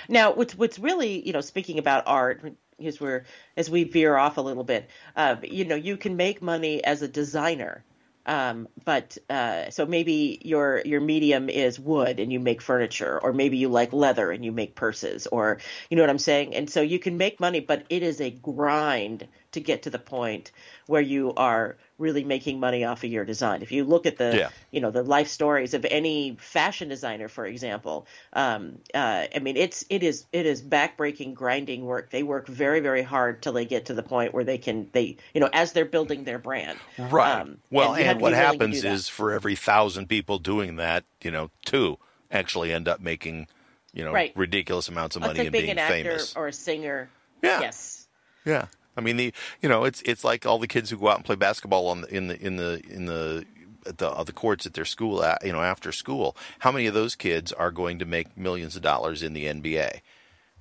Now, 0.08 0.34
what's 0.34 0.56
what's 0.58 0.80
really 0.80 1.26
you 1.26 1.34
know 1.34 1.42
speaking 1.42 1.78
about 1.78 2.04
art, 2.08 2.42
as 2.84 3.00
we're 3.00 3.26
as 3.58 3.70
we 3.70 3.84
veer 3.84 4.16
off 4.16 4.38
a 4.38 4.42
little 4.42 4.64
bit, 4.64 4.90
uh, 5.16 5.38
you 5.44 5.66
know, 5.66 5.76
you 5.76 5.98
can 5.98 6.16
make 6.16 6.42
money 6.42 6.84
as 6.84 7.02
a 7.02 7.08
designer. 7.08 7.84
Um, 8.26 8.68
but 8.86 9.18
uh, 9.30 9.72
so 9.72 9.86
maybe 9.86 10.40
your 10.44 10.82
your 10.86 11.02
medium 11.02 11.50
is 11.50 11.80
wood 11.80 12.20
and 12.20 12.32
you 12.32 12.40
make 12.40 12.62
furniture, 12.62 13.20
or 13.20 13.34
maybe 13.34 13.58
you 13.58 13.70
like 13.70 13.92
leather 13.92 14.32
and 14.32 14.46
you 14.46 14.52
make 14.52 14.76
purses, 14.76 15.26
or 15.28 15.60
you 15.90 15.98
know 15.98 16.04
what 16.04 16.10
I'm 16.12 16.20
saying. 16.20 16.54
And 16.54 16.70
so 16.70 16.82
you 16.82 17.00
can 17.00 17.18
make 17.18 17.40
money, 17.40 17.60
but 17.60 17.86
it 17.90 18.04
is 18.04 18.22
a 18.22 18.30
grind 18.30 19.28
to 19.52 19.60
get 19.60 19.84
to 19.84 19.90
the 19.90 20.00
point 20.00 20.52
where 20.86 21.02
you 21.02 21.34
are 21.36 21.78
really 21.98 22.24
making 22.24 22.60
money 22.60 22.86
off 22.86 23.04
of 23.04 23.10
your 23.10 23.26
design. 23.26 23.62
If 23.62 23.72
you 23.72 23.84
look 23.84 24.06
at 24.06 24.18
the 24.18 24.36
Yeah. 24.38 24.50
you 24.72 24.80
know 24.80 24.92
the 24.92 25.04
life 25.04 25.28
stories 25.28 25.74
of 25.74 25.86
any 25.86 26.38
fashion 26.40 26.88
designer, 26.88 27.28
for 27.28 27.46
example, 27.46 28.08
um, 28.34 28.80
uh, 28.94 29.26
I 29.36 29.40
mean 29.40 29.58
it's 29.58 29.86
it 29.90 30.04
is 30.04 30.26
it 30.32 30.46
is 30.46 30.62
backbreaking, 30.62 31.34
grinding 31.34 31.86
work. 31.86 32.10
They 32.12 32.24
work 32.24 32.48
very 32.48 32.80
very 32.80 33.02
hard 33.02 33.42
till 33.42 33.54
they 33.54 33.66
get 33.66 33.86
to 33.88 33.94
the 33.94 34.04
point 34.04 34.34
where 34.34 34.44
they 34.44 34.58
can 34.58 34.90
they 34.94 35.18
you 35.34 35.42
know 35.42 35.50
as 35.52 35.74
they're 35.74 35.86
building 35.86 36.24
their 36.24 36.40
brand. 36.40 36.80
Right. 36.98 37.42
Um, 37.42 37.58
well, 37.72 37.94
have 37.94 38.08
and, 38.08 38.22
what 38.22 38.30
be 38.30 38.36
willing 38.36 38.58
to 38.58 38.58
happens 38.58 38.84
is 38.84 39.10
for 39.10 39.32
every 39.34 39.56
thousand 39.56 40.08
people 40.08 40.38
doing 40.40 40.78
that, 40.78 41.04
you 41.22 41.32
know, 41.32 41.50
two 41.66 41.98
actually 42.32 42.72
end 42.72 42.88
up 42.88 43.00
making, 43.02 43.48
you 43.94 44.04
know, 44.04 44.14
Right. 44.14 44.32
ridiculous 44.36 44.88
amounts 44.88 45.16
of 45.16 45.24
money 45.24 45.40
like 45.40 45.48
and 45.48 45.52
being 45.52 45.66
being 45.66 45.72
an 45.72 45.80
actor 45.80 46.12
famous. 46.12 46.36
or 46.36 46.48
a 46.48 46.54
singer. 46.54 47.10
Yeah. 47.42 47.62
Yes. 47.62 48.08
Yeah, 48.46 48.68
I 48.98 49.02
mean 49.02 49.18
the 49.18 49.34
you 49.62 49.70
know 49.70 49.86
it's 49.86 50.02
it's 50.04 50.24
like 50.24 50.46
all 50.46 50.60
the 50.60 50.68
kids 50.68 50.90
who 50.90 50.98
go 50.98 51.10
out 51.10 51.18
and 51.18 51.26
play 51.26 51.36
basketball 51.36 51.88
on 51.88 52.02
the, 52.02 52.14
in 52.16 52.28
the 52.28 52.40
in 52.46 52.56
the 52.58 52.82
in 52.90 53.06
the 53.06 53.46
at 53.88 53.98
the 53.98 54.10
uh, 54.10 54.24
the 54.24 54.34
courts 54.34 54.66
at 54.66 54.74
their 54.74 54.86
school 54.86 55.24
at, 55.24 55.44
you 55.46 55.52
know 55.54 55.62
after 55.62 55.92
school. 55.92 56.36
How 56.60 56.72
many 56.72 56.86
of 56.88 56.94
those 56.94 57.16
kids 57.16 57.52
are 57.54 57.72
going 57.72 58.00
to 58.00 58.06
make 58.06 58.38
millions 58.38 58.76
of 58.76 58.82
dollars 58.82 59.24
in 59.24 59.34
the 59.34 59.46
NBA? 59.46 60.02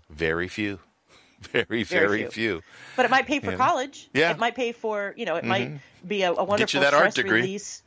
Very 0.08 0.48
few, 0.48 0.78
very 1.40 1.82
very, 1.82 2.22
few. 2.22 2.30
few. 2.30 2.62
But 2.96 3.04
it 3.06 3.10
might 3.10 3.26
pay 3.26 3.40
for 3.40 3.56
college. 3.56 4.08
Yeah. 4.14 4.30
It 4.30 4.38
might 4.38 4.54
pay 4.54 4.72
for, 4.72 5.14
you 5.16 5.26
know, 5.26 5.36
it 5.36 5.44
might 5.44 5.80
be 6.06 6.22
a, 6.22 6.32
a 6.32 6.44
wonderful 6.44 6.80
that 6.80 6.94
art 6.94 7.12
stress 7.12 7.14
degree. 7.14 7.40
release. 7.42 7.82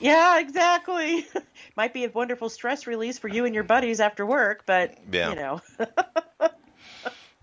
Yeah, 0.00 0.38
exactly. 0.40 1.26
might 1.76 1.92
be 1.94 2.04
a 2.04 2.10
wonderful 2.10 2.48
stress 2.48 2.86
release 2.86 3.18
for 3.18 3.28
you 3.28 3.46
and 3.46 3.54
your 3.54 3.64
buddies 3.64 3.98
after 4.00 4.24
work, 4.26 4.62
but 4.66 4.96
Yeah. 5.10 5.30
you 5.30 5.36
know. 5.36 5.60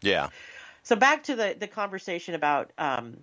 Yeah, 0.02 0.30
So 0.86 0.96
back 0.96 1.24
to 1.24 1.36
the 1.36 1.56
the 1.60 1.68
conversation 1.68 2.36
about 2.36 2.72
um, 2.78 3.18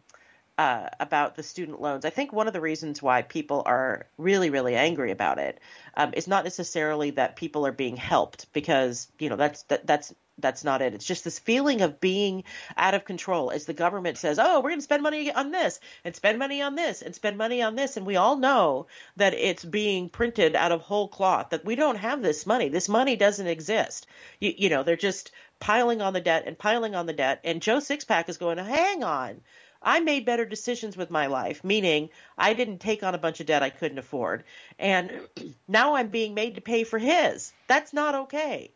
uh, 0.59 0.89
about 1.01 1.37
the 1.37 1.43
student 1.43 1.81
loans. 1.81 2.05
I 2.05 2.11
think 2.11 2.33
one 2.33 2.49
of 2.49 2.53
the 2.53 2.61
reasons 2.61 3.01
why 3.01 3.23
people 3.23 3.63
are 3.65 4.07
really 4.19 4.51
really 4.51 4.75
angry 4.75 5.13
about 5.13 5.39
it 5.39 5.61
um, 5.97 6.13
is 6.15 6.27
not 6.27 6.45
necessarily 6.45 7.11
that 7.13 7.37
people 7.37 7.67
are 7.67 7.73
being 7.73 7.97
helped 7.97 8.53
because 8.53 9.09
you 9.19 9.31
know 9.31 9.37
that's 9.37 9.63
that, 9.65 9.87
that's 9.87 10.13
that's 10.39 10.65
not 10.65 10.83
it. 10.83 10.95
It's 10.95 11.07
just 11.07 11.25
this 11.25 11.39
feeling 11.39 11.83
of 11.83 12.01
being 12.01 12.45
out 12.77 12.95
of 12.95 13.05
control 13.05 13.51
as 13.51 13.65
the 13.65 13.73
government 13.75 14.19
says, 14.19 14.39
"Oh, 14.41 14.61
we're 14.61 14.71
going 14.71 14.81
to 14.81 14.85
spend 14.85 15.03
money 15.03 15.33
on 15.33 15.53
this 15.53 15.79
and 16.05 16.17
spend 16.17 16.39
money 16.39 16.63
on 16.63 16.75
this 16.75 17.01
and 17.03 17.15
spend 17.15 17.39
money 17.39 17.63
on 17.63 17.77
this," 17.77 17.97
and 17.97 18.05
we 18.05 18.17
all 18.17 18.37
know 18.37 18.87
that 19.17 19.35
it's 19.35 19.65
being 19.65 20.09
printed 20.09 20.57
out 20.57 20.73
of 20.73 20.81
whole 20.81 21.09
cloth. 21.09 21.51
That 21.51 21.65
we 21.65 21.77
don't 21.77 21.97
have 21.97 22.23
this 22.23 22.45
money. 22.45 22.69
This 22.69 22.89
money 22.89 23.15
doesn't 23.15 23.47
exist. 23.47 24.07
You, 24.41 24.53
you 24.57 24.69
know, 24.69 24.83
they're 24.83 24.97
just 24.97 25.31
piling 25.63 26.03
on 26.03 26.13
the 26.13 26.21
debt 26.21 26.43
and 26.47 26.59
piling 26.59 26.97
on 26.97 27.07
the 27.07 27.13
debt. 27.13 27.41
And 27.45 27.63
Joe 27.63 27.79
Sixpack 27.79 28.29
is 28.29 28.37
going, 28.37 28.59
"Hang 28.59 29.05
on." 29.05 29.41
I 29.81 30.01
made 30.01 30.27
better 30.27 30.45
decisions 30.45 30.97
with 30.97 31.11
my 31.11 31.27
life, 31.27 31.63
meaning 31.63 32.11
I 32.37 32.55
didn't 32.55 32.79
take 32.79 33.05
on 33.05 33.15
a 33.15 33.19
bunch 33.19 33.39
of 33.39 33.47
debt 33.47 33.63
I 33.63 33.71
couldn't 33.71 33.99
afford. 33.99 34.43
And 34.79 35.13
now 35.69 35.95
I'm 35.95 36.09
being 36.09 36.35
made 36.35 36.57
to 36.57 36.61
pay 36.61 36.83
for 36.83 36.99
his. 36.99 37.53
That's 37.69 37.93
not 37.93 38.15
okay. 38.15 38.73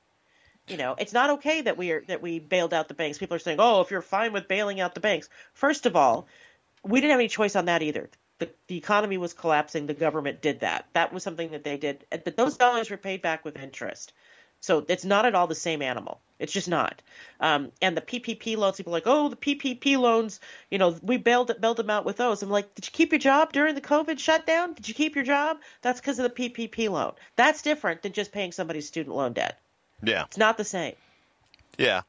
You 0.69 0.77
know, 0.77 0.95
it's 0.97 1.13
not 1.13 1.31
okay 1.31 1.61
that 1.63 1.77
we 1.77 1.91
are 1.91 2.05
that 2.07 2.23
we 2.23 2.39
bailed 2.39 2.73
out 2.73 2.87
the 2.87 2.95
banks. 2.95 3.19
People 3.19 3.35
are 3.35 3.41
saying, 3.41 3.59
"Oh, 3.61 3.81
if 3.81 3.91
you're 3.91 4.01
fine 4.01 4.33
with 4.33 4.47
bailing 4.47 4.81
out 4.81 4.95
the 4.95 5.01
banks." 5.01 5.29
First 5.55 5.87
of 5.87 5.97
all, 5.97 6.29
we 6.85 7.01
didn't 7.01 7.11
have 7.11 7.21
any 7.21 7.29
choice 7.29 7.57
on 7.57 7.65
that 7.65 7.83
either. 7.83 8.09
The, 8.39 8.49
the 8.69 8.77
economy 8.77 9.19
was 9.19 9.33
collapsing. 9.33 9.87
The 9.87 9.95
government 9.95 10.41
did 10.41 10.61
that. 10.61 10.87
That 10.93 11.13
was 11.13 11.25
something 11.25 11.51
that 11.51 11.65
they 11.65 11.79
did. 11.79 12.05
But 12.11 12.37
those 12.37 12.57
dollars 12.57 12.91
were 12.91 12.97
paid 12.97 13.23
back 13.23 13.45
with 13.45 13.57
interest. 13.57 14.13
So 14.67 14.85
it's 14.89 15.05
not 15.05 15.27
at 15.27 15.35
all 15.37 15.47
the 15.47 15.55
same 15.55 15.81
animal. 15.81 16.21
It's 16.41 16.53
just 16.53 16.69
not. 16.69 17.01
Um, 17.41 17.71
and 17.81 17.97
the 17.97 18.01
PPP 18.01 18.57
loans, 18.57 18.77
people 18.77 18.93
are 18.93 18.97
like, 18.97 19.07
oh, 19.07 19.29
the 19.29 19.37
PPP 19.37 19.97
loans, 19.97 20.41
you 20.71 20.79
know, 20.79 20.99
we 21.03 21.17
bailed 21.17 21.53
bailed 21.61 21.77
them 21.77 21.89
out 21.89 22.05
with 22.05 22.17
those. 22.17 22.43
I'm 22.43 22.51
like, 22.51 22.75
did 22.75 22.85
you 22.87 22.93
keep 22.93 23.13
your 23.13 23.21
job 23.21 23.53
during 23.53 23.77
the 23.77 23.81
COVID 23.81 24.19
shutdown? 24.19 24.75
Did 24.75 24.89
you 24.89 24.95
keep 24.95 25.15
your 25.15 25.25
job? 25.25 25.59
That's 25.83 26.01
because 26.01 26.19
of 26.19 26.25
the 26.25 26.51
PPP 26.51 26.91
loan. 26.91 27.13
That's 27.37 27.63
different 27.63 28.03
than 28.03 28.13
just 28.13 28.33
paying 28.33 28.51
somebody's 28.51 28.89
student 28.89 29.15
loan 29.15 29.35
debt. 29.35 29.59
yeah, 30.03 30.25
It's 30.25 30.37
not 30.37 30.59
the 30.59 30.65
same 30.65 30.95
yeah, 31.79 32.03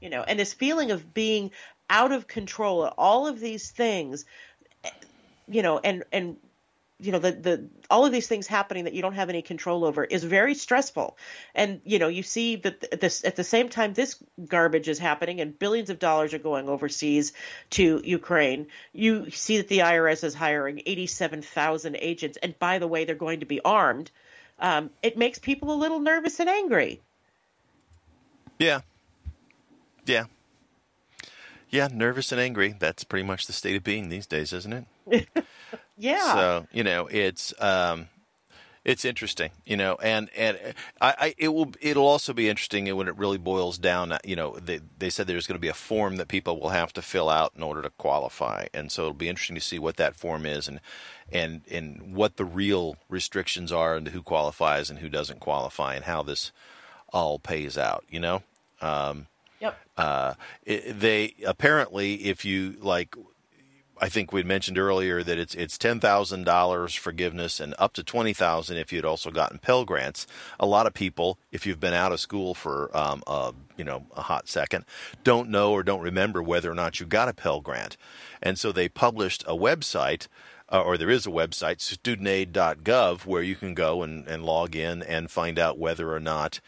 you 0.00 0.10
know 0.10 0.22
and 0.22 0.38
this 0.38 0.54
feeling 0.54 0.90
of 0.90 1.12
being 1.12 1.50
out 1.90 2.12
of 2.12 2.26
control 2.26 2.84
of 2.84 2.94
all 2.96 3.26
of 3.26 3.40
these 3.40 3.70
things 3.70 4.24
you 5.48 5.62
know 5.62 5.78
and 5.78 6.04
and 6.12 6.36
you 6.98 7.12
know 7.12 7.18
the 7.18 7.32
the 7.32 7.68
all 7.90 8.06
of 8.06 8.12
these 8.12 8.26
things 8.26 8.46
happening 8.46 8.84
that 8.84 8.94
you 8.94 9.02
don't 9.02 9.14
have 9.14 9.28
any 9.28 9.42
control 9.42 9.84
over 9.84 10.04
is 10.04 10.24
very 10.24 10.54
stressful 10.54 11.16
and 11.54 11.80
you 11.84 11.98
know 11.98 12.08
you 12.08 12.22
see 12.22 12.56
that 12.56 13.00
this 13.00 13.24
at 13.24 13.36
the 13.36 13.44
same 13.44 13.68
time 13.68 13.92
this 13.92 14.22
garbage 14.46 14.88
is 14.88 14.98
happening 14.98 15.40
and 15.40 15.58
billions 15.58 15.90
of 15.90 15.98
dollars 15.98 16.32
are 16.32 16.38
going 16.38 16.68
overseas 16.68 17.32
to 17.70 18.00
Ukraine 18.04 18.66
you 18.92 19.30
see 19.30 19.58
that 19.58 19.68
the 19.68 19.78
IRS 19.78 20.24
is 20.24 20.34
hiring 20.34 20.82
87,000 20.86 21.96
agents 22.00 22.38
and 22.42 22.58
by 22.58 22.78
the 22.78 22.88
way 22.88 23.04
they're 23.04 23.14
going 23.14 23.40
to 23.40 23.46
be 23.46 23.60
armed 23.60 24.10
um, 24.58 24.88
it 25.02 25.18
makes 25.18 25.38
people 25.38 25.72
a 25.72 25.76
little 25.76 26.00
nervous 26.00 26.40
and 26.40 26.48
angry 26.48 27.02
yeah, 28.58 28.80
yeah, 30.06 30.24
yeah. 31.68 31.88
Nervous 31.92 32.32
and 32.32 32.40
angry. 32.40 32.74
That's 32.78 33.04
pretty 33.04 33.26
much 33.26 33.46
the 33.46 33.52
state 33.52 33.76
of 33.76 33.84
being 33.84 34.08
these 34.08 34.26
days, 34.26 34.52
isn't 34.52 34.86
it? 35.06 35.28
yeah 35.96 36.34
So 36.34 36.66
you 36.72 36.84
know, 36.84 37.08
it's 37.10 37.52
um, 37.60 38.08
it's 38.84 39.04
interesting, 39.04 39.50
you 39.64 39.76
know, 39.76 39.96
and 40.00 40.30
and 40.36 40.58
I, 41.00 41.14
I 41.18 41.34
it 41.38 41.48
will 41.48 41.72
it'll 41.80 42.06
also 42.06 42.32
be 42.32 42.48
interesting 42.48 42.94
when 42.96 43.08
it 43.08 43.16
really 43.16 43.38
boils 43.38 43.78
down. 43.78 44.16
You 44.24 44.36
know, 44.36 44.56
they 44.58 44.80
they 44.98 45.10
said 45.10 45.26
there's 45.26 45.46
going 45.46 45.56
to 45.56 45.60
be 45.60 45.68
a 45.68 45.74
form 45.74 46.16
that 46.16 46.28
people 46.28 46.60
will 46.60 46.68
have 46.68 46.92
to 46.92 47.02
fill 47.02 47.28
out 47.28 47.52
in 47.56 47.62
order 47.62 47.82
to 47.82 47.90
qualify, 47.90 48.66
and 48.72 48.92
so 48.92 49.02
it'll 49.02 49.14
be 49.14 49.28
interesting 49.28 49.56
to 49.56 49.60
see 49.60 49.78
what 49.78 49.96
that 49.96 50.14
form 50.14 50.46
is 50.46 50.68
and 50.68 50.80
and 51.32 51.62
and 51.70 52.14
what 52.14 52.36
the 52.36 52.44
real 52.44 52.96
restrictions 53.08 53.72
are 53.72 53.96
and 53.96 54.08
who 54.08 54.22
qualifies 54.22 54.88
and 54.88 55.00
who 55.00 55.08
doesn't 55.08 55.40
qualify 55.40 55.94
and 55.94 56.04
how 56.04 56.22
this 56.22 56.52
all 57.12 57.38
pays 57.38 57.76
out. 57.76 58.04
You 58.08 58.20
know. 58.20 58.42
yep 59.60 59.76
Uh, 59.96 60.34
it, 60.64 61.00
they 61.00 61.34
apparently, 61.46 62.26
if 62.26 62.44
you 62.44 62.76
like, 62.80 63.16
I 63.98 64.08
think 64.08 64.32
we'd 64.32 64.46
mentioned 64.46 64.78
earlier 64.78 65.22
that 65.22 65.38
it's 65.38 65.54
it's 65.54 65.78
ten 65.78 66.00
thousand 66.00 66.44
dollars 66.44 66.94
forgiveness 66.94 67.60
and 67.60 67.74
up 67.78 67.94
to 67.94 68.02
twenty 68.02 68.32
thousand 68.32 68.76
if 68.76 68.92
you'd 68.92 69.04
also 69.04 69.30
gotten 69.30 69.58
Pell 69.58 69.84
grants. 69.84 70.26
A 70.60 70.66
lot 70.66 70.86
of 70.86 70.94
people, 70.94 71.38
if 71.50 71.66
you've 71.66 71.80
been 71.80 71.94
out 71.94 72.12
of 72.12 72.20
school 72.20 72.54
for 72.54 72.94
um, 72.96 73.22
a 73.26 73.54
you 73.76 73.84
know 73.84 74.06
a 74.14 74.22
hot 74.22 74.48
second, 74.48 74.84
don't 75.24 75.48
know 75.48 75.72
or 75.72 75.82
don't 75.82 76.02
remember 76.02 76.42
whether 76.42 76.70
or 76.70 76.74
not 76.74 77.00
you 77.00 77.06
got 77.06 77.28
a 77.28 77.34
Pell 77.34 77.60
grant, 77.60 77.96
and 78.42 78.58
so 78.58 78.72
they 78.72 78.88
published 78.88 79.42
a 79.46 79.56
website. 79.56 80.28
Uh, 80.68 80.82
or 80.82 80.98
there 80.98 81.10
is 81.10 81.28
a 81.28 81.30
website, 81.30 81.76
studentaid.gov, 81.76 83.24
where 83.24 83.40
you 83.40 83.54
can 83.54 83.72
go 83.72 84.02
and, 84.02 84.26
and 84.26 84.44
log 84.44 84.74
in 84.74 85.00
and 85.00 85.30
find 85.30 85.60
out 85.60 85.78
whether 85.78 86.12
or 86.12 86.18
not 86.18 86.58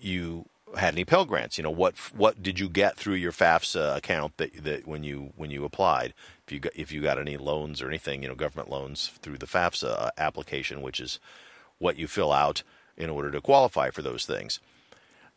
you 0.00 0.44
had 0.76 0.94
any 0.94 1.04
Pell 1.04 1.24
grants. 1.24 1.58
You 1.58 1.64
know 1.64 1.70
what 1.70 1.96
what 2.14 2.42
did 2.42 2.60
you 2.60 2.68
get 2.68 2.96
through 2.96 3.14
your 3.14 3.32
FAFSA 3.32 3.96
account 3.96 4.36
that 4.36 4.64
that 4.64 4.86
when 4.86 5.02
you 5.02 5.32
when 5.36 5.50
you 5.50 5.64
applied? 5.64 6.14
If 6.48 6.52
you 6.52 6.60
got, 6.60 6.72
if 6.74 6.92
you 6.92 7.02
got 7.02 7.18
any 7.18 7.36
loans 7.36 7.82
or 7.82 7.88
anything, 7.88 8.22
you 8.22 8.28
know, 8.28 8.34
government 8.34 8.70
loans 8.70 9.08
through 9.20 9.36
the 9.36 9.46
FAFSA 9.46 10.00
uh, 10.06 10.10
application, 10.16 10.80
which 10.80 10.98
is 10.98 11.20
what 11.76 11.98
you 11.98 12.08
fill 12.08 12.32
out 12.32 12.62
in 12.96 13.10
order 13.10 13.30
to 13.30 13.40
qualify 13.42 13.90
for 13.90 14.00
those 14.00 14.24
things. 14.24 14.58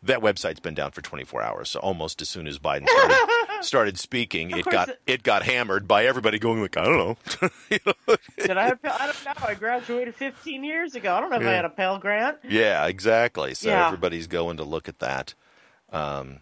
That 0.02 0.22
website's 0.22 0.62
been 0.62 0.74
down 0.74 0.92
for 0.92 1.02
24 1.02 1.42
hours, 1.44 1.70
so 1.70 1.80
almost 1.82 2.22
as 2.22 2.30
soon 2.30 2.48
as 2.48 2.58
Biden 2.60 2.88
started, 2.88 3.18
started 3.62 4.00
speaking, 4.00 4.52
it 4.52 4.66
got 4.66 4.88
it- 4.90 5.02
it 5.06 5.22
got 5.24 5.44
hammered 5.44 5.86
by 5.88 6.06
everybody 6.06 6.40
going 6.40 6.62
like, 6.62 6.78
I 6.78 6.86
don't 6.86 6.98
know. 6.98 7.18
You 7.70 7.80
know? 7.86 8.16
Did 8.38 8.58
I 8.58 8.64
have? 8.68 8.80
I 8.84 9.06
don't 9.08 9.26
know. 9.26 9.48
I 9.48 9.54
graduated 9.54 10.16
15 10.16 10.64
years 10.64 10.96
ago. 10.96 11.14
I 11.14 11.20
don't 11.20 11.30
know 11.30 11.42
if 11.42 11.46
I 11.46 11.52
had 11.52 11.66
a 11.66 11.70
Pell 11.70 11.98
Grant. 12.00 12.38
Yeah, 12.48 12.86
exactly. 12.88 13.54
So 13.54 13.70
Yeah. 13.70 13.86
everybody's 13.88 14.28
going 14.28 14.56
to 14.58 14.64
look 14.64 14.88
at 14.90 15.00
that. 15.00 15.34
Um, 15.92 16.40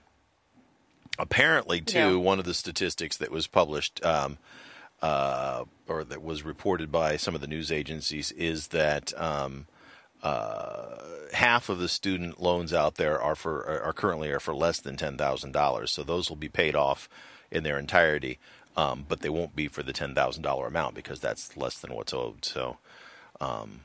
apparently, 1.19 1.81
too, 1.81 1.97
Yeah. 1.97 2.15
one 2.15 2.39
of 2.39 2.45
the 2.45 2.53
statistics 2.53 3.17
that 3.17 3.29
was 3.31 3.45
published 3.47 4.03
um, 4.05 4.37
uh, 5.01 5.65
or 5.87 6.03
that 6.03 6.21
was 6.23 6.43
reported 6.43 6.91
by 6.91 7.17
some 7.17 7.35
of 7.35 7.41
the 7.41 7.47
news 7.47 7.71
agencies 7.71 8.31
is 8.33 8.67
that 8.67 9.13
um, 9.19 9.67
uh, 10.23 10.97
half 11.33 11.69
of 11.69 11.79
the 11.79 11.87
student 11.87 12.41
loans 12.41 12.73
out 12.73 12.95
there 12.95 13.21
are 13.21 13.35
for 13.35 13.81
are 13.83 13.93
currently 13.93 14.29
are 14.31 14.39
for 14.39 14.53
less 14.53 14.79
than 14.79 14.97
ten 14.97 15.17
thousand 15.17 15.51
dollars. 15.53 15.91
So 15.91 16.03
those 16.03 16.29
will 16.29 16.35
be 16.37 16.49
paid 16.49 16.75
off 16.75 17.07
in 17.51 17.63
their 17.63 17.79
entirety, 17.79 18.39
um, 18.75 19.05
but 19.07 19.21
they 19.21 19.29
won't 19.29 19.55
be 19.55 19.67
for 19.67 19.83
the 19.83 19.93
ten 19.93 20.13
thousand 20.13 20.43
dollar 20.43 20.67
amount 20.67 20.95
because 20.95 21.19
that's 21.19 21.55
less 21.55 21.79
than 21.79 21.93
what's 21.93 22.13
owed. 22.13 22.43
So, 22.43 22.77
um, 23.39 23.81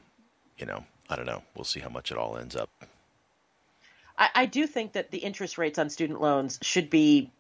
you 0.59 0.67
know, 0.67 0.85
I 1.09 1.15
don't 1.17 1.27
know. 1.27 1.43
We'll 1.55 1.65
see 1.65 1.81
how 1.81 1.89
much 1.91 2.11
it 2.11 2.19
all 2.19 2.37
ends 2.37 2.57
up. 2.57 2.71
I, 4.17 4.29
I 4.35 4.47
do 4.47 4.67
think 4.67 4.93
that 4.93 5.11
the 5.11 5.19
interest 5.19 5.59
rates 5.59 5.79
on 5.79 5.91
student 5.91 6.21
loans 6.21 6.59
should 6.63 6.89
be 6.91 7.31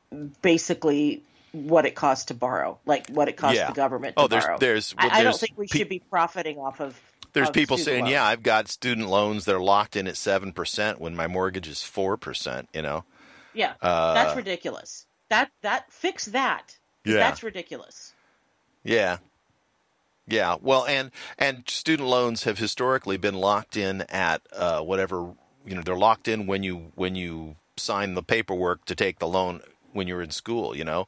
basically 0.42 1.22
what 1.52 1.86
it 1.86 1.94
costs 1.94 2.26
to 2.26 2.34
borrow, 2.34 2.78
like 2.84 3.08
what 3.10 3.28
it 3.28 3.36
costs 3.36 3.56
Yeah. 3.58 3.68
the 3.68 3.74
government 3.74 4.16
to 4.16 4.22
Oh, 4.22 4.26
there's- 4.28 4.44
borrow. 4.44 4.58
there's- 4.58 4.94
well, 4.96 5.08
I, 5.12 5.20
I 5.20 5.22
don't 5.22 5.38
think 5.38 5.56
we 5.56 5.66
pe- 5.68 5.78
should 5.78 5.88
be 5.88 6.00
profiting 6.10 6.58
off 6.58 6.80
of. 6.80 7.00
There's 7.32 7.48
of 7.48 7.54
people 7.54 7.76
saying, 7.78 8.02
loans. 8.04 8.12
"Yeah, 8.12 8.24
I've 8.24 8.42
got 8.44 8.68
student 8.68 9.08
loans 9.08 9.44
that 9.44 9.54
are 9.56 9.60
locked 9.62 9.96
in 9.96 10.06
at 10.06 10.16
seven 10.16 10.52
percent 10.52 11.00
when 11.00 11.16
my 11.16 11.26
mortgage 11.26 11.66
is 11.66 11.82
four 11.82 12.16
percent." 12.16 12.68
You 12.72 12.82
know, 12.82 13.04
yeah, 13.52 13.74
Uh, 13.82 14.14
that's 14.14 14.36
ridiculous. 14.36 15.06
That 15.30 15.50
that 15.62 15.92
fix 15.92 16.26
that. 16.26 16.76
Yeah. 17.04 17.14
that's 17.14 17.42
ridiculous. 17.42 18.12
yeah, 18.84 19.16
yeah. 20.28 20.56
Well, 20.60 20.84
and 20.86 21.10
and 21.36 21.68
student 21.68 22.08
loans 22.08 22.44
have 22.44 22.58
historically 22.58 23.16
been 23.16 23.34
locked 23.34 23.76
in 23.76 24.02
at 24.02 24.42
uh, 24.52 24.80
whatever 24.82 25.34
you 25.64 25.74
know. 25.74 25.82
They're 25.82 25.96
locked 25.96 26.28
in 26.28 26.46
when 26.46 26.62
you 26.62 26.92
when 26.94 27.14
you 27.14 27.56
sign 27.76 28.14
the 28.14 28.22
paperwork 28.22 28.84
to 28.86 28.94
take 28.94 29.18
the 29.18 29.28
loan 29.28 29.60
when 29.92 30.06
you're 30.08 30.22
in 30.22 30.30
school. 30.30 30.76
You 30.76 30.84
know, 30.84 31.06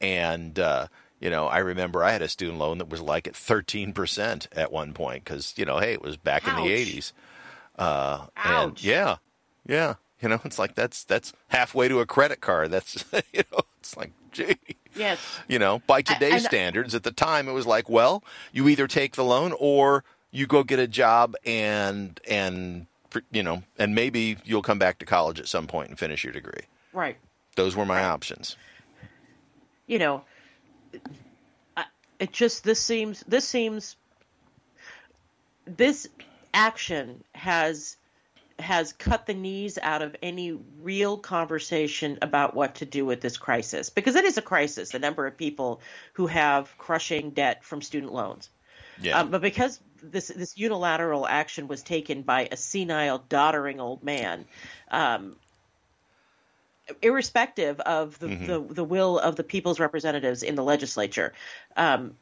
and 0.00 0.58
uh, 0.58 0.88
you 1.20 1.30
know, 1.30 1.46
I 1.46 1.58
remember 1.58 2.02
I 2.04 2.12
had 2.12 2.22
a 2.22 2.28
student 2.28 2.58
loan 2.58 2.78
that 2.78 2.88
was 2.88 3.00
like 3.00 3.26
at 3.26 3.36
thirteen 3.36 3.92
percent 3.92 4.48
at 4.52 4.72
one 4.72 4.92
point 4.92 5.24
because 5.24 5.54
you 5.56 5.64
know, 5.64 5.78
hey, 5.78 5.92
it 5.92 6.02
was 6.02 6.16
back 6.16 6.46
in 6.46 6.54
the 6.56 6.68
eighties. 6.72 7.12
Uh, 7.78 8.26
and 8.44 8.82
yeah, 8.82 9.16
yeah. 9.66 9.94
You 10.20 10.28
know, 10.28 10.40
it's 10.44 10.58
like 10.58 10.74
that's 10.74 11.04
that's 11.04 11.32
halfway 11.48 11.86
to 11.88 12.00
a 12.00 12.06
credit 12.06 12.40
card. 12.40 12.70
That's 12.72 13.04
you 13.32 13.42
know, 13.52 13.60
it's 13.78 13.96
like 13.96 14.12
gee. 14.32 14.56
Yes, 14.96 15.20
You 15.46 15.60
know, 15.60 15.80
by 15.86 15.98
I- 15.98 16.02
today's 16.02 16.44
I- 16.44 16.48
standards, 16.48 16.92
at 16.92 17.04
the 17.04 17.12
time 17.12 17.48
it 17.48 17.52
was 17.52 17.66
like, 17.66 17.88
well, 17.88 18.24
you 18.52 18.66
either 18.68 18.88
take 18.88 19.14
the 19.14 19.22
loan 19.22 19.54
or 19.60 20.02
you 20.32 20.46
go 20.48 20.64
get 20.64 20.80
a 20.80 20.88
job 20.88 21.36
and 21.46 22.18
and 22.28 22.86
you 23.30 23.42
know, 23.42 23.62
and 23.78 23.94
maybe 23.94 24.36
you'll 24.44 24.62
come 24.62 24.78
back 24.78 24.98
to 24.98 25.06
college 25.06 25.38
at 25.40 25.48
some 25.48 25.66
point 25.66 25.88
and 25.90 25.98
finish 25.98 26.24
your 26.24 26.32
degree. 26.32 26.62
right. 26.92 27.16
Those 27.56 27.74
were 27.74 27.84
my 27.86 28.04
options. 28.04 28.56
you 29.86 29.98
know, 29.98 30.22
it 32.20 32.32
just 32.32 32.64
this 32.64 32.80
seems 32.80 33.22
this 33.26 33.46
seems 33.48 33.96
this 35.66 36.08
action 36.54 37.22
has 37.34 37.96
has 38.58 38.92
cut 38.92 39.26
the 39.26 39.34
knees 39.34 39.78
out 39.80 40.02
of 40.02 40.16
any 40.20 40.58
real 40.82 41.16
conversation 41.16 42.18
about 42.22 42.54
what 42.54 42.74
to 42.76 42.84
do 42.84 43.04
with 43.06 43.20
this 43.20 43.36
crisis 43.36 43.88
because 43.88 44.16
it 44.16 44.24
is 44.24 44.36
a 44.36 44.42
crisis 44.42 44.90
the 44.90 44.98
number 44.98 45.26
of 45.28 45.36
people 45.36 45.80
who 46.14 46.26
have 46.26 46.76
crushing 46.76 47.30
debt 47.30 47.62
from 47.64 47.80
student 47.80 48.12
loans 48.12 48.50
Yeah. 49.00 49.20
um, 49.20 49.30
but 49.30 49.40
because 49.42 49.78
this 50.02 50.28
this 50.28 50.56
unilateral 50.56 51.26
action 51.26 51.68
was 51.68 51.82
taken 51.82 52.22
by 52.22 52.48
a 52.50 52.56
senile, 52.56 53.22
doddering 53.28 53.80
old 53.80 54.02
man, 54.02 54.44
um, 54.90 55.36
irrespective 57.02 57.80
of 57.80 58.18
the, 58.18 58.28
Mm-hmm. 58.28 58.46
the 58.46 58.74
the 58.74 58.84
will 58.84 59.18
of 59.18 59.36
the 59.36 59.44
people's 59.44 59.80
representatives 59.80 60.42
in 60.42 60.54
the 60.54 60.64
legislature, 60.64 61.32
um, 61.76 62.16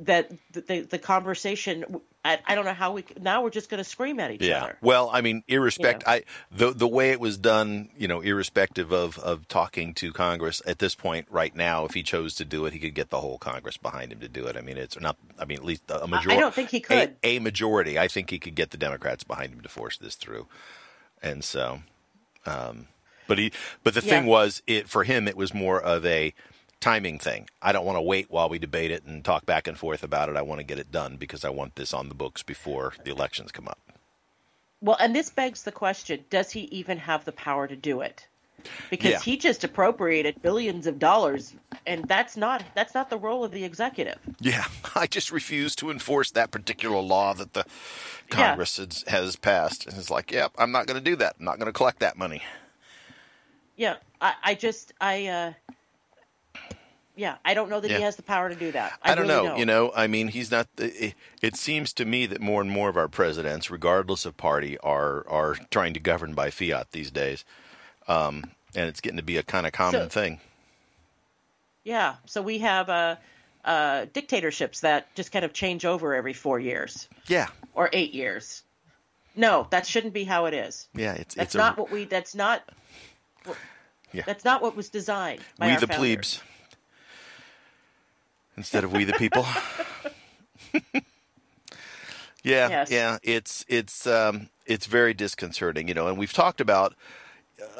that 0.00 0.30
the, 0.52 0.60
the 0.60 0.80
the 0.80 0.98
conversation. 0.98 2.00
I, 2.22 2.38
I 2.46 2.54
don't 2.54 2.66
know 2.66 2.74
how 2.74 2.92
we 2.92 3.04
now 3.18 3.42
we're 3.42 3.50
just 3.50 3.70
going 3.70 3.82
to 3.82 3.88
scream 3.88 4.20
at 4.20 4.30
each 4.30 4.42
Yeah. 4.42 4.64
other. 4.64 4.78
Well, 4.82 5.08
I 5.10 5.22
mean, 5.22 5.42
irrespective, 5.48 6.06
You 6.06 6.12
I 6.14 6.22
the 6.50 6.70
the 6.72 6.86
way 6.88 7.10
it 7.12 7.20
was 7.20 7.38
done, 7.38 7.88
you 7.96 8.08
know, 8.08 8.20
irrespective 8.20 8.92
of 8.92 9.18
of 9.18 9.48
talking 9.48 9.94
to 9.94 10.12
Congress 10.12 10.60
at 10.66 10.80
this 10.80 10.94
point, 10.94 11.26
right 11.30 11.54
now, 11.56 11.86
if 11.86 11.94
he 11.94 12.02
chose 12.02 12.34
to 12.34 12.44
do 12.44 12.66
it, 12.66 12.74
he 12.74 12.78
could 12.78 12.94
get 12.94 13.08
the 13.08 13.20
whole 13.20 13.38
Congress 13.38 13.78
behind 13.78 14.12
him 14.12 14.20
to 14.20 14.28
do 14.28 14.46
it. 14.46 14.56
I 14.56 14.60
mean, 14.60 14.76
it's 14.76 15.00
not. 15.00 15.16
I 15.38 15.46
mean, 15.46 15.58
at 15.58 15.64
least 15.64 15.84
a 15.88 16.06
majority. 16.06 16.36
I 16.36 16.40
don't 16.40 16.54
think 16.54 16.68
he 16.70 16.80
could. 16.80 17.16
A, 17.24 17.36
a 17.36 17.38
majority. 17.38 17.98
I 17.98 18.06
think 18.06 18.28
he 18.30 18.38
could 18.38 18.54
get 18.54 18.70
the 18.70 18.76
Democrats 18.76 19.24
behind 19.24 19.54
him 19.54 19.62
to 19.62 19.68
force 19.70 19.96
this 19.96 20.14
through, 20.14 20.46
and 21.22 21.42
so. 21.42 21.80
Um, 22.46 22.88
but 23.26 23.38
he, 23.38 23.52
but 23.84 23.94
the 23.94 24.00
thing 24.00 24.26
was, 24.26 24.62
it 24.66 24.88
for 24.88 25.04
him, 25.04 25.28
it 25.28 25.36
was 25.36 25.54
more 25.54 25.80
of 25.80 26.04
a 26.04 26.34
timing 26.80 27.18
thing. 27.18 27.48
I 27.62 27.72
don't 27.72 27.86
want 27.86 27.96
to 27.98 28.02
wait 28.02 28.30
while 28.30 28.48
we 28.48 28.58
debate 28.58 28.90
it 28.90 29.04
and 29.04 29.24
talk 29.24 29.46
back 29.46 29.66
and 29.68 29.78
forth 29.78 30.02
about 30.02 30.28
it. 30.28 30.36
I 30.36 30.42
want 30.42 30.60
to 30.60 30.64
get 30.66 30.78
it 30.78 30.92
done 30.92 31.16
because 31.16 31.44
I 31.44 31.50
want 31.50 31.76
this 31.76 31.94
on 31.94 32.08
the 32.08 32.14
books 32.14 32.42
before 32.42 32.94
the 33.04 33.10
elections 33.12 33.52
come 33.52 33.68
up. 33.68 33.78
Well, 34.82 34.96
and 35.00 35.14
this 35.14 35.30
begs 35.30 35.62
the 35.64 35.72
question: 35.72 36.24
Does 36.30 36.50
he 36.52 36.62
even 36.62 36.98
have 36.98 37.24
the 37.24 37.32
power 37.32 37.66
to 37.68 37.76
do 37.76 38.00
it? 38.00 38.26
Because 38.90 39.12
Yeah. 39.12 39.18
he 39.20 39.36
just 39.36 39.64
appropriated 39.64 40.42
billions 40.42 40.86
of 40.86 40.98
dollars, 40.98 41.54
and 41.86 42.06
that's 42.08 42.36
not 42.36 42.64
that's 42.74 42.94
not 42.94 43.10
the 43.10 43.18
role 43.18 43.44
of 43.44 43.52
the 43.52 43.64
executive. 43.64 44.18
Yeah, 44.40 44.66
I 44.94 45.06
just 45.06 45.32
refuse 45.32 45.76
to 45.76 45.90
enforce 45.90 46.30
that 46.32 46.50
particular 46.50 47.00
law 47.00 47.34
that 47.34 47.54
the 47.54 47.64
Yeah. 48.28 48.56
Congress 48.56 48.76
has, 48.78 49.04
has 49.08 49.36
passed. 49.36 49.86
And 49.86 49.96
it's 49.98 50.10
like, 50.10 50.30
yep, 50.32 50.52
I'm 50.58 50.72
not 50.72 50.86
going 50.86 50.98
to 51.02 51.04
do 51.10 51.16
that. 51.16 51.36
I'm 51.38 51.44
not 51.44 51.58
going 51.58 51.66
to 51.66 51.72
collect 51.72 52.00
that 52.00 52.16
money. 52.18 52.42
Yeah, 53.76 53.96
I, 54.20 54.34
I 54.44 54.54
just 54.54 54.92
I 55.00 55.26
uh 55.26 55.52
yeah, 57.20 57.36
I 57.44 57.52
don't 57.52 57.68
know 57.68 57.80
that 57.80 57.90
Yeah. 57.90 57.98
he 57.98 58.02
has 58.04 58.16
the 58.16 58.22
power 58.22 58.48
to 58.48 58.54
do 58.54 58.72
that. 58.72 58.98
I, 59.02 59.12
I, 59.12 59.14
don't 59.14 59.28
really 59.28 59.42
know. 59.42 59.48
Don't. 59.50 59.58
You 59.58 59.66
know, 59.66 59.92
I 59.94 60.06
mean, 60.06 60.28
he's 60.28 60.50
not. 60.50 60.68
It, 60.78 61.14
it 61.42 61.54
seems 61.54 61.92
to 61.94 62.06
me 62.06 62.24
that 62.24 62.40
more 62.40 62.62
and 62.62 62.70
more 62.70 62.88
of 62.88 62.96
our 62.96 63.08
presidents, 63.08 63.70
regardless 63.70 64.24
of 64.24 64.38
party, 64.38 64.78
are 64.78 65.28
are 65.28 65.56
trying 65.70 65.92
to 65.92 66.00
govern 66.00 66.32
by 66.32 66.48
fiat 66.48 66.92
these 66.92 67.10
days, 67.10 67.44
um, 68.08 68.44
and 68.74 68.88
it's 68.88 69.02
getting 69.02 69.18
to 69.18 69.22
be 69.22 69.36
a 69.36 69.42
kind 69.42 69.66
of 69.66 69.72
common 69.72 70.04
So- 70.04 70.08
thing. 70.08 70.40
Yeah, 71.84 72.16
so 72.24 72.40
we 72.40 72.58
have 72.60 72.88
uh, 72.88 73.16
uh, 73.66 74.06
dictatorships 74.14 74.80
that 74.80 75.14
just 75.14 75.30
kind 75.30 75.44
of 75.44 75.52
change 75.52 75.84
over 75.84 76.14
every 76.14 76.32
four 76.34 76.58
years 76.58 77.06
Yeah, 77.26 77.48
or 77.74 77.90
eight 77.92 78.14
years. 78.14 78.62
No, 79.36 79.66
that 79.70 79.86
shouldn't 79.86 80.14
be 80.14 80.24
how 80.24 80.46
it 80.46 80.54
is. 80.54 80.88
yeah. 80.94 81.12
It's 81.14 81.34
That's 81.34 81.48
it's 81.48 81.54
not 81.54 81.76
a, 81.76 81.82
what 81.82 81.90
we. 81.92 82.04
That's 82.06 82.34
not. 82.34 82.62
Yeah. 84.12 84.22
That's 84.26 84.44
not 84.44 84.60
what 84.62 84.74
was 84.74 84.88
designed. 84.88 85.40
By 85.58 85.68
we 85.68 85.74
the 85.76 85.86
founders. 85.86 85.96
plebes 85.98 86.42
instead 88.56 88.84
of 88.84 88.92
we 88.92 89.04
the 89.04 89.12
people. 89.14 89.46
yeah, 92.42 92.68
Yes. 92.68 92.90
yeah. 92.90 93.18
It's 93.22 93.64
it's 93.68 94.06
um, 94.06 94.48
it's 94.66 94.86
very 94.86 95.14
disconcerting, 95.14 95.88
you 95.88 95.94
know. 95.94 96.08
And 96.08 96.18
we've 96.18 96.32
talked 96.32 96.60
about 96.60 96.94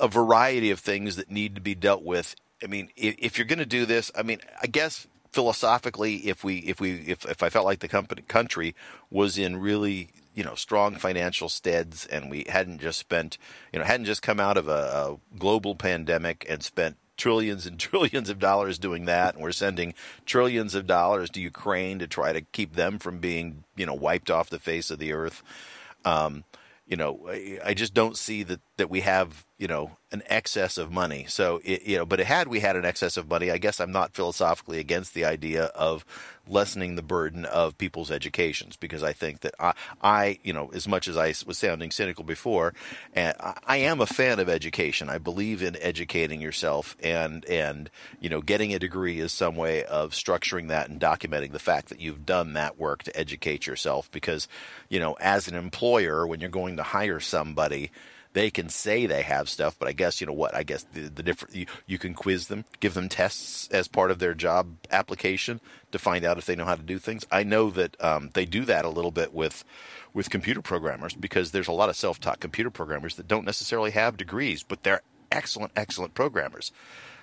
a 0.01 0.09
variety 0.09 0.71
of 0.71 0.81
things 0.81 1.17
that 1.17 1.31
need 1.31 1.55
to 1.55 1.61
be 1.61 1.75
dealt 1.75 2.03
with. 2.03 2.35
I 2.63 2.67
mean, 2.67 2.91
if, 2.97 3.15
if 3.19 3.39
you're 3.39 3.47
going 3.47 3.59
to 3.59 3.67
do 3.67 3.87
this, 3.87 4.11
I 4.15 4.23
mean, 4.23 4.41
I 4.63 4.67
guess 4.67 5.07
philosophically, 5.33 6.17
if 6.29 6.45
we 6.45 6.59
if 6.59 6.81
we 6.81 6.95
if 7.07 7.25
if 7.25 7.43
I 7.43 7.49
felt 7.49 7.65
like 7.65 7.81
the 7.81 7.89
company 7.89 8.23
country 8.23 8.75
was 9.11 9.39
in 9.39 9.57
really 9.57 10.09
you 10.35 10.45
know 10.45 10.55
strong 10.55 10.95
financial 10.97 11.49
steads 11.49 12.07
and 12.07 12.31
we 12.31 12.45
hadn't 12.49 12.81
just 12.81 12.99
spent 12.99 13.37
you 13.73 13.79
know 13.79 13.85
hadn't 13.85 14.07
just 14.07 14.23
come 14.23 14.39
out 14.41 14.57
of 14.57 14.69
a, 14.69 14.71
a 14.71 15.17
global 15.39 15.75
pandemic 15.75 16.47
and 16.49 16.63
spent 16.63 16.97
trillions 17.21 17.67
and 17.67 17.79
trillions 17.89 18.31
of 18.31 18.39
dollars 18.39 18.79
doing 18.79 19.05
that 19.05 19.35
and 19.35 19.43
we're 19.43 19.53
sending 19.53 19.95
trillions 20.25 20.75
of 20.75 20.87
dollars 20.87 21.31
to 21.31 21.41
Ukraine 21.41 21.99
to 21.99 22.07
try 22.09 22.33
to 22.33 22.41
keep 22.41 22.75
them 22.75 22.99
from 22.99 23.19
being 23.19 23.65
you 23.77 23.87
know 23.87 23.95
wiped 23.95 24.31
off 24.31 24.51
the 24.51 24.59
face 24.59 24.91
of 24.91 24.99
the 24.99 25.13
earth. 25.13 25.43
Um, 26.05 26.45
you 26.87 26.97
know, 26.97 27.29
I, 27.29 27.61
I 27.65 27.75
just 27.75 27.95
don't 27.95 28.17
see 28.17 28.43
that, 28.43 28.61
that 28.77 28.91
we 28.91 29.01
have, 29.01 29.47
you 29.61 29.69
know, 29.69 29.91
an 30.11 30.23
excess 30.25 30.79
of 30.79 30.91
money. 30.91 31.27
So, 31.29 31.61
it, 31.63 31.83
you 31.83 31.99
know, 31.99 32.07
but 32.07 32.19
had 32.21 32.49
we 32.49 32.61
had 32.61 32.77
an 32.77 32.87
excess 32.87 33.19
of 33.19 33.29
money, 33.29 33.51
I 33.51 33.59
guess 33.59 33.79
I'm 33.79 33.93
not 33.93 34.15
philosophically 34.15 34.79
against 34.79 35.13
the 35.13 35.27
idea 35.27 35.65
of 35.65 36.07
lessening 36.49 36.95
the 36.95 37.03
burden 37.03 37.45
of 37.45 37.77
people's 37.77 38.11
educations 38.11 38.77
because 38.77 39.03
I 39.03 39.13
think 39.13 39.41
that 39.41 39.55
I, 39.61 39.75
I 40.01 40.39
you 40.43 40.55
know, 40.55 40.71
as 40.73 40.89
much 40.89 41.09
as 41.09 41.19
I 41.19 41.35
was 41.47 41.59
sounding 41.59 41.91
cynical 41.91 42.25
before, 42.25 42.73
and 43.13 43.37
I, 43.39 43.59
I 43.67 43.77
am 43.77 44.01
a 44.01 44.07
fan 44.07 44.41
of 44.41 44.49
education. 44.49 45.11
I 45.11 45.19
believe 45.19 45.63
in 45.63 45.77
educating 45.83 46.41
yourself 46.41 46.97
and, 47.03 47.45
and, 47.45 47.91
you 48.19 48.31
know, 48.31 48.41
getting 48.41 48.73
a 48.73 48.79
degree 48.79 49.21
is 49.21 49.31
some 49.31 49.57
way 49.57 49.85
of 49.85 50.13
structuring 50.13 50.69
that 50.69 50.89
and 50.89 50.99
documenting 50.99 51.53
the 51.53 51.59
fact 51.59 51.91
that 51.91 52.01
you've 52.01 52.25
done 52.25 52.55
that 52.55 52.79
work 52.79 53.03
to 53.03 53.15
educate 53.15 53.67
yourself 53.67 54.11
because, 54.11 54.49
you 54.89 54.99
know, 54.99 55.19
as 55.21 55.49
an 55.49 55.55
employer, 55.55 56.27
when 56.27 56.41
you're 56.41 56.49
going 56.49 56.79
to 56.79 56.83
hire 56.83 57.21
somebody, 57.21 57.91
they 58.33 58.51
can 58.51 58.69
say 58.69 59.07
they 59.07 59.23
have 59.23 59.49
stuff, 59.49 59.77
but 59.79 59.89
I 59.89 59.93
guess 59.93 60.21
you 60.21 60.27
know 60.27 60.33
what? 60.33 60.55
I 60.55 60.63
guess 60.63 60.85
the, 60.93 61.09
the 61.09 61.23
different 61.23 61.55
you, 61.55 61.67
you 61.87 61.99
can 61.99 62.15
quiz 62.15 62.49
them, 62.49 62.65
give 62.79 62.95
them 62.95 63.09
tests 63.09 63.69
as 63.69 63.89
part 63.89 64.11
of 64.11 64.19
their 64.19 64.35
job 64.35 64.77
application 64.91 65.61
to 65.91 65.99
find 65.99 66.25
out 66.25 66.39
if 66.39 66.47
they 66.47 66.57
know 66.57 66.65
how 66.65 66.77
to 66.77 66.83
do 66.83 66.99
things. 66.99 67.27
I 67.31 67.43
know 67.43 67.71
that 67.71 68.03
um, 68.03 68.31
they 68.35 68.47
do 68.47 68.65
that 68.67 68.85
a 68.85 68.91
little 68.91 69.11
bit 69.11 69.35
with 69.35 69.65
with 70.13 70.31
computer 70.31 70.63
programmers 70.63 71.15
because 71.15 71.51
there's 71.51 71.69
a 71.69 71.73
lot 71.73 71.89
of 71.89 71.97
self-taught 71.97 72.41
computer 72.41 72.71
programmers 72.71 73.17
that 73.17 73.29
don't 73.29 73.45
necessarily 73.45 73.93
have 73.93 74.17
degrees, 74.17 74.63
but 74.63 74.83
they're 74.83 75.03
excellent, 75.31 75.73
excellent 75.77 76.15
programmers. 76.15 76.73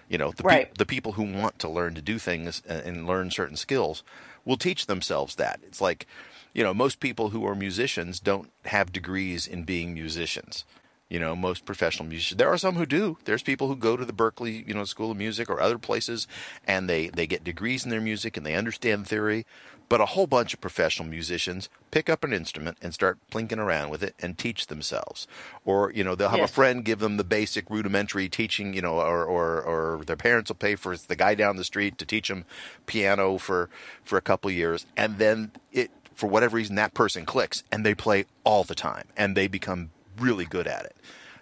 You 0.09 0.17
know, 0.17 0.31
the, 0.31 0.43
right. 0.43 0.67
pe- 0.69 0.73
the 0.77 0.85
people 0.85 1.13
who 1.13 1.23
want 1.23 1.59
to 1.59 1.69
learn 1.69 1.95
to 1.95 2.01
do 2.01 2.17
things 2.17 2.61
and, 2.65 2.81
and 2.81 3.07
learn 3.07 3.29
certain 3.29 3.57
skills 3.57 4.03
will 4.45 4.55
teach 4.55 4.85
themselves 4.85 5.35
that. 5.35 5.59
It's 5.63 5.81
like, 5.81 6.07
you 6.53 6.63
know, 6.63 6.73
most 6.73 7.01
people 7.01 7.31
who 7.31 7.45
are 7.45 7.55
musicians 7.55 8.21
don't 8.21 8.49
have 8.65 8.93
degrees 8.93 9.47
in 9.47 9.63
being 9.63 9.93
musicians. 9.93 10.63
You 11.09 11.19
know, 11.19 11.35
most 11.35 11.63
professional 11.65 12.07
musicians. 12.09 12.37
There 12.37 12.49
are 12.49 12.57
some 12.57 12.75
who 12.75 12.85
do. 12.85 13.17
There's 13.23 13.41
people 13.43 13.67
who 13.69 13.75
go 13.77 13.95
to 13.95 14.03
the 14.03 14.11
Berklee 14.13 14.67
you 14.67 14.73
know, 14.73 14.83
School 14.83 15.11
of 15.11 15.17
Music 15.17 15.49
or 15.49 15.61
other 15.61 15.77
places, 15.77 16.27
and 16.65 16.89
they 16.89 17.07
they 17.07 17.25
get 17.27 17.43
degrees 17.45 17.85
in 17.85 17.91
their 17.91 18.01
music 18.01 18.35
and 18.35 18.45
they 18.45 18.55
understand 18.55 19.07
theory. 19.07 19.45
But 19.89 20.01
a 20.01 20.05
whole 20.07 20.27
bunch 20.27 20.53
of 20.53 20.59
professional 20.59 21.07
musicians 21.07 21.69
pick 21.91 22.09
up 22.09 22.25
an 22.25 22.33
instrument 22.33 22.77
and 22.81 22.93
start 22.93 23.19
plinking 23.31 23.57
around 23.57 23.89
with 23.89 24.03
it 24.03 24.15
and 24.19 24.37
teach 24.37 24.67
themselves. 24.67 25.29
Or, 25.63 25.93
you 25.93 26.03
know, 26.03 26.13
they'll 26.13 26.27
have 26.27 26.39
Yes. 26.39 26.49
a 26.49 26.53
friend 26.53 26.83
give 26.83 26.99
them 26.99 27.15
the 27.15 27.23
basic 27.23 27.69
rudimentary 27.69 28.27
teaching, 28.27 28.73
you 28.73 28.81
know, 28.81 28.95
or, 28.99 29.23
or, 29.23 29.61
or 29.61 30.03
their 30.03 30.17
parents 30.17 30.49
will 30.49 30.57
pay 30.57 30.75
for 30.75 30.97
the 30.97 31.15
guy 31.15 31.35
down 31.35 31.55
the 31.55 31.63
street 31.63 31.97
to 31.99 32.05
teach 32.05 32.27
them 32.27 32.43
piano 32.85 33.37
for, 33.37 33.69
for 34.03 34.17
a 34.17 34.21
couple 34.21 34.51
years. 34.51 34.85
And 34.97 35.19
then 35.19 35.51
it, 35.71 35.89
for 36.13 36.27
whatever 36.27 36.57
reason, 36.57 36.75
that 36.75 36.93
person 36.93 37.25
clicks 37.25 37.63
and 37.71 37.85
they 37.85 37.95
play 37.95 38.25
all 38.43 38.65
the 38.65 38.75
time 38.75 39.05
and 39.15 39.37
they 39.37 39.47
become 39.47 39.91
really 40.19 40.45
good 40.45 40.67
at 40.67 40.85
it, 40.85 40.95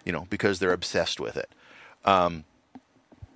you 0.04 0.12
know, 0.12 0.26
because 0.30 0.58
they're 0.58 0.72
obsessed 0.72 1.20
with 1.20 1.36
it. 1.36 1.50
Um, 2.04 2.44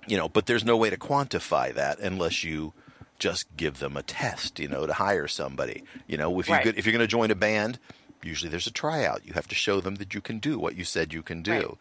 you 0.07 0.17
know, 0.17 0.27
but 0.29 0.45
there's 0.45 0.65
no 0.65 0.77
way 0.77 0.89
to 0.89 0.97
quantify 0.97 1.73
that 1.73 1.99
unless 1.99 2.43
you 2.43 2.73
just 3.19 3.45
give 3.55 3.79
them 3.79 3.95
a 3.95 4.01
test, 4.01 4.59
you 4.59 4.67
know, 4.67 4.87
to 4.87 4.93
hire 4.93 5.27
somebody. 5.27 5.83
You 6.07 6.17
know, 6.17 6.39
if 6.39 6.47
you 6.47 6.55
Right. 6.55 6.65
if 6.65 6.85
you're 6.85 6.93
going 6.93 6.99
to 7.01 7.07
join 7.07 7.29
a 7.29 7.35
band, 7.35 7.77
usually 8.23 8.49
there's 8.49 8.67
a 8.67 8.71
tryout. 8.71 9.25
You 9.25 9.33
have 9.33 9.47
to 9.49 9.55
show 9.55 9.79
them 9.79 9.95
that 9.95 10.13
you 10.13 10.21
can 10.21 10.39
do 10.39 10.57
what 10.57 10.75
you 10.75 10.83
said 10.83 11.13
you 11.13 11.21
can 11.21 11.43
do. 11.43 11.51
Right. 11.51 11.77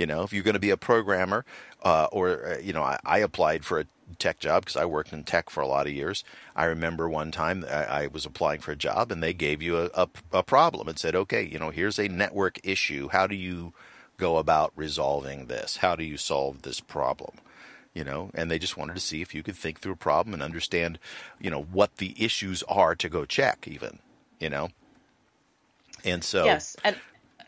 You 0.00 0.06
know, 0.06 0.22
if 0.22 0.32
you're 0.32 0.42
going 0.42 0.54
to 0.54 0.60
be 0.60 0.70
a 0.70 0.78
programmer, 0.78 1.44
uh, 1.82 2.06
or 2.10 2.54
uh, 2.54 2.58
you 2.58 2.72
know, 2.72 2.82
I, 2.82 2.98
I 3.04 3.18
applied 3.18 3.66
for 3.66 3.80
a 3.80 3.84
tech 4.18 4.38
job 4.38 4.62
because 4.62 4.76
I 4.76 4.86
worked 4.86 5.12
in 5.12 5.24
tech 5.24 5.50
for 5.50 5.60
a 5.60 5.66
lot 5.66 5.86
of 5.86 5.92
years. 5.92 6.24
I 6.56 6.64
remember 6.64 7.06
one 7.06 7.30
time 7.30 7.66
I, 7.70 7.84
I 7.84 8.06
was 8.06 8.24
applying 8.24 8.60
for 8.60 8.72
a 8.72 8.76
job 8.76 9.12
and 9.12 9.22
they 9.22 9.34
gave 9.34 9.60
you 9.60 9.76
a, 9.76 9.90
a, 9.92 10.08
a 10.32 10.42
problem 10.42 10.88
and 10.88 10.98
said, 10.98 11.14
okay, 11.14 11.42
you 11.42 11.58
know, 11.58 11.68
here's 11.68 11.98
a 11.98 12.08
network 12.08 12.58
issue. 12.64 13.10
How 13.10 13.26
do 13.26 13.34
you 13.34 13.74
go 14.16 14.38
about 14.38 14.72
resolving 14.74 15.48
this? 15.48 15.76
How 15.76 15.96
do 15.96 16.02
you 16.02 16.16
solve 16.16 16.62
this 16.62 16.80
problem? 16.80 17.36
you 17.92 18.04
know, 18.04 18.30
and 18.34 18.48
they 18.48 18.58
just 18.58 18.76
wanted 18.76 18.94
to 18.94 19.00
see 19.00 19.20
if 19.20 19.34
you 19.34 19.42
could 19.42 19.56
think 19.56 19.80
through 19.80 19.94
a 19.94 19.96
problem 19.96 20.32
and 20.32 20.44
understand, 20.44 20.96
you 21.40 21.50
know, 21.50 21.60
what 21.60 21.96
the 21.96 22.14
issues 22.16 22.62
are 22.68 22.94
to 22.94 23.08
go 23.08 23.24
check, 23.24 23.66
even, 23.66 23.98
you 24.38 24.48
know. 24.48 24.68
And 26.04 26.22
so, 26.22 26.44
Yes, 26.44 26.76
and 26.84 26.96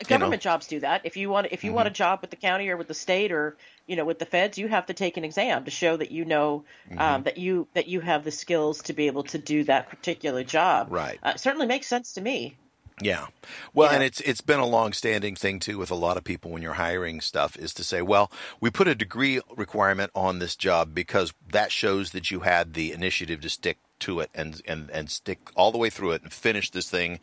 government 0.03 0.43
know. 0.43 0.51
jobs 0.51 0.67
do 0.67 0.79
that. 0.81 1.01
If 1.03 1.17
you 1.17 1.29
want, 1.29 1.47
if 1.51 1.63
you 1.63 1.73
want 1.73 1.87
a 1.87 1.91
job 1.91 2.19
with 2.21 2.29
the 2.29 2.35
county 2.35 2.69
or 2.69 2.77
with 2.77 2.87
the 2.87 2.93
state 2.93 3.31
or 3.31 3.57
you 3.87 3.95
know 3.95 4.05
with 4.05 4.19
the 4.19 4.25
feds, 4.25 4.57
you 4.57 4.67
have 4.67 4.85
to 4.87 4.93
take 4.93 5.17
an 5.17 5.23
exam 5.23 5.65
to 5.65 5.71
show 5.71 5.97
that 5.97 6.11
you 6.11 6.25
know 6.25 6.63
um, 6.97 7.23
that 7.23 7.37
you 7.37 7.67
that 7.73 7.87
you 7.87 7.99
have 8.01 8.23
the 8.23 8.31
skills 8.31 8.83
to 8.83 8.93
be 8.93 9.07
able 9.07 9.23
to 9.23 9.37
do 9.37 9.63
that 9.65 9.89
particular 9.89 10.43
job. 10.43 10.87
Right. 10.91 11.19
Uh, 11.23 11.35
certainly 11.35 11.67
makes 11.67 11.87
sense 11.87 12.13
to 12.13 12.21
me. 12.21 12.55
Yeah. 13.01 13.25
Well, 13.73 13.89
Yeah. 13.89 13.95
and 13.95 14.03
it's 14.03 14.21
it's 14.21 14.41
been 14.41 14.59
a 14.59 14.67
long-standing 14.67 15.35
thing 15.35 15.59
too 15.59 15.79
with 15.79 15.89
a 15.89 15.95
lot 15.95 16.15
of 16.15 16.23
people 16.23 16.51
when 16.51 16.61
you're 16.61 16.73
hiring 16.73 17.21
stuff 17.21 17.57
is 17.57 17.73
to 17.73 17.83
say, 17.83 18.03
well, 18.03 18.31
we 18.61 18.69
put 18.69 18.87
a 18.87 18.93
degree 18.93 19.41
requirement 19.57 20.11
on 20.13 20.37
this 20.37 20.55
job 20.55 20.93
because 20.93 21.33
that 21.51 21.71
shows 21.71 22.11
that 22.11 22.29
you 22.29 22.41
had 22.41 22.73
the 22.73 22.91
initiative 22.91 23.41
to 23.41 23.49
stick 23.49 23.79
to 24.05 24.19
it 24.21 24.29
and 24.35 24.61
and 24.67 24.89
and 24.91 25.09
stick 25.09 25.39
all 25.55 25.71
the 25.71 25.77
way 25.83 25.89
through 25.89 26.11
it 26.13 26.23
and 26.23 26.31
finish 26.33 26.69
this 26.71 26.89
thing 26.89 27.19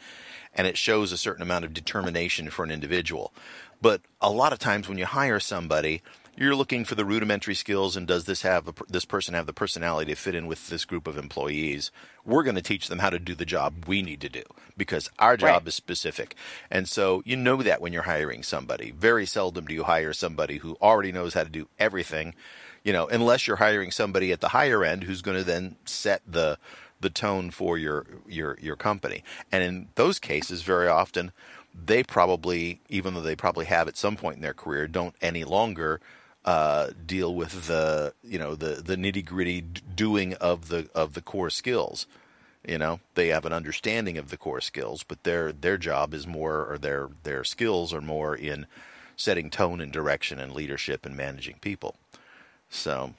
and 0.54 0.66
it 0.66 0.76
shows 0.76 1.12
a 1.12 1.16
certain 1.16 1.42
amount 1.42 1.64
of 1.64 1.74
determination 1.74 2.50
for 2.50 2.64
an 2.64 2.70
individual. 2.72 3.32
But 3.82 4.02
a 4.20 4.30
lot 4.30 4.52
of 4.52 4.58
times 4.58 4.88
when 4.88 4.98
you 4.98 5.06
hire 5.06 5.40
somebody, 5.40 6.02
you're 6.36 6.54
looking 6.56 6.84
for 6.86 6.94
the 6.94 7.04
rudimentary 7.04 7.54
skills 7.54 7.96
and 7.96 8.06
does 8.06 8.24
this 8.24 8.42
have 8.42 8.68
a, 8.68 8.74
this 8.88 9.04
person 9.04 9.34
have 9.34 9.46
the 9.46 9.52
personality 9.52 10.12
to 10.12 10.16
fit 10.16 10.34
in 10.34 10.46
with 10.46 10.68
this 10.68 10.84
group 10.86 11.06
of 11.06 11.18
employees 11.18 11.90
we're 12.24 12.42
going 12.42 12.56
to 12.56 12.62
teach 12.62 12.88
them 12.88 13.00
how 13.00 13.10
to 13.10 13.18
do 13.18 13.34
the 13.34 13.44
job 13.44 13.84
we 13.86 14.02
need 14.02 14.20
to 14.20 14.28
do 14.28 14.42
because 14.76 15.10
our 15.18 15.36
job 15.36 15.64
Right. 15.64 15.68
is 15.68 15.74
specific 15.74 16.34
and 16.70 16.88
so 16.88 17.22
you 17.26 17.36
know 17.36 17.62
that 17.62 17.80
when 17.80 17.92
you're 17.92 18.02
hiring 18.04 18.42
somebody 18.42 18.92
very 18.92 19.26
seldom 19.26 19.66
do 19.66 19.74
you 19.74 19.84
hire 19.84 20.12
somebody 20.12 20.58
who 20.58 20.76
already 20.80 21.12
knows 21.12 21.34
how 21.34 21.44
to 21.44 21.50
do 21.50 21.68
everything 21.78 22.34
you 22.84 22.92
know 22.92 23.06
unless 23.08 23.46
you're 23.46 23.56
hiring 23.56 23.90
somebody 23.90 24.32
at 24.32 24.40
the 24.40 24.48
higher 24.48 24.84
end 24.84 25.04
who's 25.04 25.22
going 25.22 25.36
to 25.36 25.44
then 25.44 25.76
set 25.84 26.22
the 26.26 26.58
the 27.00 27.10
tone 27.10 27.50
for 27.50 27.78
your 27.78 28.06
your 28.28 28.58
your 28.60 28.76
company 28.76 29.22
and 29.50 29.62
in 29.62 29.88
those 29.94 30.18
cases 30.18 30.62
very 30.62 30.88
often 30.88 31.32
they 31.72 32.02
probably 32.02 32.80
even 32.88 33.14
though 33.14 33.20
they 33.20 33.36
probably 33.36 33.66
have 33.66 33.88
at 33.88 33.96
some 33.96 34.16
point 34.16 34.36
in 34.36 34.42
their 34.42 34.54
career 34.54 34.86
don't 34.86 35.14
any 35.20 35.44
longer 35.44 36.00
uh, 36.44 36.90
deal 37.06 37.34
with 37.34 37.66
the 37.66 38.14
you 38.22 38.38
know 38.38 38.54
the 38.54 38.82
the 38.82 38.96
nitty 38.96 39.24
gritty 39.24 39.60
doing 39.60 40.34
of 40.34 40.68
the 40.68 40.88
of 40.94 41.14
the 41.14 41.20
core 41.20 41.50
skills. 41.50 42.06
You 42.66 42.78
know, 42.78 43.00
they 43.14 43.28
have 43.28 43.46
an 43.46 43.54
understanding 43.54 44.18
of 44.18 44.28
the 44.28 44.36
core 44.36 44.60
skills, 44.60 45.02
but 45.02 45.22
their 45.24 45.52
their 45.52 45.78
job 45.78 46.12
is 46.12 46.26
more, 46.26 46.66
or 46.66 46.78
their 46.78 47.08
their 47.22 47.44
skills 47.44 47.92
are 47.92 48.00
more 48.00 48.34
in 48.34 48.66
setting 49.16 49.50
tone 49.50 49.80
and 49.80 49.92
direction 49.92 50.38
and 50.38 50.52
leadership 50.52 51.04
and 51.04 51.16
managing 51.16 51.56
people. 51.60 51.96
So 52.70 53.12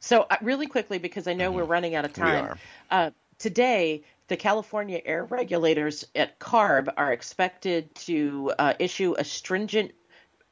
So, 0.00 0.26
uh, 0.30 0.36
really 0.42 0.66
quickly, 0.66 0.98
because 0.98 1.26
I 1.26 1.34
know 1.34 1.50
we're 1.50 1.64
running 1.64 1.94
out 1.94 2.04
of 2.04 2.12
time. 2.12 2.44
Uh, 2.90 3.10
today 3.38 4.02
the 4.28 4.36
California 4.36 5.00
air 5.04 5.24
regulators 5.24 6.04
at 6.14 6.38
CARB 6.38 6.88
are 6.96 7.12
expected 7.12 7.94
to 7.96 8.52
uh, 8.58 8.74
issue 8.78 9.14
a 9.18 9.24
stringent 9.24 9.92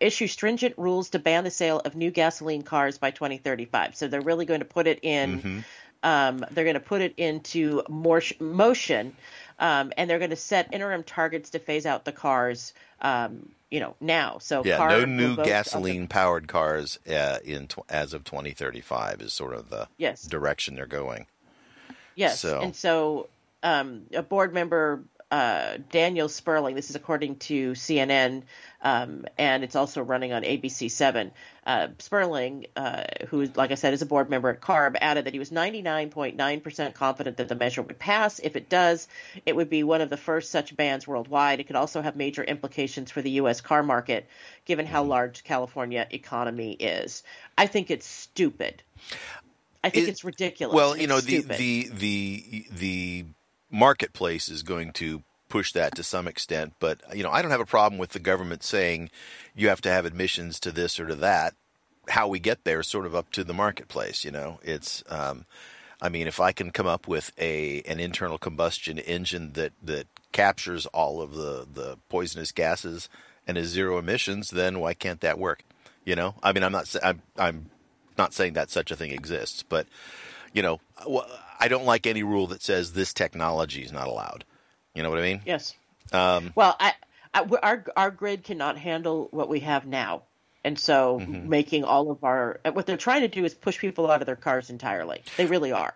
issue 0.00 0.26
stringent 0.26 0.74
rules 0.76 1.10
to 1.10 1.18
ban 1.18 1.44
the 1.44 1.50
sale 1.50 1.78
of 1.80 1.94
new 1.94 2.10
gasoline 2.10 2.62
cars 2.62 2.98
by 2.98 3.10
2035. 3.12 3.94
So 3.94 4.08
they're 4.08 4.20
really 4.20 4.44
going 4.44 4.60
to 4.60 4.66
put 4.66 4.86
it 4.88 4.98
in. 5.02 5.64
Um, 6.02 6.44
they're 6.50 6.64
going 6.64 6.74
to 6.74 6.80
put 6.80 7.00
it 7.00 7.14
into 7.16 7.82
more 7.88 8.20
motion, 8.40 9.14
um, 9.58 9.92
and 9.96 10.08
they're 10.10 10.18
going 10.18 10.30
to 10.30 10.36
set 10.36 10.72
interim 10.72 11.02
targets 11.04 11.50
to 11.50 11.58
phase 11.58 11.86
out 11.86 12.04
the 12.04 12.12
cars. 12.12 12.72
Um, 13.00 13.48
you 13.70 13.80
know 13.80 13.94
now. 14.00 14.36
So 14.38 14.62
yeah, 14.64 14.76
no 14.86 15.04
new 15.06 15.28
vote 15.28 15.30
on 15.30 15.36
the- 15.36 15.42
gasoline 15.44 16.06
powered 16.06 16.46
cars 16.46 16.98
uh, 17.08 17.38
in 17.42 17.68
tw- 17.68 17.78
as 17.88 18.12
of 18.12 18.22
2035 18.24 19.22
is 19.22 19.32
sort 19.32 19.54
of 19.54 19.70
the 19.70 19.88
Yes. 19.96 20.22
direction 20.24 20.74
they're 20.74 20.86
going. 20.86 21.26
Yes, 22.14 22.40
So- 22.40 22.60
and 22.60 22.76
so 22.76 23.28
um, 23.62 24.02
a 24.12 24.22
board 24.22 24.52
member, 24.52 25.02
uh, 25.32 25.78
Daniel 25.90 26.28
Sperling, 26.28 26.74
this 26.74 26.90
is 26.90 26.96
according 26.96 27.36
to 27.36 27.72
CNN, 27.72 28.42
um, 28.82 29.24
and 29.38 29.64
it's 29.64 29.74
also 29.74 30.02
running 30.02 30.34
on 30.34 30.42
ABC 30.42 30.90
Seven. 30.90 31.30
Uh, 31.66 31.88
Sperling, 31.98 32.66
uh, 32.76 33.04
who, 33.28 33.46
like 33.54 33.70
I 33.70 33.76
said, 33.76 33.94
is 33.94 34.02
a 34.02 34.06
board 34.06 34.28
member 34.28 34.50
at 34.50 34.60
CARB, 34.60 34.96
added 35.00 35.24
that 35.24 35.32
he 35.32 35.38
was 35.38 35.50
99.9% 35.50 36.92
confident 36.92 37.38
that 37.38 37.48
the 37.48 37.54
measure 37.54 37.80
would 37.80 37.98
pass. 37.98 38.40
If 38.40 38.56
it 38.56 38.68
does, 38.68 39.08
it 39.46 39.56
would 39.56 39.70
be 39.70 39.82
one 39.82 40.02
of 40.02 40.10
the 40.10 40.18
first 40.18 40.50
such 40.50 40.76
bans 40.76 41.08
worldwide. 41.08 41.60
It 41.60 41.64
could 41.64 41.76
also 41.76 42.02
have 42.02 42.14
major 42.14 42.44
implications 42.44 43.10
for 43.10 43.22
the 43.22 43.30
U.S. 43.30 43.62
car 43.62 43.82
market, 43.82 44.28
given 44.66 44.84
how 44.84 45.02
large 45.02 45.44
California 45.44 46.06
economy 46.10 46.72
is. 46.74 47.22
I 47.56 47.68
think 47.68 47.90
it's 47.90 48.06
stupid. 48.06 48.82
I 49.82 49.88
think 49.88 50.08
It- 50.08 50.10
it's 50.10 50.24
ridiculous. 50.24 50.74
Well, 50.74 50.94
you 50.94 51.06
know, 51.06 51.16
it's 51.16 51.26
the, 51.26 51.40
the 51.40 51.88
the 51.90 52.66
the 52.70 53.24
marketplace 53.72 54.48
is 54.48 54.62
going 54.62 54.92
to 54.92 55.22
push 55.48 55.72
that 55.72 55.94
to 55.96 56.02
some 56.02 56.28
extent, 56.28 56.74
but 56.78 57.00
you 57.14 57.22
know, 57.22 57.30
I 57.30 57.42
don't 57.42 57.50
have 57.50 57.60
a 57.60 57.66
problem 57.66 57.98
with 57.98 58.10
the 58.10 58.18
government 58.18 58.62
saying 58.62 59.10
you 59.54 59.68
have 59.68 59.80
to 59.82 59.90
have 59.90 60.06
admissions 60.06 60.60
to 60.60 60.70
this 60.70 61.00
or 61.00 61.06
to 61.06 61.14
that. 61.16 61.54
How 62.08 62.28
we 62.28 62.38
get 62.38 62.64
there 62.64 62.80
is 62.80 62.88
sort 62.88 63.06
of 63.06 63.14
up 63.14 63.30
to 63.32 63.44
the 63.44 63.54
marketplace. 63.54 64.24
You 64.24 64.30
know, 64.30 64.60
it's. 64.62 65.02
Um, 65.08 65.46
I 66.00 66.08
mean, 66.08 66.26
if 66.26 66.40
I 66.40 66.50
can 66.50 66.72
come 66.72 66.88
up 66.88 67.06
with 67.06 67.30
a 67.38 67.80
an 67.82 68.00
internal 68.00 68.38
combustion 68.38 68.98
engine 68.98 69.52
that 69.52 69.72
that 69.82 70.08
captures 70.32 70.86
all 70.86 71.20
of 71.20 71.34
the 71.34 71.66
the 71.72 71.98
poisonous 72.08 72.50
gases 72.50 73.08
and 73.46 73.56
is 73.56 73.68
zero 73.68 73.98
emissions, 73.98 74.50
then 74.50 74.80
why 74.80 74.94
can't 74.94 75.20
that 75.20 75.38
work? 75.38 75.62
You 76.04 76.16
know, 76.16 76.34
I 76.42 76.52
mean, 76.52 76.64
I'm 76.64 76.72
not 76.72 76.92
I'm 77.04 77.22
I'm 77.38 77.70
not 78.18 78.34
saying 78.34 78.54
that 78.54 78.70
such 78.70 78.90
a 78.90 78.96
thing 78.96 79.12
exists, 79.12 79.62
but 79.62 79.86
you 80.52 80.62
know, 80.62 80.80
I 81.62 81.68
don't 81.68 81.84
like 81.84 82.08
any 82.08 82.24
rule 82.24 82.48
that 82.48 82.60
says 82.60 82.92
this 82.92 83.14
technology 83.14 83.82
is 83.82 83.92
not 83.92 84.08
allowed. 84.08 84.44
You 84.96 85.04
know 85.04 85.10
what 85.10 85.20
I 85.20 85.22
mean? 85.22 85.40
Yes. 85.46 85.74
Um, 86.12 86.52
Well, 86.56 86.74
I, 86.80 86.94
I, 87.32 87.44
our 87.62 87.84
our 87.96 88.10
grid 88.10 88.42
cannot 88.42 88.76
handle 88.76 89.28
what 89.30 89.48
we 89.48 89.60
have 89.60 89.86
now, 89.86 90.22
and 90.64 90.76
so 90.76 91.20
Mm-hmm. 91.20 91.48
making 91.48 91.84
all 91.84 92.10
of 92.10 92.24
our 92.24 92.58
what 92.72 92.86
they're 92.86 92.96
trying 92.96 93.20
to 93.20 93.28
do 93.28 93.44
is 93.44 93.54
push 93.54 93.78
people 93.78 94.10
out 94.10 94.20
of 94.20 94.26
their 94.26 94.34
cars 94.34 94.70
entirely. 94.70 95.22
They 95.36 95.46
really 95.46 95.70
are. 95.70 95.94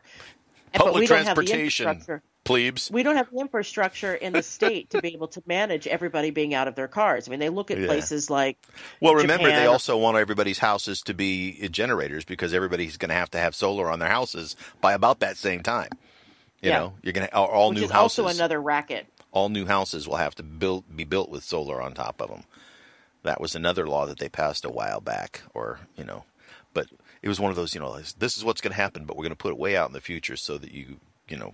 Public 0.73 1.09
don't 1.09 1.25
have 1.25 1.37
the 1.37 1.43
transportation. 1.43 2.05
Plebes. 2.47 2.91
We 2.91 3.03
don't 3.03 3.17
have 3.17 3.31
the 3.31 3.39
infrastructure 3.41 4.15
in 4.15 4.33
the 4.35 4.43
state 4.43 4.91
to 4.91 4.99
be 4.99 5.15
able 5.15 5.29
to 5.29 5.43
manage 5.47 5.87
everybody 5.87 6.31
being 6.31 6.55
out 6.55 6.69
of 6.69 6.75
their 6.75 6.89
cars. 6.89 7.29
I 7.29 7.31
mean, 7.31 7.41
they 7.41 7.49
look 7.51 7.71
at 7.71 7.79
Yeah. 7.81 7.87
places 7.87 8.31
like 8.31 8.59
Well, 9.01 9.15
remember 9.15 9.53
they 9.53 9.67
also 9.67 9.97
want 9.99 10.17
everybody's 10.17 10.59
houses 10.61 11.01
to 11.03 11.15
be 11.15 11.69
generators 11.69 12.25
because 12.25 12.55
everybody's 12.55 12.97
going 12.97 13.11
to 13.11 13.15
have 13.15 13.31
to 13.33 13.39
have 13.39 13.55
solar 13.55 13.91
on 13.91 13.99
their 13.99 14.09
houses 14.09 14.57
by 14.81 14.93
about 14.95 15.21
that 15.21 15.37
same 15.37 15.63
time. 15.63 15.91
You 16.63 16.71
Yeah. 16.71 16.79
know, 16.79 16.95
you're 17.03 17.13
going 17.13 17.27
to 17.29 17.35
all, 17.35 17.47
all 17.47 17.69
which 17.71 17.79
new 17.81 17.89
houses. 17.89 18.19
also 18.21 18.29
another 18.29 18.61
racket. 18.61 19.07
all 19.33 19.49
new 19.51 19.67
houses 19.67 20.09
will 20.09 20.17
have 20.17 20.35
to 20.37 20.43
build 20.43 20.85
be 20.97 21.05
built 21.05 21.29
with 21.31 21.45
solar 21.45 21.83
on 21.83 21.93
top 21.95 22.21
of 22.23 22.31
them. 22.31 22.45
That 23.23 23.41
was 23.41 23.55
another 23.55 23.87
law 23.89 24.07
that 24.07 24.19
they 24.19 24.29
passed 24.29 24.65
a 24.65 24.71
while 24.71 25.01
back, 25.01 25.43
or 25.53 25.81
you 25.97 26.05
know, 26.05 26.25
but 26.73 26.87
it 27.23 27.29
was 27.29 27.41
one 27.41 27.51
of 27.51 27.57
those 27.57 27.75
you 27.75 27.81
know 27.81 27.99
this 28.19 28.37
is 28.39 28.45
what's 28.45 28.61
going 28.61 28.73
to 28.73 28.81
happen, 28.81 29.05
but 29.05 29.17
we're 29.17 29.25
going 29.25 29.31
to 29.33 29.37
put 29.37 29.51
it 29.53 29.59
way 29.59 29.77
out 29.77 29.89
in 29.89 29.93
the 29.95 30.01
future 30.01 30.37
so 30.37 30.57
that 30.59 30.73
you 30.73 30.99
you 31.29 31.37
know 31.37 31.53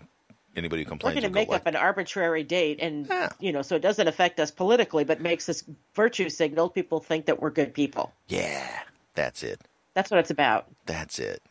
anybody 0.57 0.83
who 0.83 0.89
complains. 0.89 1.15
We're 1.17 1.21
going 1.23 1.33
to 1.33 1.39
make 1.39 1.53
up 1.53 1.67
an 1.67 1.77
arbitrary 1.77 2.43
date, 2.45 2.79
and 2.81 3.07
Yeah. 3.07 3.31
you 3.41 3.53
know, 3.53 3.63
so 3.63 3.77
it 3.77 3.83
doesn't 3.83 4.07
affect 4.09 4.39
us 4.41 4.51
politically, 4.51 5.05
but 5.05 5.21
makes 5.21 5.49
us 5.49 5.65
virtue 5.95 6.29
signal. 6.29 6.69
People 6.71 7.01
think 7.01 7.27
that 7.27 7.41
we're 7.41 7.51
good 7.51 7.75
people. 7.75 8.13
yeah, 8.29 8.81
that's 9.15 9.43
it, 9.43 9.61
That's 9.95 10.11
what 10.11 10.21
it's 10.21 10.31
about. 10.31 10.67
that's 10.87 11.19
it. 11.19 11.43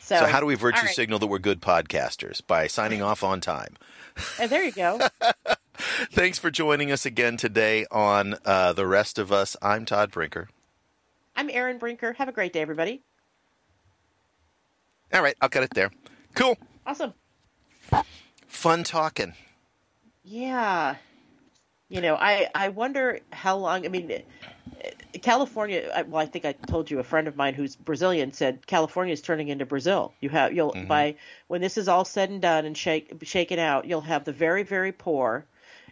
So, 0.00 0.16
So, 0.20 0.26
how 0.26 0.40
do 0.40 0.46
we 0.46 0.54
virtue 0.54 0.86
right. 0.86 0.94
signal 0.94 1.18
that 1.18 1.26
we're 1.26 1.38
good 1.38 1.60
podcasters 1.60 2.40
by 2.46 2.66
signing 2.66 3.02
off 3.02 3.22
on 3.22 3.40
time? 3.42 3.76
And 4.40 4.50
there 4.50 4.64
you 4.64 4.72
go. 4.72 4.98
Thanks 6.10 6.38
for 6.38 6.50
joining 6.50 6.90
us 6.90 7.04
again 7.06 7.36
today 7.36 7.84
on 7.90 8.36
uh, 8.46 8.72
the 8.72 8.86
rest 8.86 9.18
of 9.18 9.30
us. 9.30 9.54
I'm 9.60 9.84
Todd 9.84 10.10
Brinker. 10.10 10.48
I'm 11.36 11.50
Aaron 11.52 11.76
Brinker. 11.78 12.14
Have 12.14 12.26
a 12.28 12.32
great 12.32 12.52
day, 12.54 12.60
everybody. 12.62 13.02
All 15.12 15.22
right, 15.22 15.36
I'll 15.40 15.48
cut 15.48 15.62
it 15.62 15.70
there. 15.74 15.90
Cool, 16.34 16.56
Awesome. 16.86 17.12
Fun 18.46 18.84
talking. 18.84 19.34
Yeah. 20.24 20.96
You 21.88 22.00
know, 22.00 22.16
I 22.16 22.48
I 22.54 22.68
wonder 22.68 23.20
how 23.32 23.56
long. 23.56 23.86
I 23.86 23.88
mean, 23.88 24.22
California. 25.22 26.04
Well, 26.06 26.20
I 26.20 26.26
think 26.26 26.44
I 26.44 26.52
told 26.52 26.90
you 26.90 26.98
a 26.98 27.04
friend 27.04 27.28
of 27.28 27.36
mine 27.36 27.54
who's 27.54 27.76
Brazilian 27.76 28.32
said 28.32 28.66
California 28.66 29.12
is 29.12 29.22
turning 29.22 29.48
into 29.48 29.64
Brazil. 29.64 30.12
You 30.20 30.28
have 30.28 30.52
you'll 30.52 30.72
mm-hmm. 30.72 30.86
by 30.86 31.16
when 31.46 31.62
this 31.62 31.78
is 31.78 31.88
all 31.88 32.04
said 32.04 32.28
and 32.30 32.42
done 32.42 32.66
and 32.66 32.76
shake 32.76 33.12
shaken 33.22 33.58
out, 33.58 33.86
you'll 33.86 34.02
have 34.02 34.24
the 34.24 34.32
very 34.32 34.64
very 34.64 34.92
poor 34.92 35.46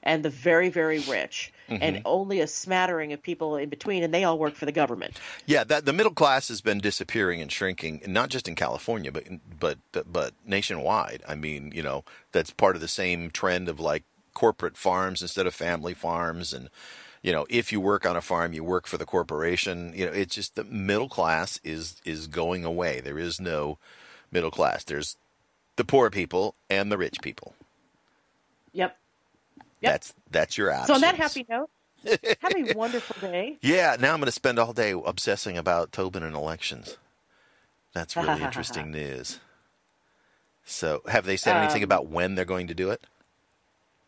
and 0.06 0.24
the 0.24 0.30
very 0.30 0.70
very 0.70 1.00
rich, 1.00 1.52
and 1.68 1.80
mm-hmm. 1.82 2.02
only 2.06 2.40
a 2.40 2.46
smattering 2.46 3.12
of 3.12 3.22
people 3.22 3.56
in 3.56 3.68
between, 3.68 4.02
and 4.02 4.14
they 4.14 4.24
all 4.24 4.38
work 4.38 4.54
for 4.54 4.64
the 4.64 4.72
government. 4.72 5.20
Yeah, 5.44 5.64
that 5.64 5.84
the 5.84 5.92
middle 5.92 6.14
class 6.14 6.48
has 6.48 6.60
been 6.62 6.78
disappearing 6.78 7.42
and 7.42 7.52
shrinking, 7.52 8.02
not 8.06 8.30
just 8.30 8.48
in 8.48 8.54
California, 8.54 9.12
but 9.12 9.24
but 9.60 9.78
but 10.10 10.32
nationwide. 10.46 11.22
I 11.28 11.34
mean, 11.34 11.72
you 11.74 11.82
know, 11.82 12.04
that's 12.32 12.50
part 12.50 12.76
of 12.76 12.80
the 12.80 12.88
same 12.88 13.30
trend 13.30 13.68
of 13.68 13.80
like 13.80 14.04
corporate 14.32 14.76
farms 14.76 15.20
instead 15.20 15.46
of 15.46 15.54
family 15.54 15.92
farms, 15.92 16.54
and 16.54 16.70
you 17.22 17.32
know, 17.32 17.44
if 17.50 17.72
you 17.72 17.80
work 17.80 18.06
on 18.06 18.16
a 18.16 18.22
farm, 18.22 18.52
you 18.52 18.62
work 18.62 18.86
for 18.86 18.96
the 18.96 19.04
corporation. 19.04 19.92
You 19.94 20.06
know, 20.06 20.12
it's 20.12 20.36
just 20.36 20.54
the 20.54 20.64
middle 20.64 21.08
class 21.08 21.60
is 21.64 22.00
is 22.04 22.28
going 22.28 22.64
away. 22.64 23.00
There 23.00 23.18
is 23.18 23.40
no 23.40 23.78
middle 24.30 24.52
class. 24.52 24.84
There's 24.84 25.16
the 25.74 25.84
poor 25.84 26.10
people 26.10 26.54
and 26.70 26.92
the 26.92 26.96
rich 26.96 27.20
people. 27.20 27.54
Yep. 28.72 28.96
Yep. 29.80 29.92
That's 29.92 30.14
that's 30.30 30.58
your 30.58 30.72
options. 30.72 30.86
So 30.88 30.94
on 30.94 31.00
that 31.02 31.16
happy 31.16 31.46
note, 31.48 31.70
have 32.40 32.54
a 32.56 32.72
wonderful 32.74 33.16
day. 33.28 33.58
Yeah, 33.60 33.96
now 33.98 34.12
I'm 34.12 34.20
going 34.20 34.26
to 34.26 34.32
spend 34.32 34.58
all 34.58 34.72
day 34.72 34.92
obsessing 34.92 35.58
about 35.58 35.92
Tobin 35.92 36.22
and 36.22 36.34
elections. 36.34 36.96
That's 37.92 38.16
really 38.16 38.42
interesting 38.42 38.90
news. 38.90 39.40
So, 40.64 41.02
have 41.06 41.26
they 41.26 41.36
said 41.36 41.56
anything 41.56 41.82
Um, 41.82 41.84
about 41.84 42.08
when 42.08 42.34
they're 42.34 42.44
going 42.44 42.66
to 42.66 42.74
do 42.74 42.90
it? 42.90 43.04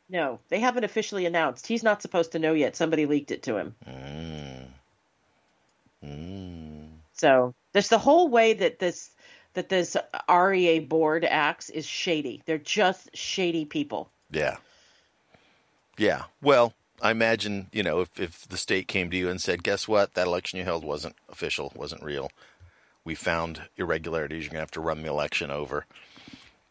No, 0.08 0.40
they 0.48 0.58
haven't 0.58 0.84
officially 0.84 1.24
announced. 1.26 1.66
He's 1.66 1.82
not 1.82 2.02
supposed 2.02 2.32
to 2.32 2.38
know 2.38 2.52
yet. 2.54 2.74
Somebody 2.74 3.06
leaked 3.06 3.30
it 3.30 3.42
to 3.44 3.56
him. 3.56 3.74
So 7.12 7.54
there's 7.72 7.88
the 7.88 7.98
whole 7.98 8.28
way 8.28 8.54
that 8.54 8.78
this 8.78 9.10
that 9.54 9.68
this 9.68 9.96
REA 10.30 10.78
board 10.80 11.24
acts 11.24 11.68
is 11.68 11.84
shady. 11.84 12.42
They're 12.46 12.58
just 12.58 13.14
shady 13.16 13.64
people. 13.64 14.10
Yeah. 14.30 14.56
Yeah. 15.98 16.24
Well, 16.40 16.72
I 17.02 17.10
imagine, 17.10 17.68
you 17.72 17.82
know, 17.82 18.00
if, 18.00 18.18
if 18.18 18.48
the 18.48 18.56
state 18.56 18.88
came 18.88 19.10
to 19.10 19.16
you 19.16 19.28
and 19.28 19.40
said, 19.40 19.62
guess 19.62 19.86
what? 19.86 20.14
That 20.14 20.26
election 20.26 20.58
you 20.58 20.64
held 20.64 20.84
wasn't 20.84 21.16
official, 21.28 21.72
wasn't 21.74 22.02
real. 22.02 22.30
We 23.04 23.14
found 23.14 23.62
irregularities. 23.76 24.44
You're 24.44 24.50
going 24.50 24.58
to 24.58 24.62
have 24.62 24.70
to 24.72 24.80
run 24.80 25.02
the 25.02 25.08
election 25.08 25.50
over. 25.50 25.86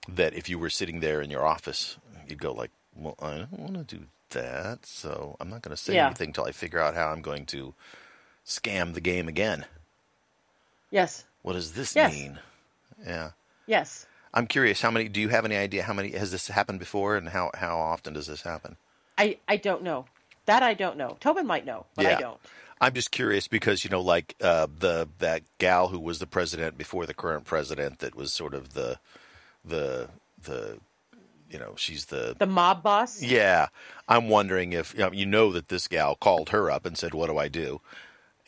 That 0.08 0.34
if 0.34 0.48
you 0.50 0.58
were 0.58 0.70
sitting 0.70 1.00
there 1.02 1.22
in 1.22 1.30
your 1.30 1.46
office, 1.46 1.98
you'd 2.28 2.40
go 2.42 2.54
like, 2.54 2.72
well, 2.96 3.16
I 3.22 3.38
don't 3.38 3.60
want 3.60 3.88
to 3.90 3.96
do 3.98 4.06
that. 4.32 4.86
So 4.86 5.36
I'm 5.40 5.50
not 5.50 5.62
going 5.62 5.76
to 5.76 5.82
say 5.82 5.96
Yeah. 5.96 6.08
anything 6.08 6.30
until 6.30 6.46
I 6.46 6.52
figure 6.52 6.80
out 6.80 6.96
how 6.96 7.08
I'm 7.10 7.22
going 7.22 7.46
to 7.48 7.74
scam 8.46 8.94
the 8.94 9.02
game 9.02 9.28
again. 9.28 9.66
Yes. 10.92 11.26
What 11.42 11.54
does 11.54 11.74
this 11.74 11.96
Yes. 11.96 12.14
mean? 12.14 12.40
Yeah. 13.06 13.32
Yes. 13.66 14.06
I'm 14.34 14.48
curious. 14.48 14.82
How 14.82 14.92
many? 14.92 15.10
Do 15.10 15.20
you 15.20 15.30
have 15.30 15.46
any 15.46 15.56
idea 15.58 15.84
how 15.84 15.94
many 15.94 16.12
has 16.12 16.32
this 16.32 16.48
happened 16.48 16.80
before, 16.80 17.16
and 17.18 17.30
how 17.30 17.52
how 17.56 17.78
often 17.78 18.14
does 18.14 18.28
this 18.28 18.42
happen? 18.42 18.78
I 19.18 19.38
I 19.48 19.58
don't 19.58 19.84
know. 19.84 20.06
That 20.46 20.64
I 20.64 20.74
don't 20.74 20.98
know. 20.98 21.18
Tobin 21.20 21.46
might 21.46 21.66
know, 21.66 21.86
but 21.96 22.06
I 22.06 22.16
don't. 22.20 22.40
I'm 22.80 22.94
just 22.94 23.12
curious 23.12 23.48
because 23.48 23.84
you 23.84 23.90
know, 23.90 24.02
like 24.02 24.36
uh, 24.42 24.68
the 24.80 25.10
that 25.20 25.42
gal 25.58 25.88
who 25.90 26.00
was 26.00 26.20
the 26.20 26.28
president 26.28 26.78
before 26.78 27.06
the 27.06 27.14
current 27.14 27.46
president, 27.46 28.00
that 28.00 28.16
was 28.16 28.32
sort 28.34 28.54
of 28.54 28.74
the 28.74 29.00
the 29.66 30.10
the 30.42 30.78
you 31.50 31.58
know 31.60 31.74
she's 31.76 32.06
the 32.06 32.36
The 32.38 32.46
mob 32.46 32.84
boss. 32.84 33.22
yeah. 33.22 33.68
I'm 34.08 34.30
wondering 34.30 34.74
if 34.74 34.94
you 34.94 35.00
know, 35.02 35.12
you 35.12 35.26
know 35.26 35.52
that 35.54 35.70
this 35.70 35.88
gal 35.88 36.16
called 36.16 36.50
her 36.50 36.70
up 36.72 36.86
and 36.86 36.98
said, 36.98 37.14
"What 37.14 37.28
do 37.28 37.38
I 37.38 37.48
do?" 37.48 37.82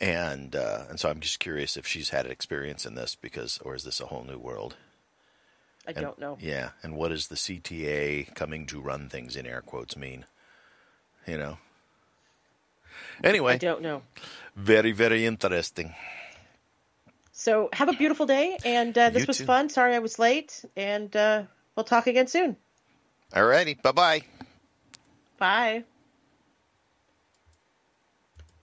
And 0.00 0.56
uh, 0.56 0.84
and 0.88 0.98
so 0.98 1.10
I'm 1.10 1.20
just 1.20 1.40
curious 1.40 1.76
if 1.76 1.86
she's 1.86 2.08
had 2.10 2.24
an 2.24 2.32
experience 2.32 2.86
in 2.86 2.94
this 2.94 3.14
because, 3.16 3.58
or 3.58 3.74
is 3.74 3.84
this 3.84 4.00
a 4.00 4.06
whole 4.06 4.24
new 4.24 4.38
world? 4.38 4.76
I 5.86 5.90
And- 5.90 6.00
don't 6.00 6.18
know. 6.18 6.38
Yeah, 6.40 6.70
and 6.82 6.94
what 6.96 7.08
does 7.08 7.28
the 7.28 7.34
CTA 7.36 8.34
coming 8.34 8.64
to 8.66 8.80
run 8.80 9.08
things 9.10 9.34
in 9.36 9.44
air 9.46 9.60
quotes 9.60 9.96
mean? 9.96 10.24
You 11.30 11.38
know. 11.38 11.58
Anyway, 13.22 13.54
I 13.54 13.58
don't 13.58 13.82
know. 13.82 14.02
very 14.56 14.92
very 14.92 15.24
interesting. 15.26 15.94
So 17.32 17.70
have 17.72 17.88
a 17.88 17.94
beautiful 17.94 18.26
day, 18.26 18.58
and 18.64 18.96
uh, 18.98 19.10
this 19.10 19.22
You 19.22 19.26
was 19.26 19.38
too. 19.38 19.46
fun. 19.46 19.68
Sorry 19.70 19.94
I 19.94 20.00
was 20.00 20.18
late, 20.18 20.64
and 20.76 21.14
uh, 21.16 21.44
we'll 21.76 21.84
talk 21.84 22.06
again 22.06 22.26
soon. 22.26 22.56
Alrighty, 23.32 23.80
bye 23.80 23.92
bye. 23.92 24.22
Bye. 25.38 25.84